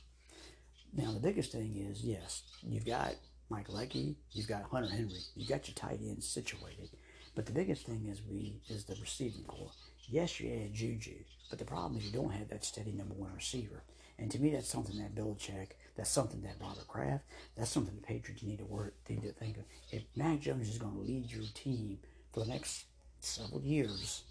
Now 0.96 1.12
the 1.12 1.20
biggest 1.20 1.52
thing 1.52 1.76
is 1.90 2.04
yes, 2.04 2.44
you've 2.64 2.86
got 2.86 3.16
Mike 3.50 3.68
Gesicki, 3.68 4.16
you've 4.32 4.48
got 4.48 4.64
Hunter 4.64 4.90
Henry, 4.90 5.20
you've 5.36 5.50
got 5.50 5.68
your 5.68 5.76
tight 5.76 6.00
ends 6.02 6.28
situated. 6.28 6.90
But 7.36 7.46
the 7.46 7.52
biggest 7.52 7.86
thing 7.86 8.06
is 8.08 8.22
we 8.30 8.62
is 8.68 8.84
the 8.86 8.96
receiving 9.02 9.44
corps. 9.44 9.72
Yes, 10.08 10.40
you 10.40 10.52
add 10.52 10.74
Juju, 10.74 11.16
but 11.50 11.58
the 11.58 11.66
problem 11.66 11.98
is 11.98 12.06
you 12.06 12.12
don't 12.12 12.32
have 12.32 12.50
that 12.50 12.64
steady 12.64 12.92
number 12.92 13.16
one 13.16 13.34
receiver. 13.34 13.84
And 14.20 14.30
to 14.32 14.40
me, 14.40 14.50
that's 14.52 14.68
something 14.68 14.98
that 14.98 15.16
Bill 15.16 15.36
Belichick, 15.40 15.70
that's 15.96 16.10
something 16.10 16.42
that 16.42 16.58
Robert 16.62 16.88
Kraft, 16.88 17.24
that's 17.56 17.72
something 17.72 17.96
the 17.96 18.02
Patriots 18.06 18.44
need 18.44 18.60
to 18.60 18.66
work, 18.66 18.94
need 19.08 19.24
to 19.24 19.32
think 19.32 19.58
of. 19.58 19.64
If 19.92 20.04
Mac 20.16 20.42
Jones 20.42 20.70
is 20.70 20.78
going 20.78 20.94
to 20.94 21.00
lead 21.00 21.32
your 21.32 21.46
team 21.54 22.00
for 22.34 22.42
the 22.42 22.52
next 22.52 22.86
several 23.22 23.62
years, 23.62 24.24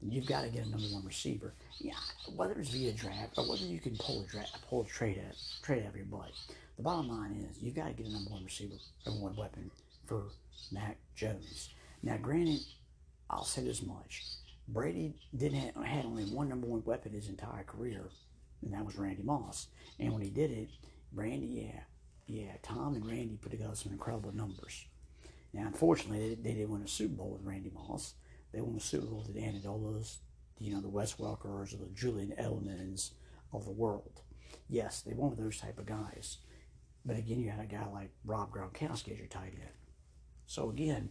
you've 0.00 0.26
got 0.26 0.42
to 0.42 0.48
get 0.48 0.66
a 0.66 0.70
number 0.70 0.86
one 0.86 1.04
receiver. 1.04 1.54
Yeah, 1.78 1.94
whether 2.36 2.54
it's 2.54 2.70
via 2.70 2.92
draft 2.92 3.36
or 3.36 3.48
whether 3.48 3.64
you 3.64 3.80
can 3.80 3.96
pull 3.96 4.22
a 4.22 4.26
draft, 4.26 4.56
pull 4.68 4.82
a 4.82 4.86
trade 4.86 5.20
trade 5.62 5.82
out 5.82 5.90
of 5.90 5.96
your 5.96 6.06
butt. 6.06 6.30
The 6.76 6.82
bottom 6.82 7.08
line 7.08 7.46
is 7.48 7.62
you've 7.62 7.76
got 7.76 7.86
to 7.86 7.92
get 7.92 8.06
a 8.06 8.12
number 8.12 8.30
one 8.30 8.44
receiver, 8.44 8.74
number 9.06 9.22
one 9.22 9.36
weapon 9.36 9.70
for 10.06 10.24
Mac 10.72 10.98
Jones. 11.14 11.70
Now, 12.02 12.16
granted, 12.16 12.60
I'll 13.30 13.44
say 13.44 13.62
this 13.62 13.82
much: 13.82 14.24
Brady 14.68 15.14
didn't 15.36 15.60
have, 15.60 15.84
had 15.84 16.04
only 16.04 16.24
one 16.24 16.48
number 16.48 16.66
one 16.66 16.82
weapon 16.84 17.12
his 17.12 17.28
entire 17.28 17.62
career, 17.62 18.10
and 18.62 18.72
that 18.72 18.84
was 18.84 18.96
Randy 18.96 19.22
Moss. 19.22 19.68
And 20.00 20.12
when 20.12 20.22
he 20.22 20.30
did 20.30 20.50
it, 20.50 20.70
Randy, 21.12 21.46
yeah, 21.46 21.80
yeah, 22.26 22.52
Tom 22.62 22.94
and 22.94 23.06
Randy 23.06 23.38
put 23.40 23.52
together 23.52 23.76
some 23.76 23.92
incredible 23.92 24.34
numbers. 24.34 24.86
Now, 25.52 25.66
unfortunately, 25.66 26.30
they, 26.30 26.34
they 26.34 26.54
didn't 26.54 26.70
win 26.70 26.82
a 26.82 26.88
Super 26.88 27.14
Bowl 27.14 27.30
with 27.30 27.46
Randy 27.46 27.70
Moss. 27.72 28.14
They 28.52 28.60
won 28.60 28.76
a 28.76 28.80
Super 28.80 29.06
Bowl 29.06 29.24
with 29.24 29.34
the 29.34 29.40
Amendolas, 29.40 30.16
you 30.58 30.74
know, 30.74 30.80
the 30.80 30.88
Wes 30.88 31.14
Welkers, 31.14 31.72
or 31.72 31.76
the 31.76 31.94
Julian 31.94 32.34
Edelmans 32.38 33.10
of 33.52 33.64
the 33.64 33.70
world. 33.70 34.22
Yes, 34.68 35.02
they 35.02 35.14
won 35.14 35.30
with 35.30 35.38
those 35.38 35.60
type 35.60 35.78
of 35.78 35.86
guys. 35.86 36.38
But 37.04 37.18
again, 37.18 37.40
you 37.40 37.50
had 37.50 37.60
a 37.60 37.66
guy 37.66 37.86
like 37.92 38.10
Rob 38.24 38.50
Gronkowski 38.50 39.12
as 39.12 39.18
your 39.18 39.26
tight 39.28 39.52
end. 39.54 39.70
So 40.46 40.70
again, 40.70 41.10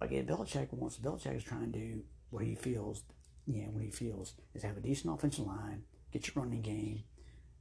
again, 0.00 0.26
Belichick 0.26 0.72
wants 0.72 0.98
Belichick 0.98 1.36
is 1.36 1.44
trying 1.44 1.72
to 1.72 1.78
do 1.78 2.02
what 2.30 2.44
he 2.44 2.54
feels, 2.54 3.02
know, 3.46 3.70
what 3.70 3.82
he 3.82 3.90
feels 3.90 4.34
is 4.54 4.62
have 4.62 4.76
a 4.76 4.80
decent 4.80 5.12
offensive 5.14 5.46
line, 5.46 5.82
get 6.12 6.26
your 6.26 6.42
running 6.42 6.62
game, 6.62 7.04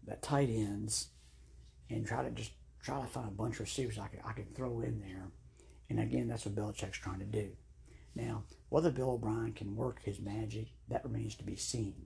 that 0.05 0.21
tight 0.21 0.49
ends, 0.49 1.09
and 1.89 2.05
try 2.05 2.23
to 2.23 2.31
just 2.31 2.51
try 2.81 3.01
to 3.01 3.07
find 3.07 3.27
a 3.27 3.31
bunch 3.31 3.55
of 3.55 3.61
receivers 3.61 3.97
I 3.97 4.07
can 4.07 4.19
I 4.25 4.33
can 4.33 4.45
throw 4.55 4.81
in 4.81 4.99
there. 4.99 5.31
And 5.89 5.99
again, 5.99 6.27
that's 6.27 6.45
what 6.45 6.55
Belichick's 6.55 6.97
trying 6.97 7.19
to 7.19 7.25
do. 7.25 7.51
Now, 8.15 8.43
whether 8.69 8.91
Bill 8.91 9.11
O'Brien 9.11 9.53
can 9.53 9.75
work 9.75 10.01
his 10.03 10.19
magic, 10.19 10.67
that 10.89 11.03
remains 11.03 11.35
to 11.35 11.43
be 11.43 11.55
seen. 11.55 12.05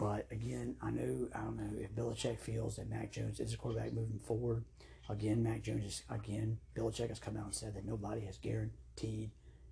But 0.00 0.26
again, 0.32 0.76
I 0.80 0.90
know 0.90 1.28
I 1.34 1.40
don't 1.40 1.58
know 1.58 1.78
if 1.78 1.94
Belichick 1.94 2.40
feels 2.40 2.76
that 2.76 2.88
Mac 2.88 3.12
Jones 3.12 3.38
is 3.38 3.52
a 3.52 3.56
quarterback 3.58 3.92
moving 3.92 4.18
forward. 4.18 4.64
Again, 5.10 5.42
Mac 5.42 5.62
Jones 5.62 5.84
is 5.84 6.02
again. 6.08 6.58
Belichick 6.74 7.10
has 7.10 7.18
come 7.18 7.36
out 7.36 7.44
and 7.44 7.54
said 7.54 7.74
that 7.74 7.86
nobody 7.86 8.22
has 8.22 8.38
guaranteed 8.38 9.30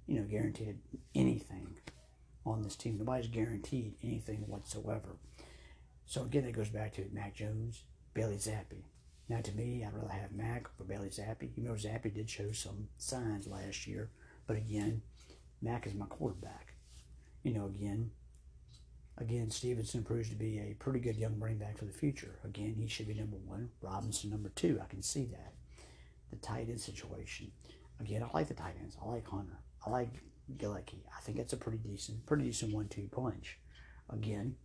you 0.08 0.18
know, 0.18 0.26
guaranteed 0.26 0.78
anything 1.14 1.76
on 2.44 2.62
this 2.62 2.76
team. 2.76 2.96
Nobody's 2.98 3.28
guaranteed 3.28 3.94
anything 4.02 4.44
whatsoever. 4.46 5.16
So 6.06 6.22
again, 6.22 6.44
that 6.44 6.56
goes 6.56 6.70
back 6.70 6.94
to 6.94 7.06
Mac 7.12 7.34
Jones, 7.34 7.84
Bailey 8.14 8.36
Zappe. 8.36 8.84
Now, 9.28 9.40
to 9.42 9.52
me, 9.52 9.84
I'd 9.84 9.92
rather 9.92 10.08
have 10.08 10.32
Mac 10.32 10.68
over 10.80 10.88
Bailey 10.88 11.10
Zappe. 11.10 11.50
You 11.54 11.62
know, 11.62 11.72
Zappe 11.72 12.12
did 12.14 12.30
show 12.30 12.50
some 12.52 12.88
signs 12.96 13.46
last 13.46 13.86
year, 13.86 14.10
but 14.46 14.56
again, 14.56 15.02
Mac 15.60 15.86
is 15.86 15.94
my 15.94 16.06
quarterback. 16.06 16.74
You 17.42 17.52
know, 17.52 17.66
again, 17.66 18.10
again, 19.20 19.50
Stevenson 19.50 20.02
proves 20.02 20.28
to 20.30 20.36
be 20.36 20.58
a 20.58 20.74
pretty 20.74 21.00
good 21.00 21.16
young 21.16 21.38
running 21.38 21.58
back 21.58 21.78
for 21.78 21.84
the 21.84 21.92
future. 21.92 22.38
Again, 22.44 22.74
he 22.78 22.88
should 22.88 23.08
be 23.08 23.14
number 23.14 23.36
one. 23.36 23.70
Robinson 23.82 24.30
number 24.30 24.48
two. 24.50 24.80
I 24.82 24.86
can 24.86 25.02
see 25.02 25.26
that. 25.26 25.54
The 26.30 26.36
tight 26.36 26.68
end 26.68 26.80
situation. 26.80 27.50
Again, 28.00 28.22
I 28.22 28.28
like 28.32 28.48
the 28.48 28.54
tight 28.54 28.76
ends. 28.80 28.96
I 29.02 29.08
like 29.08 29.26
Hunter. 29.26 29.58
I 29.84 29.90
like 29.90 30.10
Gesicki. 30.56 31.00
I 31.16 31.20
think 31.20 31.38
it's 31.38 31.52
a 31.52 31.56
pretty 31.56 31.78
decent, 31.78 32.24
pretty 32.26 32.44
decent 32.44 32.72
one-two 32.72 33.08
punch. 33.10 33.58
Again, 34.10 34.56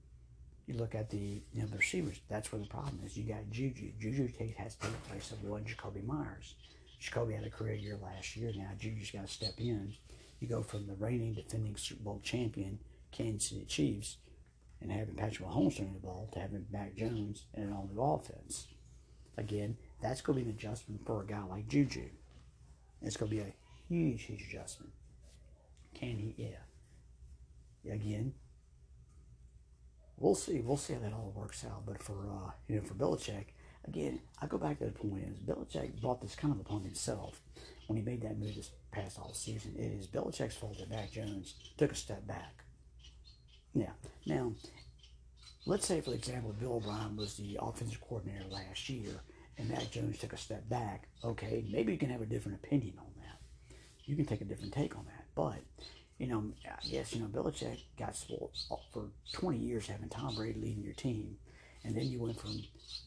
you 0.67 0.75
look 0.75 0.95
at 0.95 1.09
the 1.09 1.41
you 1.51 1.61
know 1.61 1.67
the 1.67 1.77
receivers. 1.77 2.21
That's 2.29 2.51
where 2.51 2.61
the 2.61 2.67
problem 2.67 2.99
is. 3.05 3.17
You 3.17 3.23
got 3.23 3.49
Juju. 3.49 3.91
Juju 3.99 4.29
has 4.57 4.75
to 4.75 4.81
take 4.81 5.03
the 5.03 5.09
place 5.09 5.31
of 5.31 5.43
one 5.43 5.65
Jakobi 5.65 6.05
Meyers. 6.05 6.55
Jakobi 7.01 7.35
had 7.35 7.45
a 7.45 7.49
career 7.49 7.73
year 7.73 7.97
last 8.01 8.37
year. 8.37 8.51
Now 8.55 8.69
Juju's 8.79 9.11
got 9.11 9.25
to 9.25 9.33
step 9.33 9.53
in. 9.57 9.93
You 10.39 10.47
go 10.47 10.61
from 10.61 10.87
the 10.87 10.95
reigning 10.95 11.33
defending 11.33 11.75
Super 11.75 12.03
Bowl 12.03 12.21
champion 12.23 12.79
Kansas 13.11 13.49
City 13.49 13.65
Chiefs 13.65 14.17
and 14.83 14.91
having 14.91 15.15
Patrick 15.15 15.47
Mahomes 15.47 15.77
throwing 15.77 15.93
the 15.93 15.99
ball 15.99 16.29
to 16.33 16.39
having 16.39 16.65
Mac 16.71 16.95
Jones 16.95 17.45
and 17.55 17.69
an 17.69 17.73
all-new 17.73 18.01
offense. 18.01 18.67
Again, 19.37 19.77
that's 20.01 20.21
going 20.21 20.37
to 20.37 20.43
be 20.43 20.49
an 20.49 20.55
adjustment 20.55 21.05
for 21.05 21.21
a 21.21 21.25
guy 21.25 21.41
like 21.43 21.67
Juju. 21.67 22.09
It's 23.01 23.17
going 23.17 23.31
to 23.31 23.35
be 23.37 23.41
a 23.41 23.53
huge, 23.89 24.23
huge 24.23 24.43
adjustment. 24.49 24.91
Can 25.95 26.17
he? 26.17 26.35
Yeah. 26.37 27.93
Again, 27.93 28.33
we'll 30.17 30.35
see. 30.35 30.59
We'll 30.59 30.77
see 30.77 30.93
how 30.93 30.99
that 30.99 31.13
all 31.13 31.33
works 31.35 31.65
out. 31.65 31.85
But 31.85 32.01
for 32.01 32.13
uh, 32.13 32.51
you 32.67 32.77
know, 32.77 32.81
for 32.81 32.93
Belichick, 32.93 33.45
again, 33.87 34.21
I 34.41 34.47
go 34.47 34.57
back 34.57 34.79
to 34.79 34.85
the 34.85 34.91
point 34.91 35.23
is 35.29 35.39
Belichick 35.39 35.99
brought 36.01 36.21
this 36.21 36.35
kind 36.35 36.53
of 36.53 36.59
upon 36.59 36.83
himself 36.83 37.41
when 37.87 37.97
he 37.97 38.03
made 38.03 38.21
that 38.21 38.39
move 38.39 38.55
this 38.55 38.71
past 38.91 39.19
all 39.19 39.33
season. 39.33 39.75
It 39.77 39.99
is 39.99 40.07
Belichick's 40.07 40.55
fault 40.55 40.77
that 40.79 40.89
Mac 40.89 41.11
Jones 41.11 41.55
took 41.77 41.91
a 41.91 41.95
step 41.95 42.25
back. 42.25 42.62
Yeah. 43.73 43.91
Now, 44.25 44.53
let's 45.65 45.87
say, 45.87 46.01
for 46.01 46.13
example, 46.13 46.53
Bill 46.59 46.73
O'Brien 46.73 47.15
was 47.15 47.35
the 47.35 47.57
offensive 47.61 48.01
coordinator 48.01 48.45
last 48.49 48.89
year 48.89 49.21
and 49.57 49.69
Mac 49.69 49.91
Jones 49.91 50.17
took 50.19 50.33
a 50.33 50.37
step 50.37 50.67
back. 50.69 51.07
Okay, 51.23 51.65
maybe 51.69 51.91
you 51.91 51.97
can 51.97 52.09
have 52.09 52.21
a 52.21 52.25
different 52.25 52.57
opinion 52.63 52.95
on 52.99 53.11
that. 53.17 53.75
You 54.05 54.15
can 54.15 54.25
take 54.25 54.41
a 54.41 54.45
different 54.45 54.73
take 54.73 54.95
on 54.95 55.05
that. 55.05 55.25
But, 55.35 55.59
you 56.17 56.27
know, 56.27 56.51
guess, 56.89 57.13
you 57.13 57.21
know, 57.21 57.27
Belichick 57.27 57.79
got 57.97 58.15
spoiled 58.15 58.51
for 58.91 59.09
20 59.33 59.57
years 59.57 59.87
having 59.87 60.09
Tom 60.09 60.35
Brady 60.35 60.59
leading 60.59 60.83
your 60.83 60.93
team. 60.93 61.37
And 61.83 61.95
then 61.95 62.05
you 62.05 62.21
went 62.21 62.39
from 62.39 62.61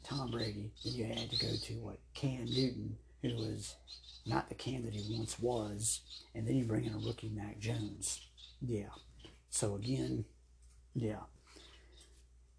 Tom 0.05 0.31
Brady, 0.31 0.71
then 0.85 0.95
you 0.95 1.05
had 1.07 1.31
to 1.31 1.39
go 1.39 1.53
to 1.55 1.73
what 1.75 1.99
Cam 2.14 2.45
Newton, 2.45 2.97
who 3.23 3.35
was 3.37 3.75
not 4.27 4.49
the 4.49 4.55
Cam 4.55 4.85
that 4.85 4.93
he 4.93 5.17
once 5.17 5.39
was, 5.39 6.01
and 6.35 6.47
then 6.47 6.57
you 6.57 6.64
bring 6.64 6.85
in 6.85 6.93
a 6.93 6.99
rookie 6.99 7.31
Mac 7.31 7.59
Jones. 7.59 8.21
Yeah. 8.61 8.91
So 9.49 9.77
again, 9.77 10.27
yeah. 10.97 11.20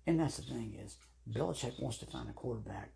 And 0.05 0.19
that's 0.19 0.37
the 0.37 0.43
thing 0.43 0.77
is, 0.83 0.97
Belichick 1.29 1.81
wants 1.81 1.97
to 1.97 2.05
find 2.05 2.29
a 2.29 2.33
quarterback. 2.33 2.91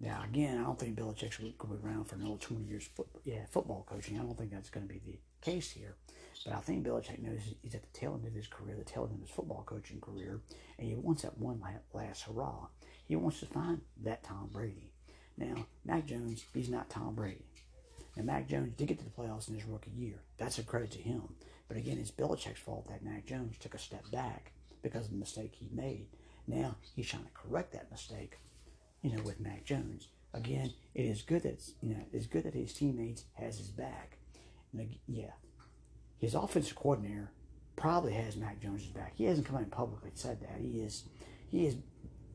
Now 0.00 0.24
again, 0.28 0.58
I 0.58 0.64
don't 0.64 0.78
think 0.78 0.98
Belichick's 0.98 1.38
going 1.38 1.52
to 1.52 1.66
be 1.66 1.86
around 1.86 2.04
for 2.04 2.16
another 2.16 2.36
20 2.36 2.64
years. 2.64 2.88
Foot, 2.94 3.06
yeah, 3.24 3.46
football 3.50 3.86
coaching. 3.88 4.18
I 4.18 4.22
don't 4.22 4.36
think 4.36 4.50
that's 4.50 4.70
going 4.70 4.86
to 4.86 4.92
be 4.92 5.00
the 5.06 5.18
case 5.40 5.70
here. 5.70 5.94
But 6.44 6.54
I 6.54 6.58
think 6.58 6.84
Belichick 6.84 7.22
knows 7.22 7.40
he's 7.62 7.74
at 7.74 7.82
the 7.82 7.98
tail 7.98 8.14
end 8.14 8.26
of 8.26 8.34
his 8.34 8.48
career, 8.48 8.76
the 8.76 8.84
tail 8.84 9.04
end 9.04 9.14
of 9.14 9.20
his 9.20 9.30
football 9.30 9.62
coaching 9.64 10.00
career, 10.00 10.40
and 10.78 10.88
he 10.88 10.94
wants 10.94 11.22
that 11.22 11.38
one 11.38 11.62
last 11.94 12.24
hurrah. 12.24 12.66
He 13.06 13.16
wants 13.16 13.40
to 13.40 13.46
find 13.46 13.80
that 14.02 14.24
Tom 14.24 14.50
Brady. 14.52 14.90
Now, 15.38 15.66
Mac 15.84 16.06
Jones, 16.06 16.44
he's 16.52 16.68
not 16.68 16.90
Tom 16.90 17.14
Brady. 17.14 17.46
Now, 18.16 18.24
Mac 18.24 18.48
Jones 18.48 18.74
did 18.76 18.88
get 18.88 18.98
to 18.98 19.04
the 19.04 19.10
playoffs 19.10 19.48
in 19.48 19.54
his 19.54 19.64
rookie 19.64 19.90
year. 19.90 20.20
That's 20.36 20.58
a 20.58 20.62
credit 20.62 20.90
to 20.92 20.98
him. 20.98 21.22
But 21.68 21.76
again, 21.76 21.98
it's 21.98 22.10
Belichick's 22.10 22.60
fault 22.60 22.88
that 22.88 23.04
Mac 23.04 23.26
Jones 23.26 23.56
took 23.58 23.74
a 23.74 23.78
step 23.78 24.10
back 24.10 24.52
because 24.84 25.06
of 25.06 25.12
the 25.12 25.18
mistake 25.18 25.54
he 25.56 25.68
made. 25.72 26.06
Now, 26.46 26.76
he's 26.94 27.08
trying 27.08 27.24
to 27.24 27.30
correct 27.32 27.72
that 27.72 27.90
mistake, 27.90 28.38
you 29.02 29.16
know, 29.16 29.22
with 29.24 29.40
Mac 29.40 29.64
Jones. 29.64 30.08
Again, 30.32 30.72
it 30.94 31.02
is 31.06 31.22
good 31.22 31.42
that 31.44 31.62
you 31.80 31.94
know 31.94 32.04
it's 32.12 32.26
good 32.26 32.44
that 32.44 32.54
his 32.54 32.74
teammates 32.74 33.24
has 33.34 33.58
his 33.58 33.68
back. 33.68 34.18
And 34.72 34.94
yeah, 35.08 35.30
his 36.18 36.34
offensive 36.34 36.76
coordinator 36.76 37.30
probably 37.76 38.12
has 38.12 38.36
Mac 38.36 38.60
Jones's 38.60 38.88
back. 38.88 39.12
He 39.16 39.24
hasn't 39.24 39.46
come 39.46 39.56
out 39.56 39.62
and 39.62 39.72
publicly 39.72 40.10
said 40.14 40.40
that. 40.40 40.60
He 40.60 40.80
is, 40.80 41.04
he 41.50 41.66
is, 41.66 41.76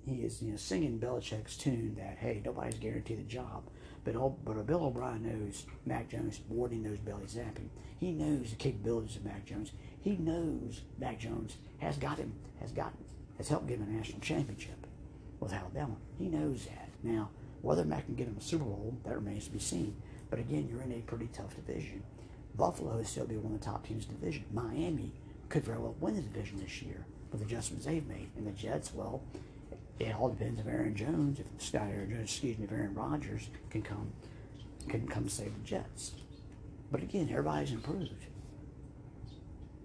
he 0.06 0.24
is, 0.24 0.42
you 0.42 0.52
know, 0.52 0.58
singing 0.58 1.00
Belichick's 1.00 1.58
tune 1.58 1.96
that 1.98 2.18
hey, 2.20 2.42
nobody's 2.44 2.80
guaranteed 2.80 3.20
a 3.20 3.24
job. 3.24 3.70
But 4.04 4.14
but 4.46 4.66
Bill 4.66 4.86
O'Brien 4.86 5.24
knows 5.24 5.66
Mac 5.86 6.10
Jones 6.10 6.40
more 6.50 6.68
than 6.68 6.78
he 6.78 6.90
knows 6.90 7.00
Bailey 7.00 7.26
Zappe. 7.26 7.70
He 8.00 8.14
knows 8.14 8.52
the 8.52 8.56
capabilities 8.56 9.18
of 9.18 9.26
Mac 9.26 9.46
Jones. 9.46 9.72
He 10.02 10.16
knows 10.18 10.82
Mac 10.98 11.20
Jones 11.20 11.58
has 11.80 11.98
got 11.98 12.18
him, 12.18 12.34
has 12.60 12.72
gotten, 12.72 13.04
has 13.38 13.50
helped 13.50 13.68
give 13.68 13.80
him 13.80 13.90
a 13.90 13.98
national 13.98 14.22
championship 14.22 14.88
with 15.40 15.54
Alabama. 15.54 15.96
He 16.18 16.28
knows 16.28 16.66
that. 16.66 16.90
Now, 17.04 17.30
whether 17.62 17.84
Mac 17.84 18.06
can 18.06 18.16
get 18.16 18.28
him 18.28 18.38
a 18.38 18.42
Super 18.42 18.64
Bowl, 18.64 18.98
that 19.04 19.16
remains 19.16 19.46
to 19.46 19.52
be 19.52 19.60
seen. 19.60 19.96
But 20.30 20.40
again, 20.40 20.68
you're 20.70 20.82
in 20.82 20.92
a 20.92 21.02
pretty 21.02 21.28
tough 21.34 21.56
division. 21.56 22.04
Buffalo 22.56 22.98
is 22.98 23.10
still 23.10 23.26
be 23.26 23.38
one 23.38 23.54
of 23.54 23.60
the 23.60 23.66
top 23.66 23.88
teams 23.88 24.06
in 24.06 24.12
the 24.12 24.20
division. 24.20 24.46
Miami 24.54 25.12
could 25.50 25.64
very 25.64 25.80
well 25.80 25.96
win 26.00 26.16
the 26.16 26.22
division 26.22 26.60
this 26.60 26.82
year 26.82 27.06
with 27.32 27.42
the 27.42 27.48
adjustments 27.48 27.86
they've 27.86 28.08
made. 28.08 28.30
And 28.38 28.48
the 28.48 28.52
Jets, 28.52 28.94
well, 28.94 29.22
it 30.00 30.16
all 30.16 30.30
depends 30.30 30.60
if 30.60 30.68
Aaron 30.68 30.96
Jones, 30.96 31.40
if 31.40 31.46
Scott 31.58 31.90
Aaron 31.92 32.10
Jones, 32.10 32.32
excuse 32.32 32.58
me, 32.58 32.66
if 32.66 32.72
Aaron 32.72 32.94
Rodgers 32.94 33.50
can 33.70 33.82
come 33.82 34.12
can 34.88 35.08
come 35.08 35.28
save 35.28 35.54
the 35.54 35.68
Jets. 35.68 36.14
But 36.92 37.04
again, 37.04 37.28
everybody's 37.30 37.72
improved. 37.72 38.26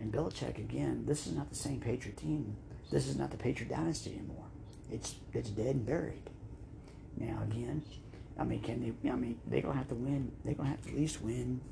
And 0.04 0.12
Belichick, 0.12 0.58
again, 0.58 1.04
this 1.06 1.26
is 1.26 1.32
not 1.32 1.48
the 1.48 1.56
same 1.56 1.80
Patriot 1.80 2.18
team. 2.18 2.54
This 2.92 3.08
is 3.08 3.16
not 3.16 3.30
the 3.30 3.38
Patriot 3.38 3.70
dynasty 3.70 4.12
anymore. 4.12 4.44
It's 4.92 5.14
it's 5.32 5.48
dead 5.48 5.76
and 5.76 5.86
buried. 5.86 6.28
Now 7.16 7.42
again, 7.42 7.82
I 8.38 8.44
mean, 8.44 8.60
can 8.60 8.82
they? 8.82 9.10
I 9.10 9.14
mean, 9.14 9.40
they're 9.46 9.62
gonna 9.62 9.78
have 9.78 9.88
to 9.88 9.94
win. 9.94 10.30
They're 10.44 10.52
gonna 10.52 10.68
have 10.68 10.82
to 10.82 10.90
at 10.90 10.96
least 10.96 11.22
win 11.22 11.62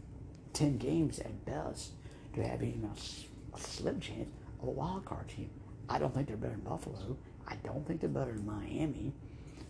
ten 0.55 0.79
games 0.79 1.19
at 1.19 1.45
best 1.45 1.91
to 2.35 2.43
have 2.43 2.63
even 2.63 2.91
a, 2.91 3.59
slim 3.59 4.01
chance 4.01 4.31
of 4.63 4.69
a 4.69 4.71
wild 4.71 5.05
card 5.05 5.29
team. 5.29 5.51
I 5.91 5.99
don't 5.99 6.15
think 6.15 6.27
they're 6.27 6.39
better 6.39 6.55
than 6.55 6.63
Buffalo. 6.63 7.19
I 7.47 7.57
don't 7.57 7.87
think 7.87 8.01
they're 8.01 8.09
better 8.09 8.33
than 8.33 8.47
Miami. 8.47 9.13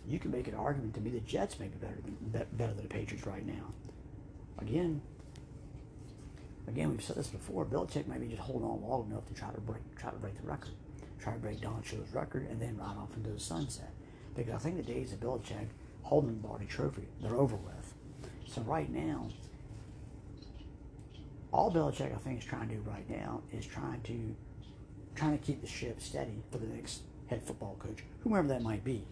You 0.07 0.19
can 0.19 0.31
make 0.31 0.47
an 0.47 0.55
argument 0.55 0.93
to 0.93 1.01
me 1.01 1.09
the 1.09 1.19
Jets 1.19 1.59
may 1.59 1.67
be 1.67 1.75
better 1.79 1.99
than 2.01 2.45
better 2.53 2.73
than 2.73 2.83
the 2.83 2.87
Patriots 2.87 3.27
right 3.27 3.45
now. 3.45 3.73
Again, 4.59 5.01
again, 6.67 6.91
we've 6.91 7.03
said 7.03 7.15
this 7.15 7.27
before. 7.27 7.65
Belichick 7.65 8.07
might 8.07 8.21
be 8.21 8.27
just 8.27 8.41
holding 8.41 8.67
on 8.67 8.81
long 8.81 9.09
enough 9.11 9.25
to 9.27 9.33
try 9.33 9.51
to 9.51 9.61
break 9.61 9.81
try 9.95 10.11
to 10.11 10.17
break 10.17 10.39
the 10.39 10.47
record, 10.47 10.71
try 11.19 11.33
to 11.33 11.39
break 11.39 11.61
Don 11.61 11.81
Shula's 11.83 12.13
record, 12.13 12.47
and 12.49 12.61
then 12.61 12.77
ride 12.77 12.97
off 12.97 13.15
into 13.15 13.29
the 13.29 13.39
sunset. 13.39 13.91
Because 14.35 14.53
I 14.53 14.57
think 14.57 14.77
the 14.77 14.93
days 14.93 15.13
of 15.13 15.19
Belichick 15.19 15.67
holding 16.01 16.41
the 16.41 16.47
Lombardi 16.47 16.65
Trophy 16.65 17.07
they're 17.21 17.35
over 17.35 17.55
with. 17.55 17.93
So 18.45 18.61
right 18.61 18.89
now, 18.89 19.27
all 21.51 21.71
Belichick 21.71 22.13
I 22.13 22.17
think 22.17 22.39
is 22.39 22.45
trying 22.45 22.69
to 22.69 22.75
do 22.75 22.81
right 22.81 23.09
now 23.09 23.41
is 23.51 23.65
trying 23.65 24.01
to 24.01 24.35
trying 25.15 25.37
to 25.37 25.45
keep 25.45 25.61
the 25.61 25.67
ship 25.67 26.01
steady 26.01 26.41
for 26.51 26.57
the 26.57 26.67
next 26.67 27.01
head 27.27 27.43
football 27.43 27.75
coach, 27.79 28.03
whomever 28.23 28.47
that 28.47 28.61
might 28.61 28.83
be. 28.83 29.05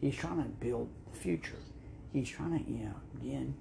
He's 0.00 0.14
trying 0.14 0.42
to 0.42 0.48
build 0.48 0.88
the 1.12 1.18
future. 1.18 1.58
He's 2.12 2.28
trying 2.28 2.64
to, 2.64 2.70
you 2.70 2.84
know, 2.84 2.94
again, 3.20 3.54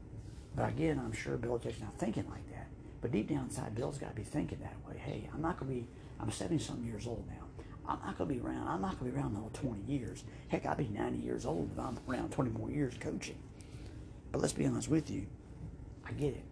but 0.56 0.70
again, 0.70 1.02
I'm 1.04 1.12
sure 1.12 1.38
Belichick's 1.38 1.82
not 1.82 1.98
thinking 1.98 2.26
like. 2.30 2.45
But 3.06 3.12
deep 3.12 3.30
down 3.30 3.44
inside, 3.44 3.76
Bill's 3.76 4.00
got 4.00 4.10
to 4.10 4.16
be 4.16 4.24
thinking 4.24 4.58
that 4.64 4.74
way. 4.90 4.98
Hey, 4.98 5.30
I'm 5.32 5.40
not 5.40 5.60
going 5.60 5.72
to 5.72 5.80
be, 5.80 5.88
I'm 6.20 6.32
70 6.32 6.58
something 6.58 6.88
years 6.88 7.06
old 7.06 7.24
now. 7.28 7.46
I'm 7.88 8.00
not 8.04 8.18
going 8.18 8.28
to 8.30 8.34
be 8.34 8.42
around. 8.42 8.68
I'm 8.68 8.82
not 8.82 9.00
going 9.00 9.12
to 9.12 9.16
be 9.16 9.22
around 9.22 9.36
another 9.36 9.54
20 9.54 9.84
years. 9.84 10.24
Heck, 10.48 10.66
I'll 10.66 10.76
be 10.76 10.88
90 10.88 11.20
years 11.20 11.46
old 11.46 11.70
if 11.72 11.78
I'm 11.78 12.00
around 12.10 12.32
20 12.32 12.50
more 12.50 12.72
years 12.72 12.96
coaching. 13.00 13.38
But 14.32 14.42
let's 14.42 14.54
be 14.54 14.66
honest 14.66 14.90
with 14.90 15.12
you. 15.12 15.28
I 16.04 16.14
get 16.14 16.34
it. 16.34 16.46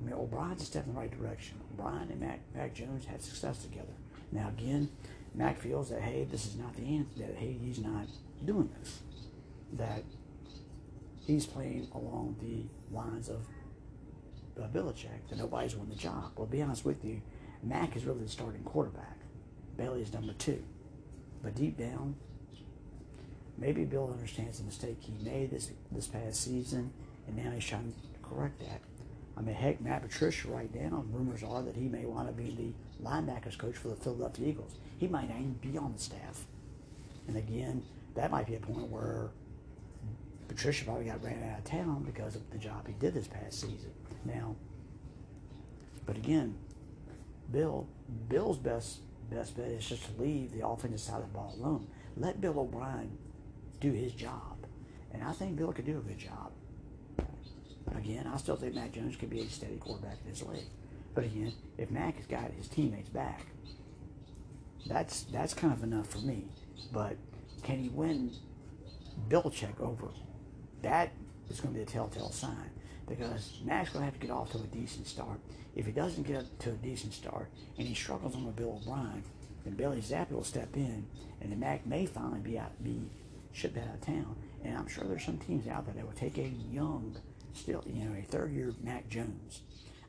I 0.00 0.04
mean, 0.06 0.14
O'Brien's 0.14 0.62
a 0.62 0.64
step 0.64 0.86
in 0.86 0.94
the 0.94 0.98
right 0.98 1.20
direction. 1.20 1.60
O'Brien 1.74 2.08
and 2.10 2.18
Mac, 2.18 2.40
Mac 2.54 2.72
Jones 2.72 3.04
had 3.04 3.20
success 3.20 3.58
together. 3.58 3.92
Now, 4.30 4.48
again, 4.48 4.88
Mac 5.34 5.60
feels 5.60 5.90
that, 5.90 6.00
hey, 6.00 6.24
this 6.24 6.46
is 6.46 6.56
not 6.56 6.74
the 6.76 6.96
answer, 6.96 7.10
that, 7.18 7.34
hey, 7.36 7.58
he's 7.62 7.78
not 7.78 8.06
doing 8.42 8.70
this. 8.80 9.00
That 9.74 10.02
he's 11.26 11.44
playing 11.44 11.88
along 11.94 12.36
the 12.40 12.96
lines 12.96 13.28
of 13.28 13.46
uh, 14.60 14.66
Belichick, 14.68 15.28
that 15.28 15.38
nobody's 15.38 15.76
won 15.76 15.88
the 15.88 15.94
job. 15.94 16.32
Well, 16.36 16.46
to 16.46 16.52
be 16.52 16.62
honest 16.62 16.84
with 16.84 17.04
you, 17.04 17.20
Mac 17.62 17.96
is 17.96 18.04
really 18.04 18.22
the 18.22 18.28
starting 18.28 18.62
quarterback. 18.64 19.18
Bailey 19.76 20.02
is 20.02 20.12
number 20.12 20.32
two. 20.34 20.62
But 21.42 21.54
deep 21.54 21.78
down, 21.78 22.16
maybe 23.58 23.84
Bill 23.84 24.10
understands 24.12 24.58
the 24.58 24.64
mistake 24.64 24.98
he 25.00 25.12
made 25.24 25.50
this 25.50 25.70
this 25.90 26.06
past 26.06 26.42
season, 26.42 26.92
and 27.26 27.36
now 27.36 27.50
he's 27.50 27.64
trying 27.64 27.92
to 27.92 28.28
correct 28.28 28.60
that. 28.60 28.80
I 29.36 29.40
mean, 29.40 29.54
heck, 29.54 29.80
Matt 29.80 30.02
Patricia 30.02 30.48
right 30.48 30.72
now, 30.74 31.04
rumors 31.10 31.42
are 31.42 31.62
that 31.62 31.74
he 31.74 31.88
may 31.88 32.04
want 32.04 32.28
to 32.28 32.32
be 32.32 32.50
the 32.50 33.08
linebackers 33.08 33.56
coach 33.56 33.76
for 33.76 33.88
the 33.88 33.96
Philadelphia 33.96 34.48
Eagles. 34.48 34.74
He 34.98 35.08
might 35.08 35.28
not 35.28 35.38
even 35.38 35.54
be 35.54 35.78
on 35.78 35.94
the 35.94 35.98
staff. 35.98 36.44
And 37.26 37.36
again, 37.36 37.82
that 38.14 38.30
might 38.30 38.46
be 38.46 38.56
a 38.56 38.60
point 38.60 38.88
where 38.88 39.30
Patricia 40.48 40.84
probably 40.84 41.06
got 41.06 41.24
ran 41.24 41.42
out 41.50 41.58
of 41.58 41.64
town 41.64 42.02
because 42.04 42.36
of 42.36 42.50
the 42.50 42.58
job 42.58 42.86
he 42.86 42.92
did 42.94 43.14
this 43.14 43.26
past 43.26 43.60
season. 43.60 43.90
Now, 44.24 44.56
but 46.06 46.16
again, 46.16 46.56
Bill, 47.50 47.86
Bill's 48.28 48.58
best 48.58 49.00
best 49.30 49.56
bet 49.56 49.68
is 49.68 49.88
just 49.88 50.04
to 50.04 50.22
leave 50.22 50.52
the 50.52 50.66
offensive 50.66 51.00
side 51.00 51.22
of 51.22 51.32
the 51.32 51.34
ball 51.34 51.54
alone. 51.58 51.86
Let 52.16 52.40
Bill 52.40 52.58
O'Brien 52.58 53.16
do 53.80 53.92
his 53.92 54.12
job, 54.12 54.58
and 55.12 55.24
I 55.24 55.32
think 55.32 55.56
Bill 55.56 55.72
could 55.72 55.86
do 55.86 55.98
a 55.98 56.00
good 56.00 56.18
job. 56.18 56.52
Again, 57.96 58.30
I 58.32 58.36
still 58.36 58.56
think 58.56 58.74
Mac 58.74 58.92
Jones 58.92 59.16
could 59.16 59.30
be 59.30 59.40
a 59.40 59.48
steady 59.48 59.76
quarterback 59.76 60.18
in 60.24 60.30
this 60.30 60.42
league. 60.42 60.68
But 61.14 61.24
again, 61.24 61.52
if 61.78 61.90
Mac 61.90 62.16
has 62.16 62.26
got 62.26 62.50
his 62.52 62.68
teammates 62.68 63.08
back, 63.08 63.46
that's 64.86 65.22
that's 65.24 65.54
kind 65.54 65.72
of 65.72 65.82
enough 65.82 66.08
for 66.08 66.18
me. 66.18 66.44
But 66.92 67.16
can 67.62 67.78
he 67.78 67.88
win 67.88 68.32
Belichick 69.28 69.80
over? 69.80 70.08
That 70.82 71.12
is 71.48 71.60
going 71.60 71.74
to 71.74 71.78
be 71.78 71.82
a 71.82 71.86
telltale 71.86 72.30
sign 72.30 72.71
because 73.08 73.60
Mac's 73.64 73.90
going 73.90 74.00
to 74.00 74.10
have 74.10 74.20
to 74.20 74.26
get 74.26 74.30
off 74.30 74.52
to 74.52 74.58
a 74.58 74.76
decent 74.76 75.06
start. 75.06 75.40
If 75.74 75.86
he 75.86 75.92
doesn't 75.92 76.26
get 76.26 76.58
to 76.60 76.70
a 76.70 76.74
decent 76.74 77.14
start 77.14 77.48
and 77.78 77.86
he 77.86 77.94
struggles 77.94 78.34
on 78.34 78.46
with 78.46 78.56
Bill 78.56 78.80
O'Brien, 78.82 79.22
then 79.64 79.74
Billy 79.74 80.00
Zappe 80.00 80.32
will 80.32 80.44
step 80.44 80.76
in, 80.76 81.06
and 81.40 81.52
the 81.52 81.56
Mac 81.56 81.86
may 81.86 82.06
finally 82.06 82.40
be 82.40 82.58
out, 82.58 82.82
be 82.82 83.00
shipped 83.52 83.78
out 83.78 83.94
of 83.94 84.00
town. 84.00 84.36
And 84.64 84.76
I'm 84.76 84.88
sure 84.88 85.04
there's 85.04 85.24
some 85.24 85.38
teams 85.38 85.68
out 85.68 85.86
there 85.86 85.94
that 85.94 86.04
will 86.04 86.12
take 86.12 86.38
a 86.38 86.52
young, 86.70 87.16
still, 87.52 87.84
you 87.86 88.04
know, 88.04 88.16
a 88.16 88.22
third 88.22 88.52
year 88.52 88.74
Mac 88.82 89.08
Jones. 89.08 89.60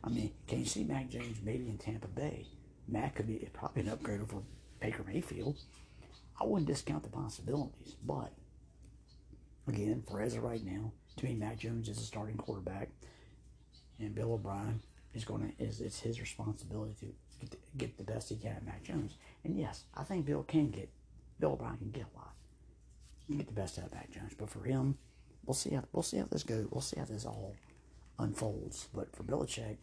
I 0.04 0.10
mean, 0.10 0.32
can 0.48 0.60
you 0.60 0.66
see 0.66 0.84
Mac 0.84 1.10
Jones 1.10 1.38
maybe 1.44 1.70
in 1.70 1.78
Tampa 1.78 2.08
Bay? 2.08 2.48
Mac 2.88 3.16
could 3.16 3.28
be 3.28 3.48
probably 3.54 3.84
an 3.84 3.89
upgrade 3.89 4.22
over 4.22 4.38
Baker 4.80 5.04
Mayfield. 5.08 5.58
I 6.39 6.46
wouldn't 6.46 6.68
discount 6.68 7.04
the 7.04 7.10
possibilities, 7.10 7.96
but 8.04 8.34
again, 9.68 10.04
for 10.10 10.20
as 10.20 10.36
of 10.36 10.44
right 10.44 10.64
now, 10.64 10.91
me, 11.22 11.36
Mac 11.36 11.59
Jones 11.59 11.89
is 11.89 11.97
a 11.99 12.03
starting 12.03 12.38
quarterback, 12.38 12.89
and 13.99 14.16
Bill 14.16 14.34
O'Brien 14.34 14.82
is 15.14 15.24
going 15.26 15.53
to 15.55 15.64
is 15.64 15.80
it's 15.80 15.99
his 15.99 16.20
responsibility 16.20 16.93
to 16.99 17.05
get 17.39 17.51
the, 17.51 17.57
get 17.78 17.97
the 17.97 18.03
best 18.03 18.30
he 18.30 18.36
can 18.36 18.51
at 18.51 18.66
Mac 18.66 18.84
Jones. 18.84 19.14
And 19.43 19.57
yes, 19.57 19.84
I 19.95 20.03
think 20.03 20.26
Bill 20.26 20.43
can 20.43 20.72
get 20.72 20.89
Bill 21.39 21.53
O'Brien 21.53 21.78
can 21.78 21.91
get 21.91 22.05
a 22.14 22.18
lot, 22.18 22.34
he 23.20 23.34
can 23.34 23.38
get 23.38 23.47
the 23.47 23.53
best 23.53 23.78
out 23.80 23.86
of 23.86 23.93
Mac 23.93 24.11
Jones. 24.11 24.34
But 24.38 24.49
for 24.49 24.64
him, 24.64 24.97
we'll 25.45 25.53
see 25.53 25.72
how 25.72 25.84
we'll 25.91 26.03
see 26.03 26.18
how 26.18 26.28
this 26.32 26.43
goes. 26.43 26.68
We'll 26.72 26.82
see 26.82 26.99
how 26.99 27.05
this 27.05 27.26
all 27.26 27.55
unfolds. 28.20 28.88
But 28.93 29.16
for 29.16 29.24
Belichick, 29.24 29.78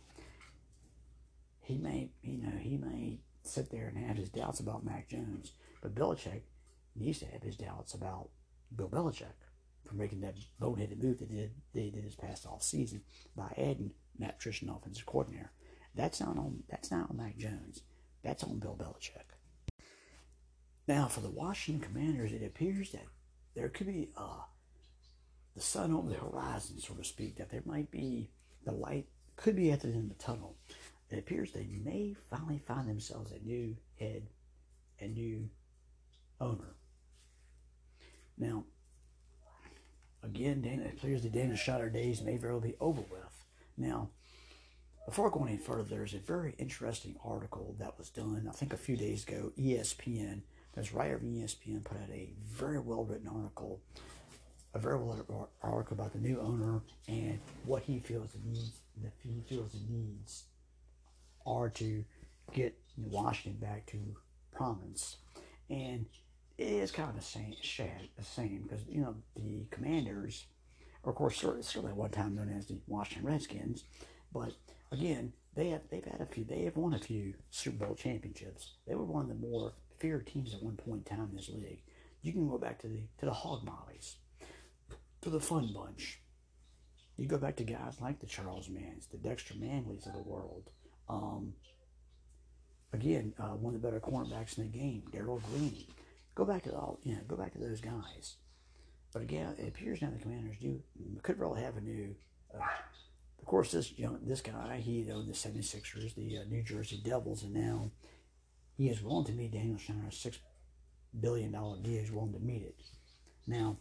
he 1.60 1.78
may 1.78 2.10
you 2.22 2.38
know 2.38 2.56
he 2.58 2.76
may 2.76 3.20
sit 3.42 3.70
there 3.70 3.88
and 3.88 3.96
have 4.06 4.16
his 4.16 4.28
doubts 4.28 4.60
about 4.60 4.84
Mac 4.84 5.08
Jones, 5.08 5.52
but 5.80 5.94
Belichick 5.94 6.42
needs 6.96 7.20
to 7.20 7.26
have 7.26 7.42
his 7.42 7.56
doubts 7.56 7.94
about 7.94 8.28
Bill 8.74 8.88
Belichick 8.88 9.32
for 9.86 9.94
making 9.94 10.20
that 10.20 10.36
boneheaded 10.60 11.02
move 11.02 11.18
that 11.18 11.28
they 11.28 11.36
did, 11.36 11.50
they 11.74 11.90
did 11.90 12.04
this 12.04 12.14
past 12.14 12.46
off 12.46 12.62
season 12.62 13.02
by 13.36 13.52
adding 13.56 13.92
Matt 14.18 14.38
Patricia, 14.38 14.66
offensive 14.70 15.06
coordinator. 15.06 15.52
That's 15.94 16.20
not 16.20 16.36
on 16.36 16.62
that's 16.68 16.90
not 16.90 17.10
on 17.10 17.16
Mac 17.16 17.36
Jones. 17.36 17.82
That's 18.22 18.44
on 18.44 18.58
Bill 18.58 18.76
Belichick. 18.78 19.34
Now 20.86 21.08
for 21.08 21.20
the 21.20 21.30
Washington 21.30 21.88
Commanders, 21.88 22.32
it 22.32 22.44
appears 22.44 22.92
that 22.92 23.06
there 23.54 23.68
could 23.68 23.86
be 23.86 24.10
uh, 24.16 24.42
the 25.54 25.60
sun 25.60 25.92
over 25.92 26.08
the 26.08 26.16
horizon, 26.16 26.78
so 26.78 26.94
to 26.94 27.04
speak, 27.04 27.36
that 27.36 27.50
there 27.50 27.62
might 27.64 27.90
be 27.90 28.30
the 28.64 28.72
light 28.72 29.08
could 29.36 29.56
be 29.56 29.72
at 29.72 29.80
the 29.80 29.88
end 29.88 30.10
of 30.10 30.18
the 30.18 30.22
tunnel. 30.22 30.56
It 31.10 31.18
appears 31.18 31.50
they 31.50 31.66
may 31.82 32.14
finally 32.30 32.62
find 32.66 32.88
themselves 32.88 33.32
a 33.32 33.44
new 33.44 33.76
head, 33.98 34.28
a 35.00 35.08
new 35.08 35.48
owner. 36.40 36.76
Now, 38.38 38.64
again, 40.22 40.62
Dan, 40.62 40.80
it 40.80 40.94
appears 40.94 41.22
the 41.22 41.28
Daniel 41.28 41.56
Snyder 41.56 41.90
days 41.90 42.22
may 42.22 42.36
very 42.36 42.52
well 42.52 42.60
be 42.60 42.76
over 42.80 43.00
with. 43.00 43.44
Now, 43.76 44.10
before 45.06 45.30
going 45.30 45.48
any 45.48 45.58
further, 45.58 45.82
there's 45.82 46.14
a 46.14 46.18
very 46.18 46.54
interesting 46.58 47.16
article 47.24 47.74
that 47.78 47.98
was 47.98 48.10
done, 48.10 48.46
I 48.48 48.52
think 48.52 48.72
a 48.72 48.76
few 48.76 48.96
days 48.96 49.26
ago, 49.26 49.52
ESPN. 49.58 50.42
There's 50.74 50.92
writer 50.92 51.16
of 51.16 51.22
ESPN 51.22 51.84
put 51.84 51.96
out 51.96 52.10
a 52.10 52.30
very 52.46 52.78
well 52.78 53.04
written 53.04 53.28
article, 53.28 53.80
a 54.74 54.78
very 54.78 54.96
well 54.98 55.16
written 55.16 55.46
article 55.62 55.94
about 55.94 56.12
the 56.12 56.20
new 56.20 56.38
owner 56.40 56.80
and 57.08 57.40
what 57.64 57.82
he 57.82 57.98
feels 57.98 58.30
the 58.32 58.38
needs, 58.48 58.82
that 59.02 59.12
he 59.22 59.42
feels 59.48 59.72
the 59.72 59.80
needs 59.92 60.44
are 61.46 61.70
to 61.70 62.04
get 62.52 62.78
Washington 62.96 63.60
back 63.60 63.86
to 63.86 63.98
prominence. 64.52 65.16
And 65.68 66.06
is 66.61 66.90
kind 66.90 67.08
of 67.08 67.16
the 67.16 67.22
same, 67.22 67.54
the 68.16 68.24
same 68.24 68.62
because 68.62 68.84
you 68.88 69.00
know 69.00 69.16
the 69.36 69.66
Commanders, 69.70 70.46
of 71.04 71.14
course, 71.14 71.36
certainly 71.38 71.90
at 71.90 71.96
one 71.96 72.11
time 72.11 72.36
known 72.36 72.54
as 72.56 72.66
the 72.66 72.78
Washington 72.86 73.26
Redskins, 73.26 73.84
but 74.32 74.52
again, 74.92 75.32
they 75.54 75.68
have 75.68 75.82
they've 75.90 76.04
had 76.04 76.20
a 76.20 76.26
few, 76.26 76.44
they 76.44 76.64
have 76.64 76.76
won 76.76 76.94
a 76.94 76.98
few 76.98 77.34
Super 77.50 77.86
Bowl 77.86 77.94
championships. 77.94 78.72
They 78.86 78.94
were 78.94 79.04
one 79.04 79.22
of 79.22 79.28
the 79.28 79.46
more 79.46 79.72
feared 79.98 80.26
teams 80.26 80.54
at 80.54 80.62
one 80.62 80.76
point 80.76 81.08
in 81.08 81.16
time 81.16 81.28
in 81.30 81.36
this 81.36 81.48
league. 81.48 81.82
You 82.22 82.32
can 82.32 82.48
go 82.48 82.58
back 82.58 82.78
to 82.80 82.88
the 82.88 83.02
to 83.18 83.26
the 83.26 83.32
Hog 83.32 83.64
Mollies, 83.64 84.16
to 85.22 85.30
the 85.30 85.40
Fun 85.40 85.70
Bunch. 85.74 86.20
You 87.16 87.26
go 87.26 87.38
back 87.38 87.56
to 87.56 87.64
guys 87.64 88.00
like 88.00 88.20
the 88.20 88.26
Charles 88.26 88.68
Mans, 88.68 89.06
the 89.06 89.18
Dexter 89.18 89.54
Manleys 89.54 90.06
of 90.06 90.14
the 90.14 90.22
world. 90.22 90.70
Um, 91.08 91.52
again, 92.92 93.34
uh, 93.38 93.56
one 93.56 93.74
of 93.74 93.82
the 93.82 93.86
better 93.86 94.00
cornerbacks 94.00 94.56
in 94.56 94.70
the 94.70 94.78
game, 94.78 95.02
Darrell 95.12 95.42
Green. 95.52 95.84
Go 96.34 96.44
back 96.44 96.62
to 96.64 96.72
all, 96.72 97.00
you 97.02 97.14
know, 97.14 97.20
go 97.26 97.36
back 97.36 97.52
to 97.52 97.58
those 97.58 97.80
guys. 97.80 98.36
But 99.12 99.22
again, 99.22 99.54
it 99.58 99.68
appears 99.68 100.00
now 100.00 100.10
the 100.10 100.22
Commanders 100.22 100.58
do 100.60 100.80
could 101.22 101.38
really 101.38 101.62
have 101.62 101.76
a 101.76 101.80
new. 101.80 102.14
Uh, 102.54 102.62
of 103.38 103.46
course, 103.46 103.72
this 103.72 103.98
young 103.98 104.20
this 104.22 104.40
guy 104.40 104.80
he 104.82 105.10
owned 105.10 105.28
the 105.28 105.32
76ers, 105.32 106.14
the 106.14 106.38
uh, 106.38 106.44
New 106.48 106.62
Jersey 106.62 107.00
Devils, 107.04 107.42
and 107.42 107.54
now 107.54 107.90
he 108.76 108.88
is 108.88 109.02
willing 109.02 109.26
to 109.26 109.32
meet 109.32 109.52
Daniel 109.52 109.78
Snyder's 109.78 110.16
six 110.16 110.38
billion 111.18 111.52
dollar 111.52 111.78
deal. 111.78 112.00
He's 112.00 112.12
willing 112.12 112.32
to 112.34 112.38
meet 112.38 112.62
it. 112.62 112.76
Now, 113.46 113.78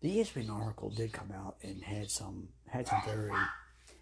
the 0.00 0.18
ESPN 0.18 0.50
article 0.50 0.90
did 0.90 1.12
come 1.12 1.32
out 1.32 1.56
and 1.62 1.82
had 1.82 2.10
some 2.10 2.48
had 2.68 2.86
some 2.86 3.02
very 3.04 3.32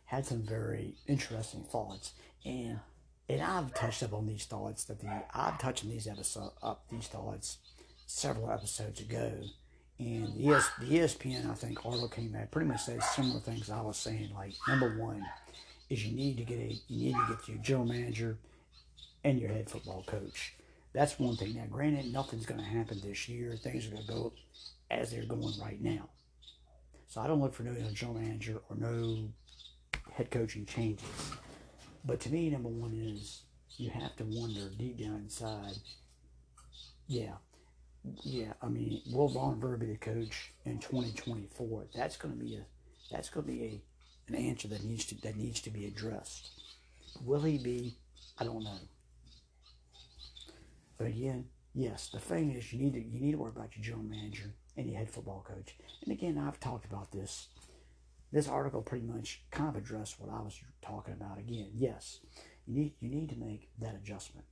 had 0.04 0.26
some 0.26 0.42
very 0.42 0.96
interesting 1.06 1.64
thoughts, 1.64 2.12
and 2.44 2.80
and 3.28 3.42
I've 3.42 3.74
touched 3.74 4.02
up 4.02 4.14
on 4.14 4.26
these 4.26 4.44
thoughts 4.44 4.84
that 4.84 5.00
the 5.00 5.22
I've 5.34 5.58
touched 5.58 5.84
on 5.84 5.90
these 5.90 6.06
episode 6.06 6.52
up 6.62 6.84
these 6.90 7.08
thoughts 7.08 7.58
several 8.06 8.50
episodes 8.50 9.00
ago, 9.00 9.32
and 9.98 10.34
the, 10.34 10.54
ES, 10.54 10.70
the 10.80 10.86
ESPN 10.86 11.50
I 11.50 11.54
think 11.54 11.84
article 11.84 12.08
came 12.08 12.34
out 12.34 12.50
pretty 12.50 12.68
much 12.68 12.82
said 12.82 13.02
similar 13.02 13.40
things 13.40 13.70
I 13.70 13.80
was 13.80 13.96
saying. 13.96 14.30
Like 14.34 14.54
number 14.66 14.98
one 14.98 15.24
is 15.90 16.04
you 16.04 16.16
need 16.16 16.38
to 16.38 16.44
get 16.44 16.58
a 16.58 16.78
you 16.88 17.12
need 17.12 17.14
to 17.14 17.34
get 17.34 17.48
your 17.48 17.58
general 17.58 17.86
manager 17.86 18.38
and 19.24 19.38
your 19.38 19.50
head 19.50 19.68
football 19.68 20.04
coach. 20.06 20.54
That's 20.94 21.18
one 21.18 21.36
thing. 21.36 21.54
Now, 21.54 21.66
granted, 21.70 22.12
nothing's 22.12 22.46
going 22.46 22.60
to 22.60 22.66
happen 22.66 23.00
this 23.04 23.28
year. 23.28 23.56
Things 23.56 23.86
are 23.86 23.90
going 23.90 24.06
to 24.06 24.12
go 24.12 24.32
as 24.90 25.10
they're 25.10 25.24
going 25.24 25.54
right 25.60 25.80
now. 25.80 26.08
So 27.08 27.20
I 27.20 27.26
don't 27.26 27.40
look 27.40 27.54
for 27.54 27.62
no 27.62 27.74
general 27.92 28.18
manager 28.18 28.60
or 28.68 28.76
no 28.76 29.28
head 30.12 30.30
coaching 30.30 30.64
changes. 30.64 31.06
But 32.08 32.20
to 32.20 32.32
me, 32.32 32.48
number 32.48 32.70
one 32.70 32.94
is 32.94 33.42
you 33.76 33.90
have 33.90 34.16
to 34.16 34.24
wonder 34.24 34.70
deep 34.78 34.98
down 34.98 35.16
inside. 35.16 35.74
Yeah, 37.06 37.34
yeah. 38.22 38.54
I 38.62 38.68
mean, 38.68 39.02
will 39.12 39.28
Ron 39.28 39.60
Rivera 39.60 39.76
be 39.76 39.86
the 39.86 39.98
coach 39.98 40.54
in 40.64 40.78
2024? 40.78 41.88
That's 41.94 42.16
going 42.16 42.32
to 42.32 42.40
be 42.42 42.56
a 42.56 42.64
that's 43.12 43.28
going 43.28 43.44
to 43.44 43.52
be 43.52 43.62
a 43.62 43.82
an 44.28 44.36
answer 44.36 44.68
that 44.68 44.84
needs 44.84 45.04
to 45.06 45.20
that 45.20 45.36
needs 45.36 45.60
to 45.60 45.70
be 45.70 45.84
addressed. 45.84 46.48
Will 47.26 47.42
he 47.42 47.58
be? 47.58 47.98
I 48.38 48.44
don't 48.44 48.64
know. 48.64 48.78
But 50.96 51.08
again, 51.08 51.44
yes, 51.74 52.08
the 52.08 52.20
thing 52.20 52.52
is 52.52 52.72
you 52.72 52.78
need 52.78 52.94
to 52.94 53.00
you 53.02 53.20
need 53.20 53.32
to 53.32 53.38
worry 53.38 53.52
about 53.54 53.76
your 53.76 53.84
general 53.84 54.04
manager 54.04 54.54
and 54.78 54.88
your 54.88 54.98
head 54.98 55.10
football 55.10 55.44
coach. 55.46 55.76
And 56.02 56.12
again, 56.12 56.38
I've 56.38 56.58
talked 56.58 56.86
about 56.86 57.12
this. 57.12 57.48
This 58.32 58.48
article 58.48 58.82
pretty 58.82 59.06
much 59.06 59.42
kind 59.50 59.68
of 59.68 59.76
addressed 59.76 60.20
what 60.20 60.30
I 60.30 60.40
was 60.42 60.60
talking 60.82 61.14
about. 61.14 61.38
Again, 61.38 61.70
yes, 61.74 62.20
you 62.66 62.74
need 62.74 62.94
you 63.00 63.08
need 63.08 63.30
to 63.30 63.36
make 63.36 63.70
that 63.80 63.94
adjustment. 63.94 64.46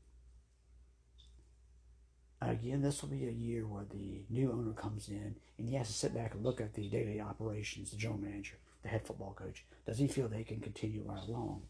Again, 2.41 2.83
this 2.83 3.03
will 3.03 3.09
be 3.09 3.27
a 3.27 3.31
year 3.31 3.67
where 3.67 3.87
the 3.91 4.25
new 4.29 4.53
owner 4.53 4.73
comes 4.73 5.09
in 5.09 5.37
and 5.59 5.69
he 5.69 5.75
has 5.75 5.89
to 5.89 5.95
sit 5.95 6.15
back 6.15 6.35
and 6.35 6.45
look 6.45 6.61
at 6.61 6.75
the 6.75 6.89
daily 6.89 7.21
operations, 7.21 7.91
the 7.91 7.97
general 7.97 8.21
manager, 8.21 8.57
the 8.83 8.89
head 8.89 9.07
football 9.07 9.35
coach. 9.35 9.65
Does 9.87 9.99
he 9.99 10.07
feel 10.07 10.29
they 10.29 10.45
can 10.45 10.61
continue 10.61 11.03
right 11.05 11.27
along? 11.27 11.63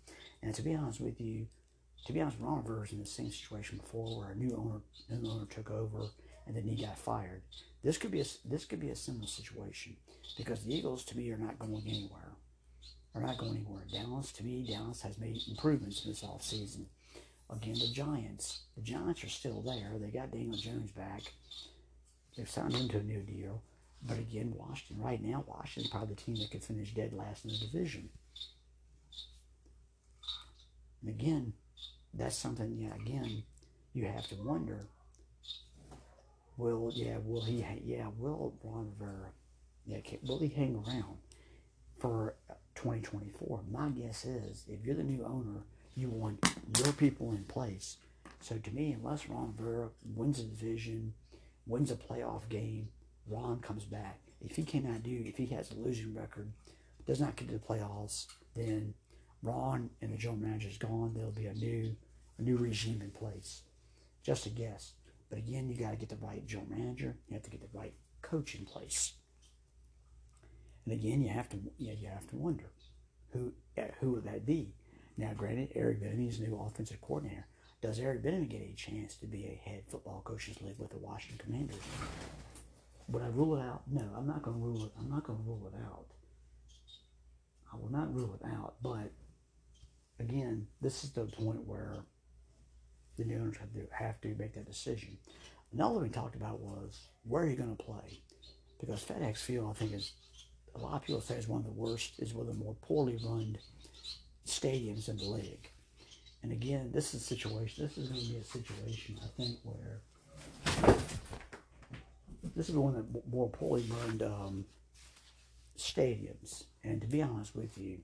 And 0.43 0.55
to 0.55 0.63
be 0.63 0.75
honest 0.75 1.01
with 1.01 1.21
you, 1.21 1.47
to 2.07 2.13
be 2.13 2.21
honest, 2.21 2.39
Ron 2.41 2.65
was 2.65 2.93
in 2.93 3.01
the 3.01 3.07
same 3.07 3.31
situation 3.31 3.79
before, 3.79 4.19
where 4.19 4.31
a 4.31 4.37
new 4.37 4.55
owner, 4.57 4.81
new 5.09 5.31
owner 5.31 5.47
took 5.47 5.71
over, 5.71 6.11
and 6.47 6.55
then 6.55 6.65
he 6.65 6.83
got 6.83 6.99
fired. 6.99 7.43
This 7.87 7.99
could 7.99 8.11
be 8.11 8.20
a 8.20 8.24
this 8.45 8.64
could 8.64 8.80
be 8.80 8.91
a 8.91 8.97
similar 8.97 9.28
situation 9.28 9.95
because 10.37 10.64
the 10.64 10.74
Eagles, 10.74 11.05
to 11.05 11.16
me, 11.16 11.30
are 11.30 11.39
not 11.39 11.57
going 11.57 11.84
anywhere. 11.87 12.32
Are 13.14 13.20
not 13.20 13.39
going 13.39 13.59
anywhere. 13.59 13.84
Dallas, 13.93 14.32
to 14.32 14.45
me, 14.45 14.66
Dallas 14.68 15.03
has 15.03 15.18
made 15.18 15.41
improvements 15.49 16.01
this 16.01 16.24
offseason. 16.24 16.87
Again, 17.49 17.74
the 17.74 17.93
Giants. 17.93 18.62
The 18.74 18.82
Giants 18.82 19.22
are 19.22 19.28
still 19.28 19.62
there. 19.62 19.93
They 20.01 20.09
got 20.09 20.32
Daniel 20.32 20.57
Jones 20.57 20.91
back. 20.91 21.22
They've 22.37 22.51
signed 22.51 22.74
him 22.74 22.89
to 22.89 22.99
a 22.99 23.03
new 23.05 23.20
deal. 23.20 23.62
But 24.03 24.18
again, 24.18 24.53
Washington, 24.57 25.05
right 25.05 25.22
now, 25.22 25.45
Washington's 25.47 25.93
probably 25.93 26.16
the 26.16 26.20
team 26.20 26.34
that 26.41 26.51
could 26.51 26.64
finish 26.64 26.93
dead 26.93 27.12
last 27.12 27.45
in 27.45 27.53
the 27.53 27.59
division. 27.59 28.09
And 31.03 31.11
again, 31.11 31.53
that's 32.12 32.37
something, 32.37 32.76
yeah, 32.76 32.97
again, 33.01 33.45
you 33.93 34.07
have 34.07 34.26
to 34.26 34.34
wonder, 34.34 34.89
will, 36.57 36.91
yeah, 36.95 37.19
will 37.25 37.45
he, 37.45 37.65
yeah, 37.85 38.09
will 38.19 38.55
Ron 38.63 38.93
Rivera, 38.99 39.31
yeah, 39.87 39.99
will 40.23 40.39
he 40.39 40.49
hang 40.49 40.83
around 40.87 41.19
for 41.99 42.37
2024? 42.75 43.61
My 43.71 43.89
guess 43.89 44.25
is 44.25 44.65
if 44.69 44.85
you're 44.85 44.95
the 44.95 45.03
new 45.03 45.25
owner, 45.25 45.63
you 45.95 46.09
want 46.09 46.45
your 46.79 46.93
people 46.93 47.33
in 47.33 47.45
place. 47.45 47.97
So 48.41 48.59
to 48.59 48.71
me, 48.71 48.93
unless 48.93 49.29
Ron 49.29 49.55
Rivera 49.57 49.89
wins 50.15 50.41
a 50.41 50.45
division, 50.45 51.15
wins 51.67 51.91
a 51.91 51.97
playoff 51.97 52.49
game, 52.49 52.89
Ron 53.29 53.61
comes 53.61 53.85
back. 53.85 54.21
If 54.41 54.57
he 54.57 54.65
cannot 54.65 55.03
do, 55.03 55.23
if 55.25 55.37
he 55.37 55.47
has 55.47 55.71
a 55.71 55.75
losing 55.75 56.15
record, 56.15 56.53
does 57.07 57.21
not 57.21 57.37
get 57.37 57.49
to 57.49 57.55
the 57.55 57.61
playoffs, 57.61 58.27
then 58.55 58.95
Ron 59.43 59.91
and 60.03 60.13
the 60.13 60.17
general 60.17 60.41
manager 60.41 60.69
is 60.69 60.79
gone. 60.79 61.13
There'll 61.15 61.31
be 61.31 61.47
a 61.47 61.55
new 61.55 61.97
a 62.39 62.43
new 62.43 62.57
regime 62.57 63.01
in 63.01 63.11
place. 63.11 63.63
Just 64.23 64.47
a 64.47 64.51
guess. 64.51 64.93
But 65.29 65.39
again, 65.39 65.68
you 65.68 65.77
got 65.77 65.91
to 65.91 65.97
get 65.97 66.09
the 66.09 66.16
right 66.16 66.47
general 66.47 66.70
manager. 66.70 67.16
You 67.29 67.35
have 67.35 67.43
to 67.43 67.51
get 67.51 67.61
the 67.61 67.79
right 67.79 67.95
coach 68.22 68.55
in 68.55 68.64
place. 68.64 69.14
And 70.85 70.95
again, 70.95 71.20
you 71.20 71.29
have 71.29 71.49
to 71.51 71.57
know, 71.57 71.72
you 71.79 72.09
have 72.09 72.29
to 72.29 72.37
wonder 72.37 72.70
who 73.33 73.53
who 74.01 74.12
would 74.12 74.24
that 74.24 74.47
be. 74.47 74.74
Now, 75.16 75.33
granted, 75.37 75.72
Eric 75.74 76.03
Bieniemy's 76.03 76.41
new 76.41 76.59
offensive 76.59 77.01
coordinator. 77.01 77.47
Does 77.83 77.99
Eric 77.99 78.22
Bieniemy 78.22 78.49
get 78.49 78.62
a 78.62 78.74
chance 78.74 79.16
to 79.16 79.27
be 79.27 79.45
a 79.45 79.68
head 79.68 79.83
football 79.89 80.22
coach? 80.24 80.47
coach's 80.47 80.62
league 80.62 80.79
with 80.79 80.91
the 80.91 80.99
Washington 80.99 81.45
Commanders? 81.45 81.81
Would 83.09 83.22
I 83.22 83.29
rule 83.29 83.57
it 83.57 83.62
out? 83.62 83.83
No, 83.91 84.03
I'm 84.16 84.27
not 84.27 84.43
going 84.43 84.57
to 84.59 84.62
rule 84.62 84.85
it. 84.85 84.93
I'm 84.99 85.09
not 85.09 85.24
going 85.24 85.39
to 85.39 85.45
rule 85.45 85.70
it 85.72 85.79
out. 85.85 86.07
I 87.72 87.77
will 87.77 87.91
not 87.91 88.12
rule 88.14 88.35
it 88.35 88.47
out. 88.47 88.74
But 88.83 89.12
again, 90.18 90.66
this 90.81 91.05
is 91.05 91.12
the 91.12 91.27
point 91.27 91.64
where 91.64 92.05
the 93.17 93.25
new 93.25 93.37
owners 93.37 93.57
have 93.59 93.73
to, 93.73 93.87
have 93.93 94.21
to 94.21 94.35
make 94.39 94.55
that 94.55 94.67
decision. 94.67 95.17
Another 95.73 95.95
thing 95.95 96.03
we 96.05 96.09
talked 96.11 96.37
about 96.37 96.61
was 96.61 97.09
where 97.25 97.43
are 97.43 97.49
you 97.49 97.57
going 97.57 97.75
to 97.77 97.83
play? 97.83 98.21
Because 98.81 99.05
FedEx 99.05 99.39
Field, 99.39 99.71
I 99.71 99.79
think, 99.79 99.95
is 99.95 100.12
a 100.75 100.79
lot 100.79 100.95
of 100.95 101.03
people 101.03 101.21
say 101.21 101.37
is 101.37 101.49
one 101.49 101.61
of 101.61 101.64
the 101.64 101.73
worst, 101.73 102.14
is 102.19 102.35
one 102.35 102.47
of 102.47 102.53
the 102.53 102.64
more 102.64 102.77
poorly 102.83 103.19
run 103.25 103.59
stadiums 104.47 105.09
in 105.09 105.17
the 105.17 105.25
league. 105.25 105.71
And 106.43 106.53
again, 106.53 106.91
this 106.93 107.14
is 107.14 107.23
a 107.23 107.25
situation. 107.25 107.85
This 107.85 107.99
is 107.99 108.09
going 108.09 108.21
to 108.23 108.29
be 108.29 108.37
a 108.37 108.45
situation, 108.45 109.19
I 109.23 109.29
think, 109.37 109.59
where 109.64 110.01
this 112.55 112.69
is 112.69 112.77
one 112.77 112.95
of 112.95 113.12
the 113.12 113.23
more 113.31 113.49
poorly 113.49 113.85
run 113.91 114.23
um, 114.23 114.64
stadiums. 115.77 116.64
And 116.85 117.01
to 117.01 117.07
be 117.07 117.23
honest 117.23 117.57
with 117.57 117.77
you, 117.79 117.99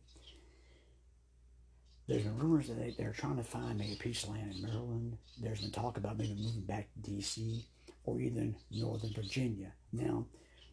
there's 2.09 2.23
been 2.23 2.39
rumors 2.39 2.69
that 2.69 2.79
they, 2.79 2.95
they're 2.99 3.13
trying 3.13 3.37
to 3.37 3.45
find 3.45 3.79
maybe 3.79 3.95
a 3.95 3.97
piece 3.97 4.25
of 4.25 4.31
land 4.31 4.55
in 4.55 4.63
Maryland. 4.63 5.17
There's 5.41 5.61
been 5.61 5.71
talk 5.71 5.97
about 5.97 6.19
maybe 6.19 6.35
moving 6.35 6.63
back 6.63 6.89
to 6.93 7.11
D.C. 7.11 7.65
or 8.05 8.21
even 8.21 8.57
Northern 8.71 9.13
Virginia. 9.15 9.73
Now, 9.93 10.27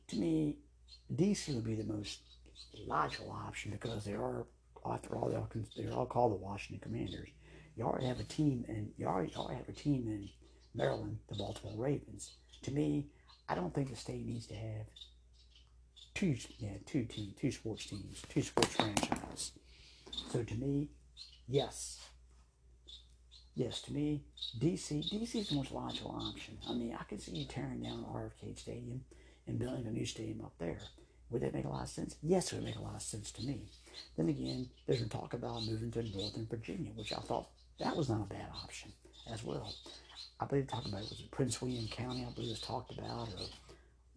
to 0.08 0.16
me, 0.18 0.58
D.C. 1.16 1.54
would 1.54 1.66
be 1.66 1.76
the 1.76 1.84
most 1.84 2.20
logical 2.88 3.32
option 3.32 3.72
because 3.72 4.04
they 4.06 4.14
are, 4.14 4.48
after 4.86 5.16
all, 5.16 5.30
they're 5.30 5.94
all 5.94 6.06
called 6.06 6.32
the 6.34 6.44
Washington 6.44 6.80
Commanders. 6.82 7.30
You 7.76 7.86
already 7.86 8.08
have 8.08 8.20
a 8.20 8.24
team, 8.24 8.66
and 8.68 8.90
you 8.98 9.06
already, 9.06 9.34
already 9.36 9.58
have 9.58 9.70
a 9.70 9.74
team 9.74 10.08
in 10.08 10.30
Maryland, 10.74 11.20
the 11.30 11.36
Baltimore 11.36 11.78
Ravens. 11.78 12.34
To 12.64 12.72
me, 12.72 13.08
I 13.48 13.56
don't 13.56 13.74
think 13.74 13.90
the 13.90 13.96
state 13.96 14.26
needs 14.26 14.48
to 14.48 14.56
have 14.56 14.86
two, 16.14 16.36
yeah, 16.58 16.74
two 16.86 17.06
team, 17.06 17.34
two 17.40 17.52
sports 17.52 17.86
teams, 17.86 18.22
two 18.28 18.42
sports 18.42 18.76
franchises. 18.76 19.52
So 20.32 20.44
to 20.44 20.56
me, 20.56 20.90
Yes. 21.50 22.00
Yes, 23.56 23.82
to 23.82 23.93
me, 23.93 24.22
DC 24.60 25.12
DC 25.12 25.36
is 25.36 25.50
the 25.50 25.56
most 25.56 25.72
logical 25.72 26.12
option. 26.12 26.58
I 26.70 26.74
mean, 26.74 26.95
I 26.97 27.04
can 27.04 27.20
see 27.20 27.32
you 27.32 27.45
tearing 27.45 27.82
down 27.82 28.06
RFK 28.06 28.58
Stadium 28.58 29.04
and 29.47 29.58
building 29.58 29.88
a 29.88 29.91
new 29.91 30.06
stadium 30.06 30.41
up 30.45 30.54
there. 30.60 30.78
Would 31.32 31.41
that 31.41 31.54
make 31.54 31.66
a 31.66 31.70
lot 31.70 31.84
of 31.84 31.89
sense? 31.89 32.16
Yes, 32.22 32.54
it 32.54 32.56
would 32.56 32.66
make 32.66 32.76
a 32.76 32.82
lot 32.82 32.95
of 32.95 33.02
sense 33.02 33.32
to 33.32 33.43
me. 33.43 33.64
Then 34.16 34.30
again, 34.30 34.70
there's 34.86 35.00
been 35.00 35.10
talk 35.10 35.34
about 35.34 35.66
moving 35.66 35.91
to 35.91 36.04
Northern 36.16 36.47
Virginia, 36.50 36.91
which 36.95 37.12
I 37.12 37.18
thought 37.18 37.50
that 37.80 37.97
was 37.97 38.10
not 38.10 38.22
a 38.22 38.34
bad 38.34 38.47
option 38.64 38.93
as 39.32 39.43
well. 39.43 39.74
I 40.39 40.45
believe 40.45 40.68
talked 40.68 40.88
about 40.88 41.02
it 41.02 41.10
was 41.10 41.22
Prince 41.32 41.62
William 41.62 41.88
County. 41.88 42.26
I 42.26 42.34
believe 42.34 42.50
it 42.50 42.52
was 42.52 42.62
talked 42.62 42.97
about, 42.97 43.28
or 43.30 43.45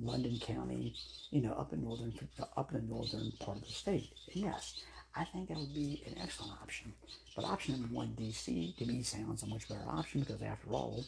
Loudoun 0.00 0.38
County. 0.38 0.94
You 1.30 1.40
know, 1.40 1.52
up 1.54 1.72
in 1.72 1.82
northern 1.82 2.12
up 2.56 2.72
in 2.72 2.80
the 2.86 2.94
northern 2.94 3.32
part 3.40 3.56
of 3.56 3.64
the 3.64 3.72
state. 3.72 4.12
And 4.34 4.44
yes, 4.44 4.82
I 5.14 5.24
think 5.24 5.48
that 5.48 5.58
would 5.58 5.74
be 5.74 6.02
an 6.06 6.16
excellent 6.22 6.52
option. 6.62 6.92
But 7.36 7.44
option 7.44 7.74
number 7.74 7.94
one, 7.94 8.16
DC, 8.18 8.76
to 8.76 8.86
me 8.86 9.02
sounds 9.02 9.42
a 9.42 9.46
much 9.46 9.68
better 9.68 9.86
option 9.86 10.20
because 10.20 10.42
after 10.42 10.70
all, 10.70 11.04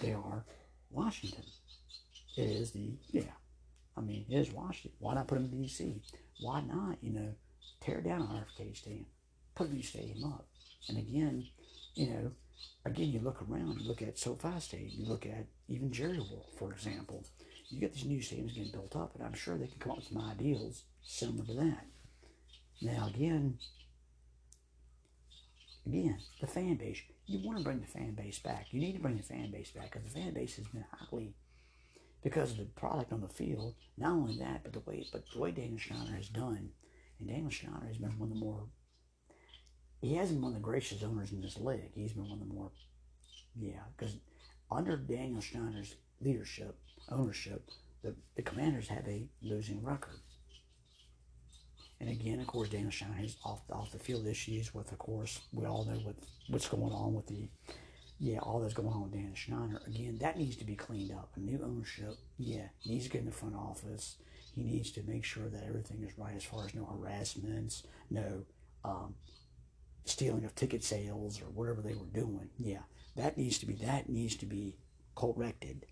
they 0.00 0.12
are 0.12 0.44
Washington. 0.90 1.44
It 2.36 2.48
is 2.48 2.70
the, 2.70 2.92
yeah, 3.10 3.32
I 3.96 4.00
mean, 4.00 4.26
is 4.30 4.52
Washington. 4.52 4.92
Why 5.00 5.14
not 5.14 5.26
put 5.26 5.36
them 5.36 5.50
in 5.52 5.64
DC? 5.64 6.00
Why 6.40 6.60
not, 6.60 6.98
you 7.02 7.12
know, 7.12 7.34
tear 7.80 8.00
down 8.00 8.22
our 8.22 8.44
RFK 8.44 8.76
stadium, 8.76 9.06
put 9.54 9.68
a 9.68 9.74
new 9.74 9.82
stadium 9.82 10.24
up? 10.24 10.46
And 10.88 10.98
again, 10.98 11.46
you 11.94 12.08
know, 12.08 12.32
again, 12.84 13.10
you 13.12 13.20
look 13.20 13.42
around, 13.42 13.80
you 13.80 13.88
look 13.88 14.02
at 14.02 14.18
SoFi 14.18 14.60
Stadium, 14.60 14.90
you 14.92 15.06
look 15.06 15.26
at 15.26 15.46
even 15.68 15.92
Jerry 15.92 16.18
World, 16.18 16.46
for 16.58 16.72
example. 16.72 17.24
You 17.68 17.80
get 17.80 17.94
these 17.94 18.04
new 18.04 18.20
stadiums 18.20 18.54
getting 18.54 18.72
built 18.72 18.96
up, 18.96 19.14
and 19.14 19.24
I'm 19.24 19.34
sure 19.34 19.56
they 19.56 19.66
can 19.66 19.78
come 19.78 19.92
up 19.92 19.98
with 19.98 20.08
some 20.08 20.22
ideals 20.22 20.84
similar 21.02 21.44
to 21.46 21.54
that. 21.54 21.86
Now, 22.82 23.06
again, 23.14 23.58
again, 25.86 26.18
the 26.40 26.46
fan 26.48 26.76
base. 26.76 27.00
You 27.26 27.46
want 27.46 27.58
to 27.58 27.64
bring 27.64 27.80
the 27.80 27.86
fan 27.86 28.14
base 28.14 28.40
back. 28.40 28.66
You 28.72 28.80
need 28.80 28.94
to 28.94 29.00
bring 29.00 29.16
the 29.16 29.22
fan 29.22 29.52
base 29.52 29.70
back 29.70 29.92
because 29.92 30.12
the 30.12 30.18
fan 30.18 30.34
base 30.34 30.56
has 30.56 30.66
been 30.66 30.84
highly 30.90 31.34
because 32.24 32.52
of 32.52 32.58
the 32.58 32.64
product 32.64 33.12
on 33.12 33.20
the 33.20 33.28
field. 33.28 33.74
Not 33.96 34.12
only 34.12 34.36
that, 34.38 34.64
but 34.64 34.72
the 34.72 34.80
way 34.80 35.06
but 35.12 35.24
the 35.32 35.38
way 35.38 35.52
Daniel 35.52 35.78
Snyder 35.78 36.16
has 36.16 36.28
done, 36.28 36.70
and 37.20 37.28
Daniel 37.28 37.50
Snyder 37.50 37.86
has 37.86 37.98
been 37.98 38.18
one 38.18 38.30
of 38.30 38.34
the 38.34 38.44
more. 38.44 38.64
He 40.00 40.16
hasn't 40.16 40.38
been 40.38 40.42
one 40.42 40.52
of 40.52 40.58
the 40.58 40.64
gracious 40.64 41.04
owners 41.04 41.30
in 41.30 41.40
this 41.40 41.58
league. 41.58 41.92
He's 41.94 42.12
been 42.12 42.28
one 42.28 42.40
of 42.40 42.48
the 42.48 42.52
more, 42.52 42.72
yeah, 43.56 43.84
because 43.96 44.16
under 44.70 44.96
Daniel 44.96 45.40
Snyder's 45.40 45.94
leadership, 46.20 46.76
ownership, 47.08 47.70
the, 48.02 48.16
the 48.34 48.42
Commanders 48.42 48.88
have 48.88 49.06
a 49.06 49.28
losing 49.40 49.84
record. 49.84 50.18
And 52.02 52.10
again, 52.10 52.40
of 52.40 52.48
course, 52.48 52.68
Daniel 52.68 52.90
has 53.16 53.36
off 53.44 53.60
off 53.70 53.92
the 53.92 53.98
field 53.98 54.26
issues 54.26 54.74
with, 54.74 54.90
of 54.90 54.98
course, 54.98 55.40
we 55.52 55.66
all 55.66 55.84
know 55.84 56.00
what 56.00 56.16
what's 56.48 56.68
going 56.68 56.92
on 56.92 57.14
with 57.14 57.28
the 57.28 57.48
yeah, 58.18 58.38
all 58.38 58.58
that's 58.58 58.74
going 58.74 58.88
on 58.88 59.04
with 59.04 59.12
Dan 59.12 59.34
Snyder. 59.36 59.80
Again, 59.86 60.18
that 60.20 60.36
needs 60.36 60.56
to 60.56 60.64
be 60.64 60.74
cleaned 60.74 61.12
up. 61.12 61.30
A 61.36 61.40
new 61.40 61.60
ownership, 61.64 62.16
yeah, 62.38 62.66
needs 62.84 63.04
to 63.04 63.10
get 63.10 63.20
in 63.20 63.26
the 63.26 63.32
front 63.32 63.54
office. 63.54 64.16
He 64.52 64.64
needs 64.64 64.90
to 64.92 65.02
make 65.04 65.24
sure 65.24 65.48
that 65.48 65.64
everything 65.64 66.02
is 66.02 66.18
right 66.18 66.34
as 66.36 66.42
far 66.42 66.64
as 66.66 66.74
no 66.74 66.84
harassments, 66.84 67.84
no 68.10 68.42
um, 68.84 69.14
stealing 70.04 70.44
of 70.44 70.56
ticket 70.56 70.82
sales 70.82 71.40
or 71.40 71.44
whatever 71.46 71.82
they 71.82 71.94
were 71.94 72.06
doing. 72.06 72.50
Yeah, 72.58 72.82
that 73.14 73.38
needs 73.38 73.58
to 73.58 73.66
be 73.66 73.74
that 73.74 74.08
needs 74.08 74.34
to 74.36 74.46
be 74.46 74.74
corrected. 75.14 75.86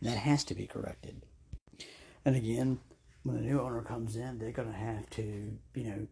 And 0.00 0.10
that 0.10 0.18
has 0.18 0.44
to 0.44 0.54
be 0.54 0.66
corrected. 0.66 1.22
And 2.22 2.36
again, 2.36 2.80
when 3.24 3.36
the 3.36 3.42
new 3.42 3.60
owner 3.60 3.82
comes 3.82 4.16
in, 4.16 4.38
they're 4.38 4.52
going 4.52 4.70
to 4.70 4.78
have 4.78 5.10
to, 5.10 5.58
you 5.74 5.84
know, 5.84 6.06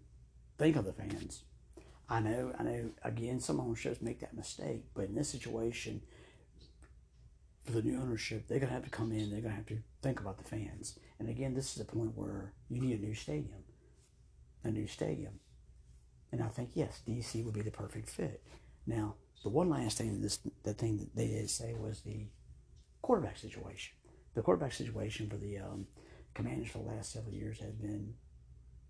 think 0.59 0.77
of 0.77 0.85
the 0.85 0.93
fans 0.93 1.45
I 2.13 2.21
know, 2.21 2.53
I 2.59 2.63
know. 2.63 2.91
Again, 3.05 3.41
some 3.41 3.59
ownerships 3.59 4.03
make 4.03 4.21
that 4.21 4.35
mistake, 4.35 4.85
but 4.93 5.07
in 5.07 5.15
this 5.15 5.31
situation, 5.31 6.03
for 7.65 7.73
the 7.73 7.81
new 7.81 7.99
ownership, 7.99 8.47
they're 8.47 8.59
gonna 8.59 8.73
have 8.73 8.85
to 8.85 8.91
come 8.91 9.13
in. 9.13 9.31
They're 9.31 9.41
gonna 9.41 9.55
have 9.55 9.67
to 9.69 9.79
think 10.03 10.21
about 10.21 10.37
the 10.37 10.45
fans. 10.45 10.99
And 11.19 11.31
again, 11.31 11.55
this 11.55 11.69
is 11.69 11.77
the 11.77 11.91
point 11.91 12.13
where 12.15 12.53
you 12.69 12.83
need 12.83 12.99
a 12.99 13.03
new 13.03 13.15
stadium, 13.15 13.65
a 14.63 14.71
new 14.71 14.87
stadium. 14.87 15.41
And 16.31 16.43
I 16.43 16.49
think 16.49 16.73
yes, 16.75 17.01
DC 17.09 17.43
would 17.47 17.55
be 17.55 17.63
the 17.63 17.71
perfect 17.71 18.11
fit. 18.11 18.43
Now, 18.87 19.15
the 19.43 19.49
one 19.49 19.71
last 19.71 19.97
thing 19.97 20.21
this 20.21 20.39
the 20.65 20.75
thing 20.75 20.99
that 20.99 21.17
they 21.17 21.29
did 21.29 21.49
say 21.49 21.73
was 21.73 22.03
the 22.03 22.27
quarterback 23.01 23.39
situation. 23.39 23.95
The 24.35 24.43
quarterback 24.43 24.75
situation 24.75 25.31
for 25.31 25.39
the 25.39 25.61
um, 25.61 25.87
Commanders 26.35 26.71
for 26.71 26.79
the 26.79 26.85
last 26.85 27.13
several 27.13 27.35
years 27.35 27.61
have 27.61 27.81
been 27.81 28.15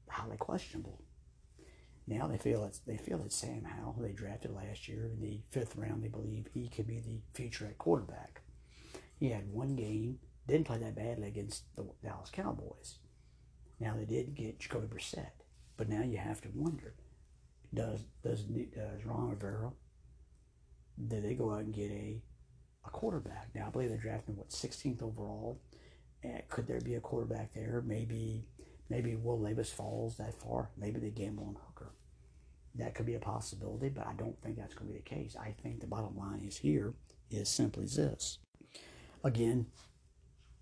highly 0.09 0.37
questionable. 0.37 1.03
Now 2.07 2.27
they 2.27 2.39
feel 2.39 2.65
it's 2.65 2.81
they 2.81 2.97
feel 2.97 3.19
that 3.19 3.33
Sam 3.33 3.65
Howell, 3.65 3.95
who 3.95 4.03
they 4.03 4.13
drafted 4.13 4.53
last 4.53 4.89
year 4.89 5.11
in 5.13 5.21
the 5.21 5.41
fifth 5.51 5.77
round, 5.77 6.03
they 6.03 6.09
believe 6.09 6.49
he 6.53 6.69
could 6.69 6.87
be 6.87 7.01
the 7.01 7.21
future 7.33 7.67
at 7.67 7.79
quarterback. 7.79 8.43
He 9.19 9.31
had 9.31 9.53
one 9.53 9.77
game, 9.77 10.19
didn't 10.49 10.67
play 10.67 10.79
that 10.79 10.97
badly 10.97 11.29
against 11.29 11.65
the 11.77 11.87
Dallas 12.03 12.31
Cowboys. 12.31 12.99
Now 13.79 13.95
they 13.97 14.05
did 14.05 14.35
get 14.35 14.59
Jacoby 14.59 14.89
Brissett, 14.89 15.45
but 15.77 15.89
now 15.89 16.03
you 16.03 16.19
have 16.19 16.41
to 16.43 16.49
wonder: 16.55 16.95
Does 17.73 18.05
does 18.23 18.43
does 18.43 19.05
Ron 19.05 19.31
Rivera? 19.31 19.73
Did 21.09 21.25
they 21.25 21.35
go 21.35 21.53
out 21.53 21.61
and 21.61 21.75
get 21.75 21.91
a 21.91 22.21
a 22.85 22.91
quarterback? 22.91 23.51
Now 23.55 23.69
I 23.69 23.71
believe 23.71 23.91
they're 23.91 23.99
drafting 23.99 24.37
what 24.37 24.51
16th 24.51 25.03
overall. 25.03 25.61
Uh, 26.25 26.41
could 26.49 26.67
there 26.67 26.81
be 26.81 26.95
a 26.95 27.01
quarterback 27.01 27.53
there? 27.55 27.83
Maybe 27.85 28.45
maybe 28.89 29.17
Will 29.17 29.41
Levis 29.41 29.73
falls 29.73 30.17
that 30.19 30.35
far. 30.35 30.71
Maybe 30.77 31.01
they 31.01 31.11
gamble 31.11 31.45
on 31.45 31.57
Hooker. 31.67 31.93
That 32.75 32.95
could 32.95 33.07
be 33.07 33.15
a 33.15 33.21
possibility, 33.21 33.89
but 33.89 34.07
I 34.07 34.13
don't 34.15 34.41
think 34.43 34.57
that's 34.57 34.75
going 34.75 34.89
to 34.89 34.93
be 34.93 34.99
the 34.99 35.05
case. 35.05 35.37
I 35.39 35.55
think 35.63 35.81
the 35.81 35.87
bottom 35.87 36.17
line 36.17 36.45
is 36.47 36.57
here 36.59 36.95
is 37.31 37.49
simply 37.49 37.87
this. 37.87 38.39
Again, 39.25 39.67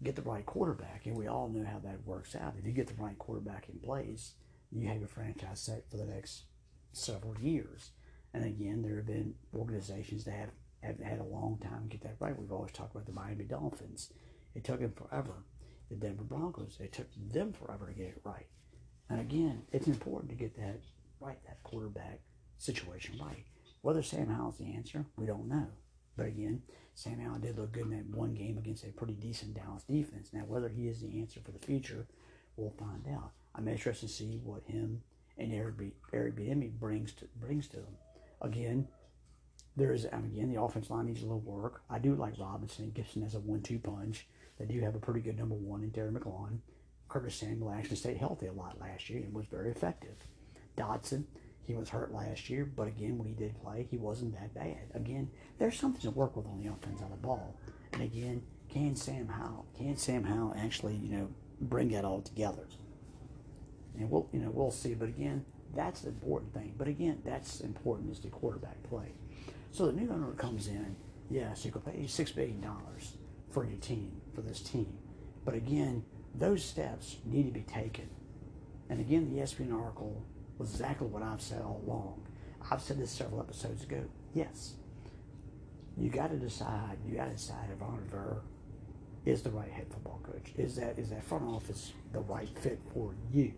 get 0.03 0.17
the 0.17 0.23
right 0.23 0.47
quarterback, 0.47 1.07
and 1.07 1.17
we 1.17 1.27
all 1.27 1.49
know 1.49 1.65
how 1.65 1.79
that 1.81 2.07
works 2.07 2.35
out. 2.35 2.55
If 2.59 2.67
you 2.67 2.73
get 2.73 2.87
the 2.87 3.03
right 3.03 3.19
quarterback 3.19 3.69
in 3.69 3.79
place, 3.79 4.35
you 4.71 4.89
have 4.89 4.99
your 4.99 5.09
franchise 5.09 5.61
set 5.61 5.91
for 5.91 5.97
the 5.97 6.05
next 6.05 6.45
several 6.93 7.37
years. 7.39 7.91
And 8.33 8.45
again, 8.45 8.83
there 8.83 8.97
have 8.97 9.07
been 9.07 9.35
organizations 9.55 10.25
that 10.25 10.35
have, 10.35 10.51
have 10.83 11.01
had 11.01 11.19
a 11.19 11.25
long 11.25 11.59
time 11.63 11.89
to 11.89 11.97
get 11.97 12.03
that 12.03 12.17
right. 12.21 12.39
We've 12.39 12.53
always 12.53 12.73
talked 12.73 12.95
about 12.95 13.07
the 13.07 13.13
Miami 13.13 13.45
Dolphins. 13.45 14.13
It 14.55 14.65
took 14.65 14.81
them 14.81 14.93
forever. 14.93 15.45
The 15.91 15.97
Denver 15.97 16.23
Broncos, 16.23 16.79
it 16.81 16.93
took 16.93 17.09
them 17.33 17.53
forever 17.53 17.87
to 17.87 17.93
get 17.93 18.09
it 18.09 18.21
right. 18.25 18.47
And 19.09 19.21
again, 19.21 19.63
it's 19.73 19.89
important 19.89 20.31
to 20.31 20.37
get 20.37 20.57
that 20.57 20.81
right, 21.19 21.39
that 21.47 21.63
quarterback 21.65 22.21
situation 22.59 23.19
right. 23.21 23.45
Whether 23.83 24.03
Sam 24.03 24.29
Howell's 24.29 24.59
the 24.59 24.73
answer, 24.75 25.05
we 25.17 25.27
don't 25.27 25.49
know. 25.49 25.67
But 26.17 26.27
again, 26.27 26.63
Sam 26.95 27.19
Howell 27.19 27.39
did 27.41 27.59
look 27.59 27.73
good 27.73 27.85
in 27.85 27.91
that 27.91 28.17
one 28.17 28.35
game 28.35 28.59
against 28.59 28.85
a 28.85 28.89
pretty 28.89 29.15
decent 29.15 29.55
Dallas 29.55 29.83
defense. 29.85 30.31
Now, 30.33 30.45
whether 30.47 30.69
he 30.69 30.87
is 30.87 31.01
the 31.01 31.19
answer 31.19 31.41
for 31.41 31.51
the 31.51 31.67
future, 31.67 32.07
we'll 32.57 32.75
find 32.79 33.07
out. 33.13 33.33
I'm 33.55 33.67
interested 33.69 34.07
to 34.07 34.13
see 34.13 34.41
what 34.45 34.63
him 34.67 35.03
and 35.41 35.53
Eric, 35.55 36.37
Bieniemy 36.37 36.73
brings 36.79 37.13
to 37.15 37.25
brings 37.41 37.67
to 37.69 37.77
them. 37.77 37.97
Again, 38.43 38.89
there 39.77 39.93
is 39.93 40.07
um, 40.13 40.25
again 40.27 40.53
the 40.53 40.61
offense 40.61 40.91
line 40.91 41.07
needs 41.07 41.23
a 41.23 41.25
little 41.25 41.41
work. 41.41 41.83
I 41.89 41.99
do 41.99 42.15
like 42.15 42.39
Robinson 42.39 42.91
Gibson 42.91 43.25
as 43.25 43.35
a 43.35 43.41
one-two 43.41 43.79
punch. 43.79 44.27
They 44.61 44.67
do 44.67 44.81
have 44.81 44.95
a 44.95 44.99
pretty 44.99 45.21
good 45.21 45.39
number 45.39 45.55
one 45.55 45.83
in 45.83 45.91
Terry 45.91 46.13
McLaurin. 46.13 46.59
Curtis 47.09 47.35
Samuel 47.35 47.73
actually 47.73 47.97
stayed 47.97 48.19
healthy 48.19 48.47
a 48.47 48.53
lot 48.53 48.79
last 48.79 49.09
year 49.09 49.21
and 49.21 49.33
was 49.33 49.47
very 49.47 49.71
effective. 49.71 50.15
Dotson, 50.77 51.25
he 51.63 51.75
was 51.75 51.89
hurt 51.89 52.13
last 52.13 52.51
year, 52.51 52.65
but 52.65 52.87
again, 52.87 53.17
when 53.17 53.27
he 53.27 53.35
did 53.35 53.61
play, 53.63 53.87
he 53.91 53.97
wasn't 53.97 54.35
that 54.35 54.55
bad. 54.55 54.91
Again, 54.95 55.31
there's 55.59 55.79
something 55.79 56.03
to 56.03 56.11
work 56.11 56.37
with 56.37 56.47
on 56.47 56.63
the 56.63 56.71
offense 56.71 57.01
on 57.01 57.11
the 57.11 57.17
ball. 57.17 57.57
And 57.95 58.03
again, 58.03 58.43
can 58.69 58.95
Sam 58.97 59.29
Howell, 59.29 59.67
can 59.77 59.97
Sam 59.97 60.25
Howell 60.25 60.55
actually, 60.57 60.97
you 60.97 61.09
know, 61.09 61.29
bring 61.61 61.89
that 61.89 62.05
all 62.05 62.21
together? 62.21 62.67
And 63.99 64.11
we'll, 64.11 64.29
you 64.33 64.41
know, 64.41 64.51
we'll 64.51 64.71
see. 64.71 64.95
But 64.95 65.09
again, 65.09 65.45
that's 65.75 66.03
the 66.03 66.09
important 66.09 66.53
thing. 66.55 66.75
But 66.77 66.87
again, 66.87 67.23
that's 67.25 67.61
important 67.61 68.13
is 68.13 68.21
the 68.21 68.29
quarterback 68.29 68.83
play. 68.85 69.15
So 69.73 69.87
the 69.87 69.93
new 69.93 70.11
owner 70.11 70.33
comes 70.33 70.69
in. 70.69 70.97
Yes, 71.31 71.65
you 71.65 71.73
could 71.73 71.85
pay 71.85 72.07
six 72.07 72.31
billion 72.31 72.61
dollars 72.61 73.17
for 73.51 73.65
your 73.65 73.79
team, 73.79 74.20
for 74.35 74.43
this 74.43 74.61
team. 74.61 74.99
But 75.45 75.55
again, 75.55 76.05
those 76.35 76.65
steps 76.65 77.17
need 77.25 77.45
to 77.45 77.53
be 77.53 77.63
taken. 77.63 78.09
And 78.89 79.01
again, 79.01 79.33
the 79.33 79.41
ESPN 79.41 79.73
article 79.73 80.25
was 80.59 80.73
exactly 80.73 81.07
what 81.07 81.23
I've 81.23 81.41
said 81.41 81.63
all 81.63 81.83
along. 81.87 82.27
I've 82.71 82.83
said 82.83 82.99
this 82.99 83.11
several 83.11 83.41
episodes 83.41 83.83
ago. 83.83 84.05
Yes, 84.35 84.75
you 85.97 86.11
got 86.11 86.31
to 86.31 86.37
decide. 86.37 86.99
You 87.07 87.17
got 87.17 87.27
to 87.27 87.33
decide 87.33 87.69
if 87.73 87.81
Ron 87.81 88.07
Ver 88.11 88.43
is 89.25 89.43
the 89.43 89.51
right 89.51 89.71
head 89.71 89.87
football 89.91 90.21
coach. 90.23 90.53
Is 90.57 90.77
that 90.77 90.99
is 90.99 91.11
that 91.11 91.25
front 91.25 91.45
office 91.45 91.93
the 92.13 92.21
right 92.21 92.49
fit 92.61 92.81
for 92.93 93.15
you? 93.33 93.53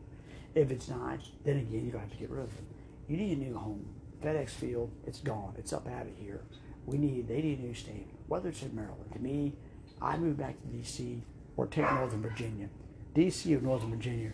If 0.55 0.71
it's 0.71 0.89
not, 0.89 1.21
then 1.45 1.57
again, 1.59 1.87
you 1.87 1.99
have 1.99 2.11
to 2.11 2.17
get 2.17 2.31
rid 2.31 2.45
of 2.45 2.53
him. 2.53 2.67
You 3.09 3.17
need 3.17 3.39
a 3.39 3.41
new 3.41 3.57
home. 3.57 3.87
FedEx 4.23 4.51
Field, 4.51 4.93
it's 5.07 5.19
gone. 5.19 5.55
It's 5.59 5.73
up 5.73 5.89
out 5.89 6.07
of 6.07 6.17
here. 6.17 6.43
We 6.87 6.99
need 6.99 7.29
they 7.29 7.43
need 7.43 7.59
a 7.59 7.63
new 7.63 7.75
stadium. 7.75 8.11
Whether 8.29 8.51
it's 8.51 8.63
in 8.63 8.75
Maryland, 8.75 9.13
to 9.13 9.19
me, 9.19 9.55
I 10.03 10.17
move 10.17 10.37
back 10.37 10.61
to 10.61 10.67
D.C. 10.69 11.23
or 11.57 11.67
take 11.67 11.91
Northern 11.93 12.23
Virginia. 12.23 12.69
D.C. 13.15 13.55
or 13.55 13.61
Northern 13.61 13.91
Virginia 13.91 14.33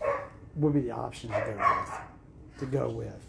would 0.55 0.73
be 0.73 0.81
the 0.81 0.91
option 0.93 1.31
to 1.31 1.41
go 1.41 1.57
with 1.57 2.01
to 2.59 2.67
go 2.67 2.89
with. 2.89 3.25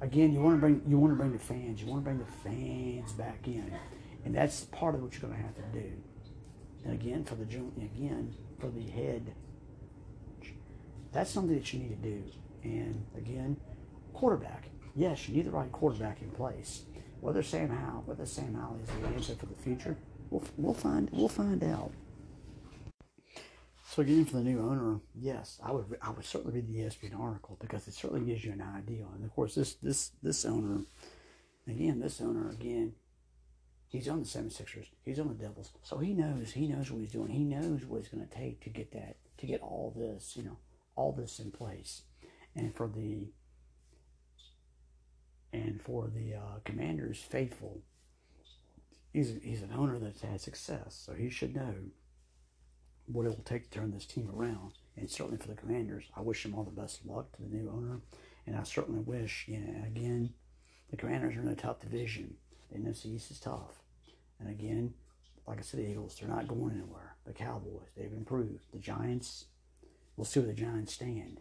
Again, 0.00 0.32
you 0.32 0.40
want 0.40 0.56
to 0.56 0.60
bring 0.60 0.82
you 0.86 0.98
want 0.98 1.12
to 1.12 1.16
bring 1.16 1.32
the 1.32 1.38
fans. 1.38 1.82
You 1.82 1.88
want 1.88 2.02
to 2.02 2.04
bring 2.04 2.18
the 2.18 2.24
fans 2.24 3.12
back 3.12 3.46
in, 3.46 3.72
and 4.24 4.34
that's 4.34 4.64
part 4.66 4.94
of 4.94 5.02
what 5.02 5.12
you're 5.12 5.22
going 5.22 5.34
to 5.34 5.42
have 5.42 5.56
to 5.56 5.78
do. 5.78 5.92
And 6.84 6.94
again, 6.94 7.24
for 7.24 7.34
the 7.34 7.42
again 7.42 8.34
for 8.60 8.68
the 8.68 8.88
head, 8.88 9.34
that's 11.12 11.30
something 11.30 11.54
that 11.54 11.72
you 11.72 11.80
need 11.80 12.02
to 12.02 12.08
do. 12.08 12.22
And 12.62 13.04
again, 13.16 13.56
quarterback. 14.12 14.68
Yes, 14.94 15.28
you 15.28 15.34
need 15.36 15.46
the 15.46 15.50
right 15.50 15.70
quarterback 15.70 16.22
in 16.22 16.30
place. 16.30 16.82
Whether 17.20 17.42
Sam 17.42 17.68
Howell, 17.68 18.04
whether 18.06 18.26
Sam 18.26 18.54
Howell 18.54 18.78
is 18.82 18.88
the 18.88 19.08
answer 19.08 19.34
for 19.34 19.46
the 19.46 19.60
future, 19.60 19.96
we'll, 20.30 20.44
we'll 20.56 20.74
find 20.74 21.08
we'll 21.12 21.28
find 21.28 21.62
out. 21.64 21.92
So 23.88 24.02
again, 24.02 24.26
for 24.26 24.36
the 24.36 24.42
new 24.42 24.60
owner, 24.60 25.00
yes, 25.14 25.58
I 25.64 25.72
would 25.72 25.86
I 26.02 26.10
would 26.10 26.24
certainly 26.24 26.56
read 26.56 26.68
the 26.68 26.80
ESPN 26.80 27.18
article 27.18 27.56
because 27.60 27.88
it 27.88 27.94
certainly 27.94 28.26
gives 28.26 28.44
you 28.44 28.52
an 28.52 28.62
idea. 28.62 29.06
And 29.14 29.24
of 29.24 29.34
course, 29.34 29.54
this 29.54 29.74
this 29.74 30.12
this 30.22 30.44
owner, 30.44 30.82
again, 31.66 31.98
this 31.98 32.20
owner 32.20 32.50
again, 32.50 32.92
he's 33.88 34.08
on 34.08 34.20
the 34.20 34.26
76ers, 34.26 34.88
he's 35.04 35.18
on 35.18 35.28
the 35.28 35.34
Devils, 35.34 35.72
so 35.82 35.98
he 35.98 36.12
knows 36.12 36.52
he 36.52 36.66
knows 36.66 36.90
what 36.90 37.00
he's 37.00 37.12
doing. 37.12 37.30
He 37.30 37.44
knows 37.44 37.84
what 37.86 38.00
it's 38.00 38.08
going 38.08 38.26
to 38.26 38.34
take 38.34 38.62
to 38.64 38.70
get 38.70 38.92
that 38.92 39.16
to 39.38 39.46
get 39.46 39.62
all 39.62 39.94
this, 39.96 40.36
you 40.36 40.42
know, 40.42 40.58
all 40.94 41.12
this 41.12 41.38
in 41.38 41.50
place. 41.50 42.02
And 42.54 42.74
for 42.74 42.88
the 42.88 43.28
and 45.52 45.80
for 45.80 46.08
the 46.08 46.34
uh, 46.34 46.58
Commanders 46.64 47.18
faithful, 47.18 47.80
he's 49.18 49.34
he's 49.42 49.62
an 49.62 49.72
owner 49.76 49.98
that's 49.98 50.22
had 50.22 50.40
success, 50.40 51.02
so 51.04 51.12
he 51.12 51.28
should 51.28 51.54
know 51.54 51.74
what 53.06 53.26
it 53.26 53.30
will 53.30 53.44
take 53.44 53.64
to 53.64 53.78
turn 53.78 53.90
this 53.90 54.06
team 54.06 54.30
around. 54.34 54.72
And 54.96 55.10
certainly 55.10 55.38
for 55.38 55.48
the 55.48 55.54
Commanders, 55.54 56.04
I 56.16 56.20
wish 56.20 56.42
them 56.42 56.54
all 56.54 56.64
the 56.64 56.70
best 56.70 57.04
luck 57.06 57.32
to 57.32 57.42
the 57.42 57.48
new 57.48 57.70
owner. 57.70 58.00
And 58.46 58.56
I 58.56 58.62
certainly 58.64 59.00
wish, 59.00 59.46
you 59.48 59.58
know, 59.58 59.86
again, 59.86 60.30
the 60.90 60.96
Commanders 60.96 61.36
are 61.36 61.40
in 61.40 61.48
the 61.48 61.54
top 61.54 61.80
division. 61.80 62.34
The 62.70 62.78
NFC 62.78 63.06
East 63.06 63.30
is 63.30 63.40
tough. 63.40 63.82
And 64.40 64.50
again, 64.50 64.94
like 65.46 65.58
I 65.58 65.62
said, 65.62 65.80
the 65.80 65.88
Eagles, 65.88 66.16
they're 66.18 66.28
not 66.28 66.48
going 66.48 66.74
anywhere. 66.74 67.16
The 67.24 67.32
Cowboys, 67.32 67.88
they've 67.96 68.12
improved. 68.12 68.64
The 68.72 68.78
Giants, 68.78 69.46
we'll 70.16 70.24
see 70.24 70.40
where 70.40 70.48
the 70.48 70.54
Giants 70.54 70.94
stand. 70.94 71.40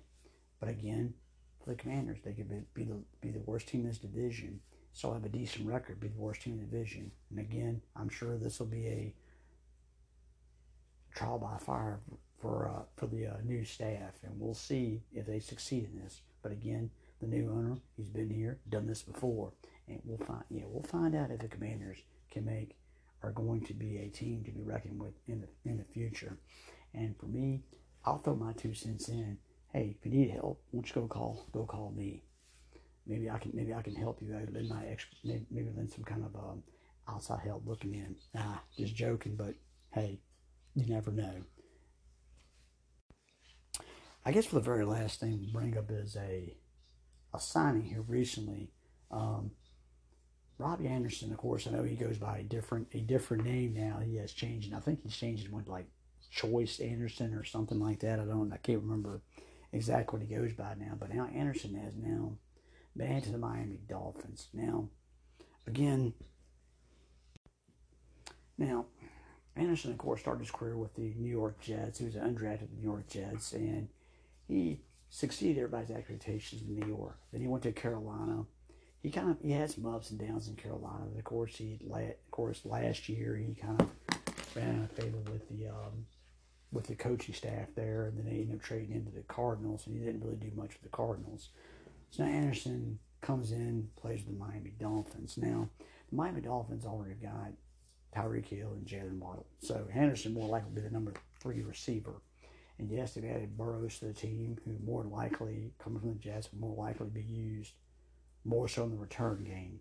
But 0.59 0.69
again, 0.69 1.15
for 1.63 1.71
the 1.71 1.75
Commanders, 1.75 2.19
they 2.23 2.33
could 2.33 2.49
be, 2.49 2.61
be 2.73 2.83
the 2.85 3.01
be 3.21 3.29
the 3.29 3.39
worst 3.39 3.67
team 3.67 3.81
in 3.81 3.87
this 3.87 3.97
division. 3.97 4.61
Still 4.97 5.13
have 5.13 5.25
a 5.25 5.29
decent 5.29 5.67
record, 5.67 5.99
be 5.99 6.07
the 6.07 6.17
worst 6.17 6.41
team 6.41 6.53
in 6.53 6.59
the 6.59 6.65
division. 6.65 7.11
And 7.29 7.37
again, 7.37 7.81
I'm 7.95 8.09
sure 8.09 8.35
this 8.35 8.57
will 8.57 8.65
be 8.65 8.87
a 8.87 9.13
trial 11.13 11.37
by 11.37 11.63
fire 11.63 11.99
for 12.41 12.67
uh, 12.67 12.81
for 12.95 13.05
the 13.05 13.27
uh, 13.27 13.33
new 13.45 13.63
staff, 13.63 14.13
and 14.23 14.33
we'll 14.39 14.55
see 14.55 15.03
if 15.13 15.27
they 15.27 15.39
succeed 15.39 15.87
in 15.93 16.01
this. 16.01 16.21
But 16.41 16.51
again, 16.51 16.89
the 17.21 17.27
new 17.27 17.47
owner, 17.51 17.77
he's 17.95 18.09
been 18.09 18.31
here, 18.31 18.57
done 18.69 18.87
this 18.87 19.03
before, 19.03 19.51
and 19.87 20.01
we'll 20.03 20.25
find 20.25 20.43
yeah 20.49 20.63
we'll 20.65 20.81
find 20.81 21.13
out 21.13 21.29
if 21.29 21.41
the 21.41 21.47
Commanders 21.47 21.99
can 22.31 22.45
make 22.45 22.75
are 23.21 23.31
going 23.31 23.61
to 23.65 23.75
be 23.75 23.99
a 23.99 24.07
team 24.07 24.43
to 24.45 24.51
be 24.51 24.63
reckoned 24.63 24.99
with 24.99 25.13
in 25.27 25.41
the 25.41 25.69
in 25.69 25.77
the 25.77 25.83
future. 25.83 26.39
And 26.95 27.15
for 27.19 27.27
me, 27.27 27.61
I'll 28.03 28.17
throw 28.17 28.35
my 28.35 28.53
two 28.53 28.73
cents 28.73 29.09
in. 29.09 29.37
Hey, 29.71 29.95
if 29.99 30.11
you 30.11 30.17
need 30.17 30.31
help, 30.31 30.59
don't 30.73 30.89
you 30.89 31.01
go 31.03 31.07
call 31.07 31.45
go 31.51 31.65
call 31.65 31.93
me. 31.95 32.23
Maybe 33.07 33.29
I 33.29 33.37
can 33.37 33.51
maybe 33.53 33.73
I 33.73 33.81
can 33.81 33.95
help 33.95 34.21
you 34.21 34.35
out. 34.35 34.51
Lend 34.51 34.69
my 34.69 34.85
extra 34.85 35.17
maybe, 35.23 35.45
maybe 35.51 35.69
lend 35.75 35.91
some 35.91 36.03
kind 36.03 36.23
of 36.23 36.35
um, 36.35 36.63
outside 37.07 37.41
help 37.45 37.63
looking 37.65 37.93
in. 37.93 38.15
Ah, 38.35 38.61
just 38.77 38.95
joking, 38.95 39.35
but 39.35 39.55
hey, 39.93 40.19
you 40.75 40.85
never 40.87 41.11
know. 41.11 41.33
I 44.25 44.31
guess 44.31 44.45
for 44.45 44.55
the 44.55 44.61
very 44.61 44.85
last 44.85 45.19
thing 45.19 45.39
to 45.39 45.53
bring 45.53 45.77
up 45.77 45.89
is 45.89 46.15
a 46.17 46.55
a 47.33 47.39
signing 47.39 47.83
here 47.83 48.01
recently. 48.01 48.71
Um, 49.11 49.51
Robby 50.57 50.87
Anderson, 50.87 51.31
of 51.31 51.37
course, 51.37 51.67
I 51.67 51.71
know 51.71 51.83
he 51.83 51.95
goes 51.95 52.17
by 52.17 52.39
a 52.39 52.43
different 52.43 52.87
a 52.93 52.99
different 52.99 53.45
name 53.45 53.73
now. 53.73 53.99
He 54.03 54.17
has 54.17 54.31
changed, 54.33 54.73
I 54.73 54.79
think 54.79 55.03
he's 55.03 55.15
changed 55.15 55.49
one 55.51 55.63
to 55.65 55.71
like 55.71 55.87
Choice 56.31 56.79
Anderson 56.79 57.33
or 57.33 57.43
something 57.43 57.79
like 57.79 57.99
that. 57.99 58.19
I 58.19 58.25
don't, 58.25 58.51
I 58.51 58.57
can't 58.57 58.81
remember 58.81 59.21
exactly 59.71 60.19
what 60.19 60.27
he 60.27 60.35
goes 60.35 60.53
by 60.53 60.73
now. 60.77 60.93
But 60.99 61.13
now 61.13 61.27
Anderson 61.33 61.75
has 61.75 61.93
now 61.95 62.37
been 62.97 63.21
to 63.21 63.31
the 63.31 63.37
Miami 63.37 63.79
Dolphins. 63.87 64.47
Now, 64.53 64.89
again, 65.67 66.13
now 68.57 68.85
Anderson, 69.55 69.91
of 69.91 69.97
course, 69.97 70.21
started 70.21 70.41
his 70.41 70.51
career 70.51 70.77
with 70.77 70.95
the 70.95 71.13
New 71.17 71.29
York 71.29 71.59
Jets. 71.59 71.99
He 71.99 72.05
was 72.05 72.15
an 72.15 72.35
undrafted 72.35 72.71
New 72.75 72.83
York 72.83 73.07
Jets, 73.07 73.53
and 73.53 73.89
he 74.47 74.81
succeeded 75.09 75.57
everybody's 75.57 75.91
expectations 75.91 76.61
in 76.61 76.79
New 76.79 76.87
York. 76.87 77.17
Then 77.31 77.41
he 77.41 77.47
went 77.47 77.63
to 77.63 77.71
Carolina. 77.71 78.45
He 79.01 79.11
kind 79.11 79.29
of 79.29 79.37
he 79.41 79.51
had 79.51 79.71
some 79.71 79.85
ups 79.85 80.11
and 80.11 80.19
downs 80.19 80.47
in 80.47 80.55
Carolina. 80.55 81.05
Of 81.17 81.23
course, 81.23 81.55
he 81.55 81.79
of 81.91 82.31
course 82.31 82.61
last 82.65 83.09
year 83.09 83.35
he 83.35 83.55
kind 83.55 83.81
of 83.81 83.89
ran 84.55 84.79
out 84.79 84.91
of 84.91 84.91
favor 84.91 85.17
with 85.31 85.47
the 85.49 85.67
um, 85.67 86.05
with 86.71 86.87
the 86.87 86.95
coaching 86.95 87.33
staff 87.33 87.67
there, 87.75 88.05
and 88.05 88.17
then 88.17 88.25
they 88.25 88.41
ended 88.41 88.55
up 88.55 88.61
trading 88.61 88.95
into 88.95 89.11
the 89.11 89.21
Cardinals, 89.21 89.87
and 89.87 89.97
he 89.97 90.03
didn't 90.03 90.23
really 90.23 90.35
do 90.35 90.51
much 90.55 90.69
with 90.69 90.83
the 90.83 90.89
Cardinals. 90.89 91.49
So 92.11 92.23
now 92.23 92.29
Anderson 92.29 92.99
comes 93.21 93.51
in, 93.51 93.89
plays 93.95 94.25
with 94.25 94.37
the 94.37 94.45
Miami 94.45 94.73
Dolphins. 94.79 95.37
Now 95.37 95.69
the 96.09 96.15
Miami 96.15 96.41
Dolphins 96.41 96.85
already 96.85 97.15
got 97.15 97.51
Tyreek 98.15 98.45
Hill 98.45 98.73
and 98.73 98.85
Jaylen 98.85 99.19
Waddle. 99.19 99.47
So 99.59 99.87
Anderson 99.93 100.33
more 100.33 100.47
likely 100.47 100.69
to 100.69 100.75
be 100.75 100.81
the 100.81 100.89
number 100.89 101.13
three 101.39 101.61
receiver. 101.61 102.21
And 102.79 102.89
yes, 102.91 103.13
they've 103.13 103.25
added 103.25 103.57
Berrios 103.57 103.99
to 103.99 104.05
the 104.05 104.13
team, 104.13 104.57
who 104.63 104.77
more 104.85 105.03
likely, 105.03 105.73
coming 105.79 105.99
from 105.99 106.09
the 106.09 106.19
Jets, 106.19 106.49
will 106.51 106.59
more 106.59 106.85
likely 106.85 107.09
be 107.09 107.23
used 107.23 107.73
more 108.45 108.67
so 108.67 108.83
in 108.83 108.91
the 108.91 108.97
return 108.97 109.43
game. 109.43 109.79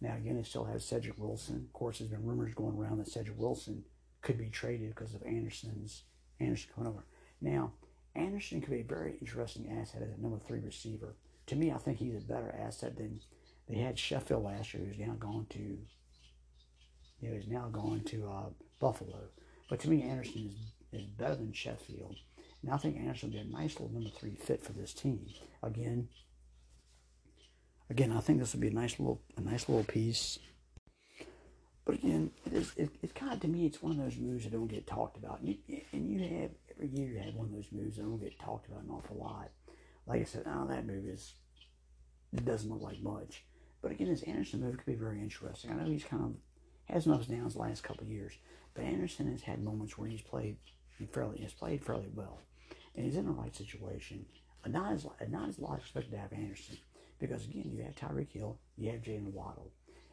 Now, 0.00 0.14
again, 0.16 0.36
it 0.36 0.46
still 0.46 0.64
has 0.64 0.84
Cedric 0.84 1.18
Wilson. 1.18 1.56
Of 1.66 1.72
course, 1.72 1.98
there's 1.98 2.10
been 2.10 2.24
rumors 2.24 2.54
going 2.54 2.76
around 2.76 2.98
that 2.98 3.08
Cedric 3.08 3.38
Wilson 3.38 3.84
could 4.22 4.38
be 4.38 4.48
traded 4.48 4.90
because 4.90 5.14
of 5.14 5.22
Anderson's 5.24 6.04
Anderson 6.38 6.70
coming 6.74 6.90
over. 6.90 7.04
Now, 7.40 7.72
Anderson 8.14 8.60
could 8.60 8.70
be 8.70 8.80
a 8.80 8.84
very 8.84 9.16
interesting 9.20 9.70
asset 9.80 10.02
as 10.02 10.16
a 10.16 10.20
number 10.20 10.38
three 10.38 10.60
receiver. 10.60 11.16
To 11.46 11.56
me, 11.56 11.70
I 11.72 11.78
think 11.78 11.98
he's 11.98 12.16
a 12.16 12.20
better 12.20 12.54
asset 12.58 12.96
than 12.96 13.20
they 13.68 13.76
had 13.76 13.96
Sherfield 13.96 14.44
last 14.44 14.74
year, 14.74 14.84
who's 14.84 14.98
now 14.98 15.14
gone 15.18 15.46
to, 15.50 15.78
you 17.20 17.42
now 17.48 17.68
gone 17.68 18.02
to 18.06 18.28
uh, 18.28 18.50
Buffalo. 18.80 19.28
But 19.68 19.80
to 19.80 19.90
me, 19.90 20.02
Anderson 20.02 20.54
is, 20.92 21.00
is 21.00 21.06
better 21.06 21.36
than 21.36 21.52
Sherfield. 21.52 22.16
And 22.62 22.72
I 22.72 22.76
think 22.78 22.96
Anderson 22.96 23.30
would 23.30 23.34
be 23.34 23.40
a 23.40 23.58
nice 23.58 23.72
little 23.74 23.90
number 23.92 24.10
three 24.10 24.34
fit 24.34 24.64
for 24.64 24.72
this 24.72 24.92
team. 24.92 25.26
Again, 25.62 26.08
again, 27.90 28.12
I 28.12 28.20
think 28.20 28.38
this 28.38 28.52
would 28.52 28.60
be 28.60 28.68
a 28.68 28.72
nice 28.72 28.98
little 28.98 29.22
a 29.36 29.40
nice 29.40 29.68
little 29.68 29.84
piece. 29.84 30.38
But 31.84 31.96
again, 31.96 32.32
it 32.46 32.52
is 32.52 32.72
it, 32.76 32.90
it 33.02 33.14
kind 33.14 33.32
of 33.32 33.40
to 33.40 33.48
me 33.48 33.66
it's 33.66 33.82
one 33.82 33.92
of 33.92 33.98
those 33.98 34.16
moves 34.16 34.44
that 34.44 34.52
don't 34.52 34.66
get 34.66 34.86
talked 34.86 35.16
about. 35.16 35.40
And 35.40 35.48
you, 35.48 35.80
and 35.92 36.08
you 36.08 36.40
have 36.40 36.50
every 36.74 36.88
year 36.88 37.08
you 37.08 37.18
have 37.20 37.34
one 37.34 37.46
of 37.46 37.52
those 37.52 37.70
moves 37.70 37.96
that 37.96 38.02
don't 38.02 38.20
get 38.20 38.38
talked 38.38 38.68
about 38.68 38.82
an 38.82 38.90
awful 38.90 39.16
lot. 39.16 39.50
Like 40.06 40.20
I 40.20 40.24
said, 40.24 40.44
oh 40.46 40.66
that 40.68 40.86
move 40.86 41.06
is 41.06 41.34
it 42.32 42.44
doesn't 42.44 42.70
look 42.70 42.82
like 42.82 43.02
much. 43.02 43.44
But 43.82 43.92
again, 43.92 44.08
this 44.08 44.22
Anderson 44.22 44.60
move 44.60 44.76
could 44.76 44.86
be 44.86 44.94
very 44.94 45.20
interesting. 45.20 45.70
I 45.70 45.74
know 45.74 45.84
he's 45.90 46.04
kind 46.04 46.24
of 46.24 46.34
has 46.92 47.04
some 47.04 47.12
ups 47.12 47.28
and 47.28 47.38
downs 47.38 47.54
the 47.54 47.60
last 47.60 47.82
couple 47.82 48.06
years, 48.06 48.34
but 48.74 48.84
Anderson 48.84 49.30
has 49.30 49.42
had 49.42 49.62
moments 49.62 49.98
where 49.98 50.08
he's 50.08 50.22
played 50.22 50.56
fairly 51.12 51.40
has 51.42 51.52
played 51.52 51.84
fairly 51.84 52.08
well, 52.14 52.40
and 52.94 53.04
he's 53.04 53.16
in 53.16 53.26
the 53.26 53.32
right 53.32 53.54
situation. 53.54 54.24
Not 54.66 54.92
as 54.92 55.06
not 55.28 55.48
as 55.48 55.58
lot 55.58 55.78
expected 55.78 56.10
to 56.12 56.18
have 56.18 56.32
Anderson 56.32 56.78
because 57.18 57.44
again, 57.44 57.70
you 57.72 57.82
have 57.84 57.94
Tyreek 57.94 58.32
Hill, 58.32 58.58
you 58.76 58.90
have 58.90 59.02
Jaylen 59.02 59.32
Waddle, 59.32 59.70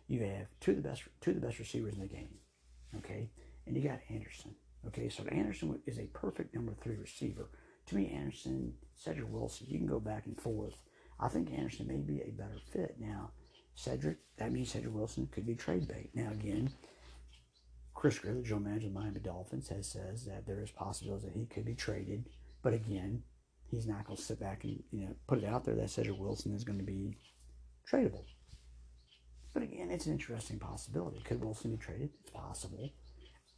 you 0.07 0.21
have 0.21 0.47
two 0.59 0.71
of 0.71 0.77
the 0.77 0.83
best 0.83 1.03
two 1.21 1.31
of 1.31 1.41
the 1.41 1.47
best 1.47 1.59
receivers 1.59 1.95
in 1.95 2.01
the 2.01 2.07
game, 2.07 2.29
okay, 2.97 3.29
and 3.65 3.75
you 3.75 3.81
got 3.81 3.99
Anderson, 4.09 4.55
okay. 4.87 5.09
So 5.09 5.23
Anderson 5.25 5.79
is 5.85 5.99
a 5.99 6.05
perfect 6.13 6.53
number 6.53 6.73
three 6.81 6.97
receiver. 6.97 7.49
To 7.87 7.95
me, 7.95 8.09
Anderson, 8.09 8.73
Cedric 8.95 9.31
Wilson, 9.31 9.67
you 9.69 9.77
can 9.77 9.87
go 9.87 9.99
back 9.99 10.25
and 10.25 10.39
forth. 10.39 10.77
I 11.19 11.27
think 11.27 11.51
Anderson 11.51 11.87
may 11.87 11.97
be 11.97 12.21
a 12.21 12.31
better 12.31 12.57
fit 12.71 12.95
now. 12.99 13.31
Cedric, 13.75 14.17
that 14.37 14.51
means 14.51 14.71
Cedric 14.71 14.93
Wilson 14.93 15.27
could 15.31 15.45
be 15.45 15.55
trade 15.55 15.87
bait. 15.87 16.11
Now 16.13 16.31
again, 16.31 16.71
Chris 17.93 18.19
Grier, 18.19 18.35
the 18.35 18.41
general 18.41 18.61
manager 18.61 18.87
of 18.87 18.93
the 18.93 18.99
Miami 18.99 19.19
Dolphins, 19.19 19.69
has 19.69 19.87
says 19.87 20.25
that 20.25 20.45
there 20.45 20.61
is 20.61 20.71
possibilities 20.71 21.23
that 21.23 21.37
he 21.37 21.45
could 21.45 21.65
be 21.65 21.75
traded. 21.75 22.29
But 22.61 22.73
again, 22.73 23.23
he's 23.69 23.87
not 23.87 24.05
going 24.05 24.17
to 24.17 24.23
sit 24.23 24.39
back 24.39 24.63
and 24.63 24.83
you 24.91 25.05
know 25.05 25.15
put 25.27 25.39
it 25.39 25.45
out 25.45 25.63
there 25.65 25.75
that 25.75 25.89
Cedric 25.89 26.19
Wilson 26.19 26.53
is 26.53 26.63
going 26.63 26.79
to 26.79 26.85
be 26.85 27.17
tradable. 27.89 28.25
But 29.53 29.63
again, 29.63 29.91
it's 29.91 30.07
an 30.07 30.13
interesting 30.13 30.59
possibility. 30.59 31.19
Could 31.23 31.43
Wilson 31.43 31.71
be 31.71 31.77
traded? 31.77 32.09
It's 32.21 32.31
possible. 32.31 32.91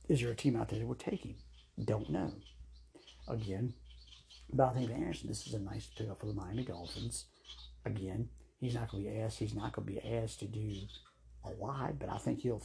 Is 0.10 0.22
there 0.22 0.32
a 0.32 0.36
team 0.36 0.56
out 0.56 0.70
there 0.70 0.80
that 0.80 0.88
would 0.88 1.00
take 1.00 1.24
him? 1.24 1.36
Don't 1.84 2.10
know. 2.10 2.34
Again, 3.28 3.74
but 4.54 4.70
I 4.70 4.74
think 4.74 4.92
Anderson, 4.92 5.28
this 5.28 5.48
is 5.48 5.54
a 5.54 5.60
nice 5.60 5.88
pickup 5.98 6.20
for 6.20 6.28
the 6.28 6.34
Miami 6.34 6.64
Dolphins. 6.64 7.26
Again, 7.86 8.30
he's 8.60 8.76
not 8.76 8.90
going 8.92 9.04
to 9.04 9.10
be 9.10 9.20
asked. 9.20 9.40
He's 9.40 9.56
not 9.56 9.74
going 9.74 9.88
to 9.88 9.94
be 9.94 10.16
asked 10.16 10.40
to 10.40 10.48
do 10.48 10.72
a 11.44 11.52
lot, 11.64 12.00
but 12.00 12.10
I 12.10 12.18
think 12.18 12.40
he'll 12.40 12.64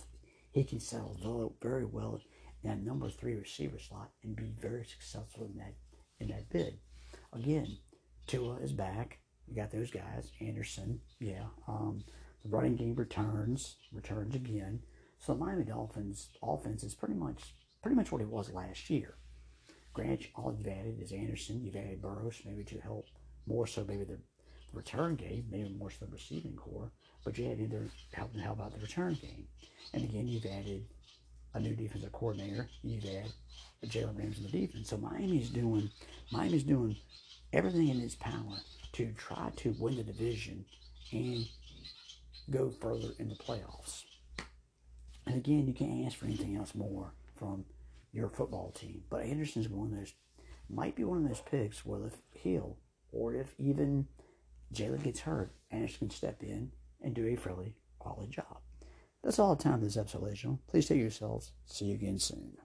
he 0.52 0.64
can 0.64 0.80
settle 0.80 1.54
very 1.62 1.84
well 1.84 2.20
in 2.62 2.70
that 2.70 2.82
number 2.82 3.08
three 3.08 3.34
receiver 3.34 3.78
slot 3.78 4.10
and 4.24 4.34
be 4.34 4.52
very 4.60 4.84
successful 4.84 5.46
in 5.46 5.56
that 5.58 5.74
in 6.18 6.28
that 6.28 6.50
bid. 6.50 6.78
Again, 7.32 7.78
Tua 8.26 8.56
is 8.56 8.72
back. 8.72 9.18
You 9.46 9.56
got 9.56 9.70
those 9.70 9.90
guys. 9.90 10.30
Anderson, 10.40 11.00
yeah. 11.18 11.46
Um, 11.66 12.04
the 12.42 12.50
running 12.50 12.76
game 12.76 12.94
returns, 12.94 13.76
returns 13.92 14.34
again. 14.34 14.80
So 15.18 15.34
the 15.34 15.44
Miami 15.44 15.64
Dolphins 15.64 16.30
offense 16.42 16.82
is 16.82 16.94
pretty 16.94 17.14
much 17.14 17.54
pretty 17.82 17.96
much 17.96 18.12
what 18.12 18.22
it 18.22 18.28
was 18.28 18.52
last 18.52 18.90
year. 18.90 19.14
Grant, 19.92 20.26
all 20.36 20.54
you've 20.56 20.66
added 20.66 21.00
is 21.00 21.12
Anderson. 21.12 21.62
You've 21.64 21.76
added 21.76 22.02
Berrios, 22.02 22.44
maybe 22.44 22.64
to 22.64 22.78
help 22.80 23.06
more 23.46 23.66
so 23.66 23.84
maybe 23.86 24.04
the 24.04 24.18
return 24.72 25.16
game, 25.16 25.46
maybe 25.50 25.68
more 25.68 25.90
so 25.90 26.06
the 26.06 26.12
receiving 26.12 26.54
corps. 26.54 26.92
But 27.24 27.36
you 27.36 27.46
had 27.48 27.60
either 27.60 27.88
help 28.12 28.34
help 28.36 28.60
out 28.60 28.72
the 28.72 28.80
return 28.80 29.14
game. 29.14 29.46
And 29.92 30.04
again, 30.04 30.28
you've 30.28 30.46
added 30.46 30.86
a 31.54 31.60
new 31.60 31.74
defensive 31.74 32.12
coordinator. 32.12 32.68
You've 32.82 33.04
added 33.04 33.32
Jalen 33.86 34.18
Ramsey 34.18 34.44
in 34.44 34.50
the 34.50 34.66
defense. 34.66 34.88
So 34.90 34.96
Miami's 34.96 35.50
doing 35.50 35.90
Miami's 36.30 36.62
doing 36.62 36.96
everything 37.52 37.88
in 37.88 38.00
its 38.00 38.14
power 38.14 38.58
to 38.92 39.12
try 39.12 39.50
to 39.56 39.74
win 39.78 39.96
the 39.96 40.04
division 40.04 40.64
and 41.12 41.46
go 42.50 42.70
further 42.70 43.10
in 43.18 43.28
the 43.28 43.34
playoffs. 43.34 44.04
And 45.26 45.36
again, 45.36 45.66
you 45.66 45.74
can't 45.74 46.06
ask 46.06 46.16
for 46.16 46.26
anything 46.26 46.56
else 46.56 46.74
more 46.74 47.12
from 47.36 47.64
your 48.12 48.28
football 48.28 48.70
team. 48.72 49.02
But 49.10 49.24
Anderson's 49.24 49.68
one 49.68 49.92
of 49.92 49.98
those 49.98 50.14
might 50.68 50.96
be 50.96 51.04
one 51.04 51.18
of 51.18 51.28
those 51.28 51.42
picks 51.42 51.84
where 51.84 52.06
if 52.06 52.16
Hill 52.32 52.78
or 53.12 53.34
if 53.34 53.54
even 53.58 54.06
Jaylen 54.72 55.02
gets 55.02 55.20
hurt, 55.20 55.52
Anderson 55.70 56.08
can 56.08 56.10
step 56.10 56.42
in 56.42 56.72
and 57.02 57.14
do 57.14 57.26
a 57.26 57.36
fairly 57.36 57.74
quality 57.98 58.30
job. 58.30 58.58
That's 59.22 59.38
all 59.38 59.54
the 59.54 59.62
time 59.62 59.80
this 59.80 59.96
episode. 59.96 60.58
Please 60.68 60.88
take 60.88 60.98
yourselves. 60.98 61.52
See 61.66 61.86
you 61.86 61.94
again 61.94 62.18
soon. 62.18 62.56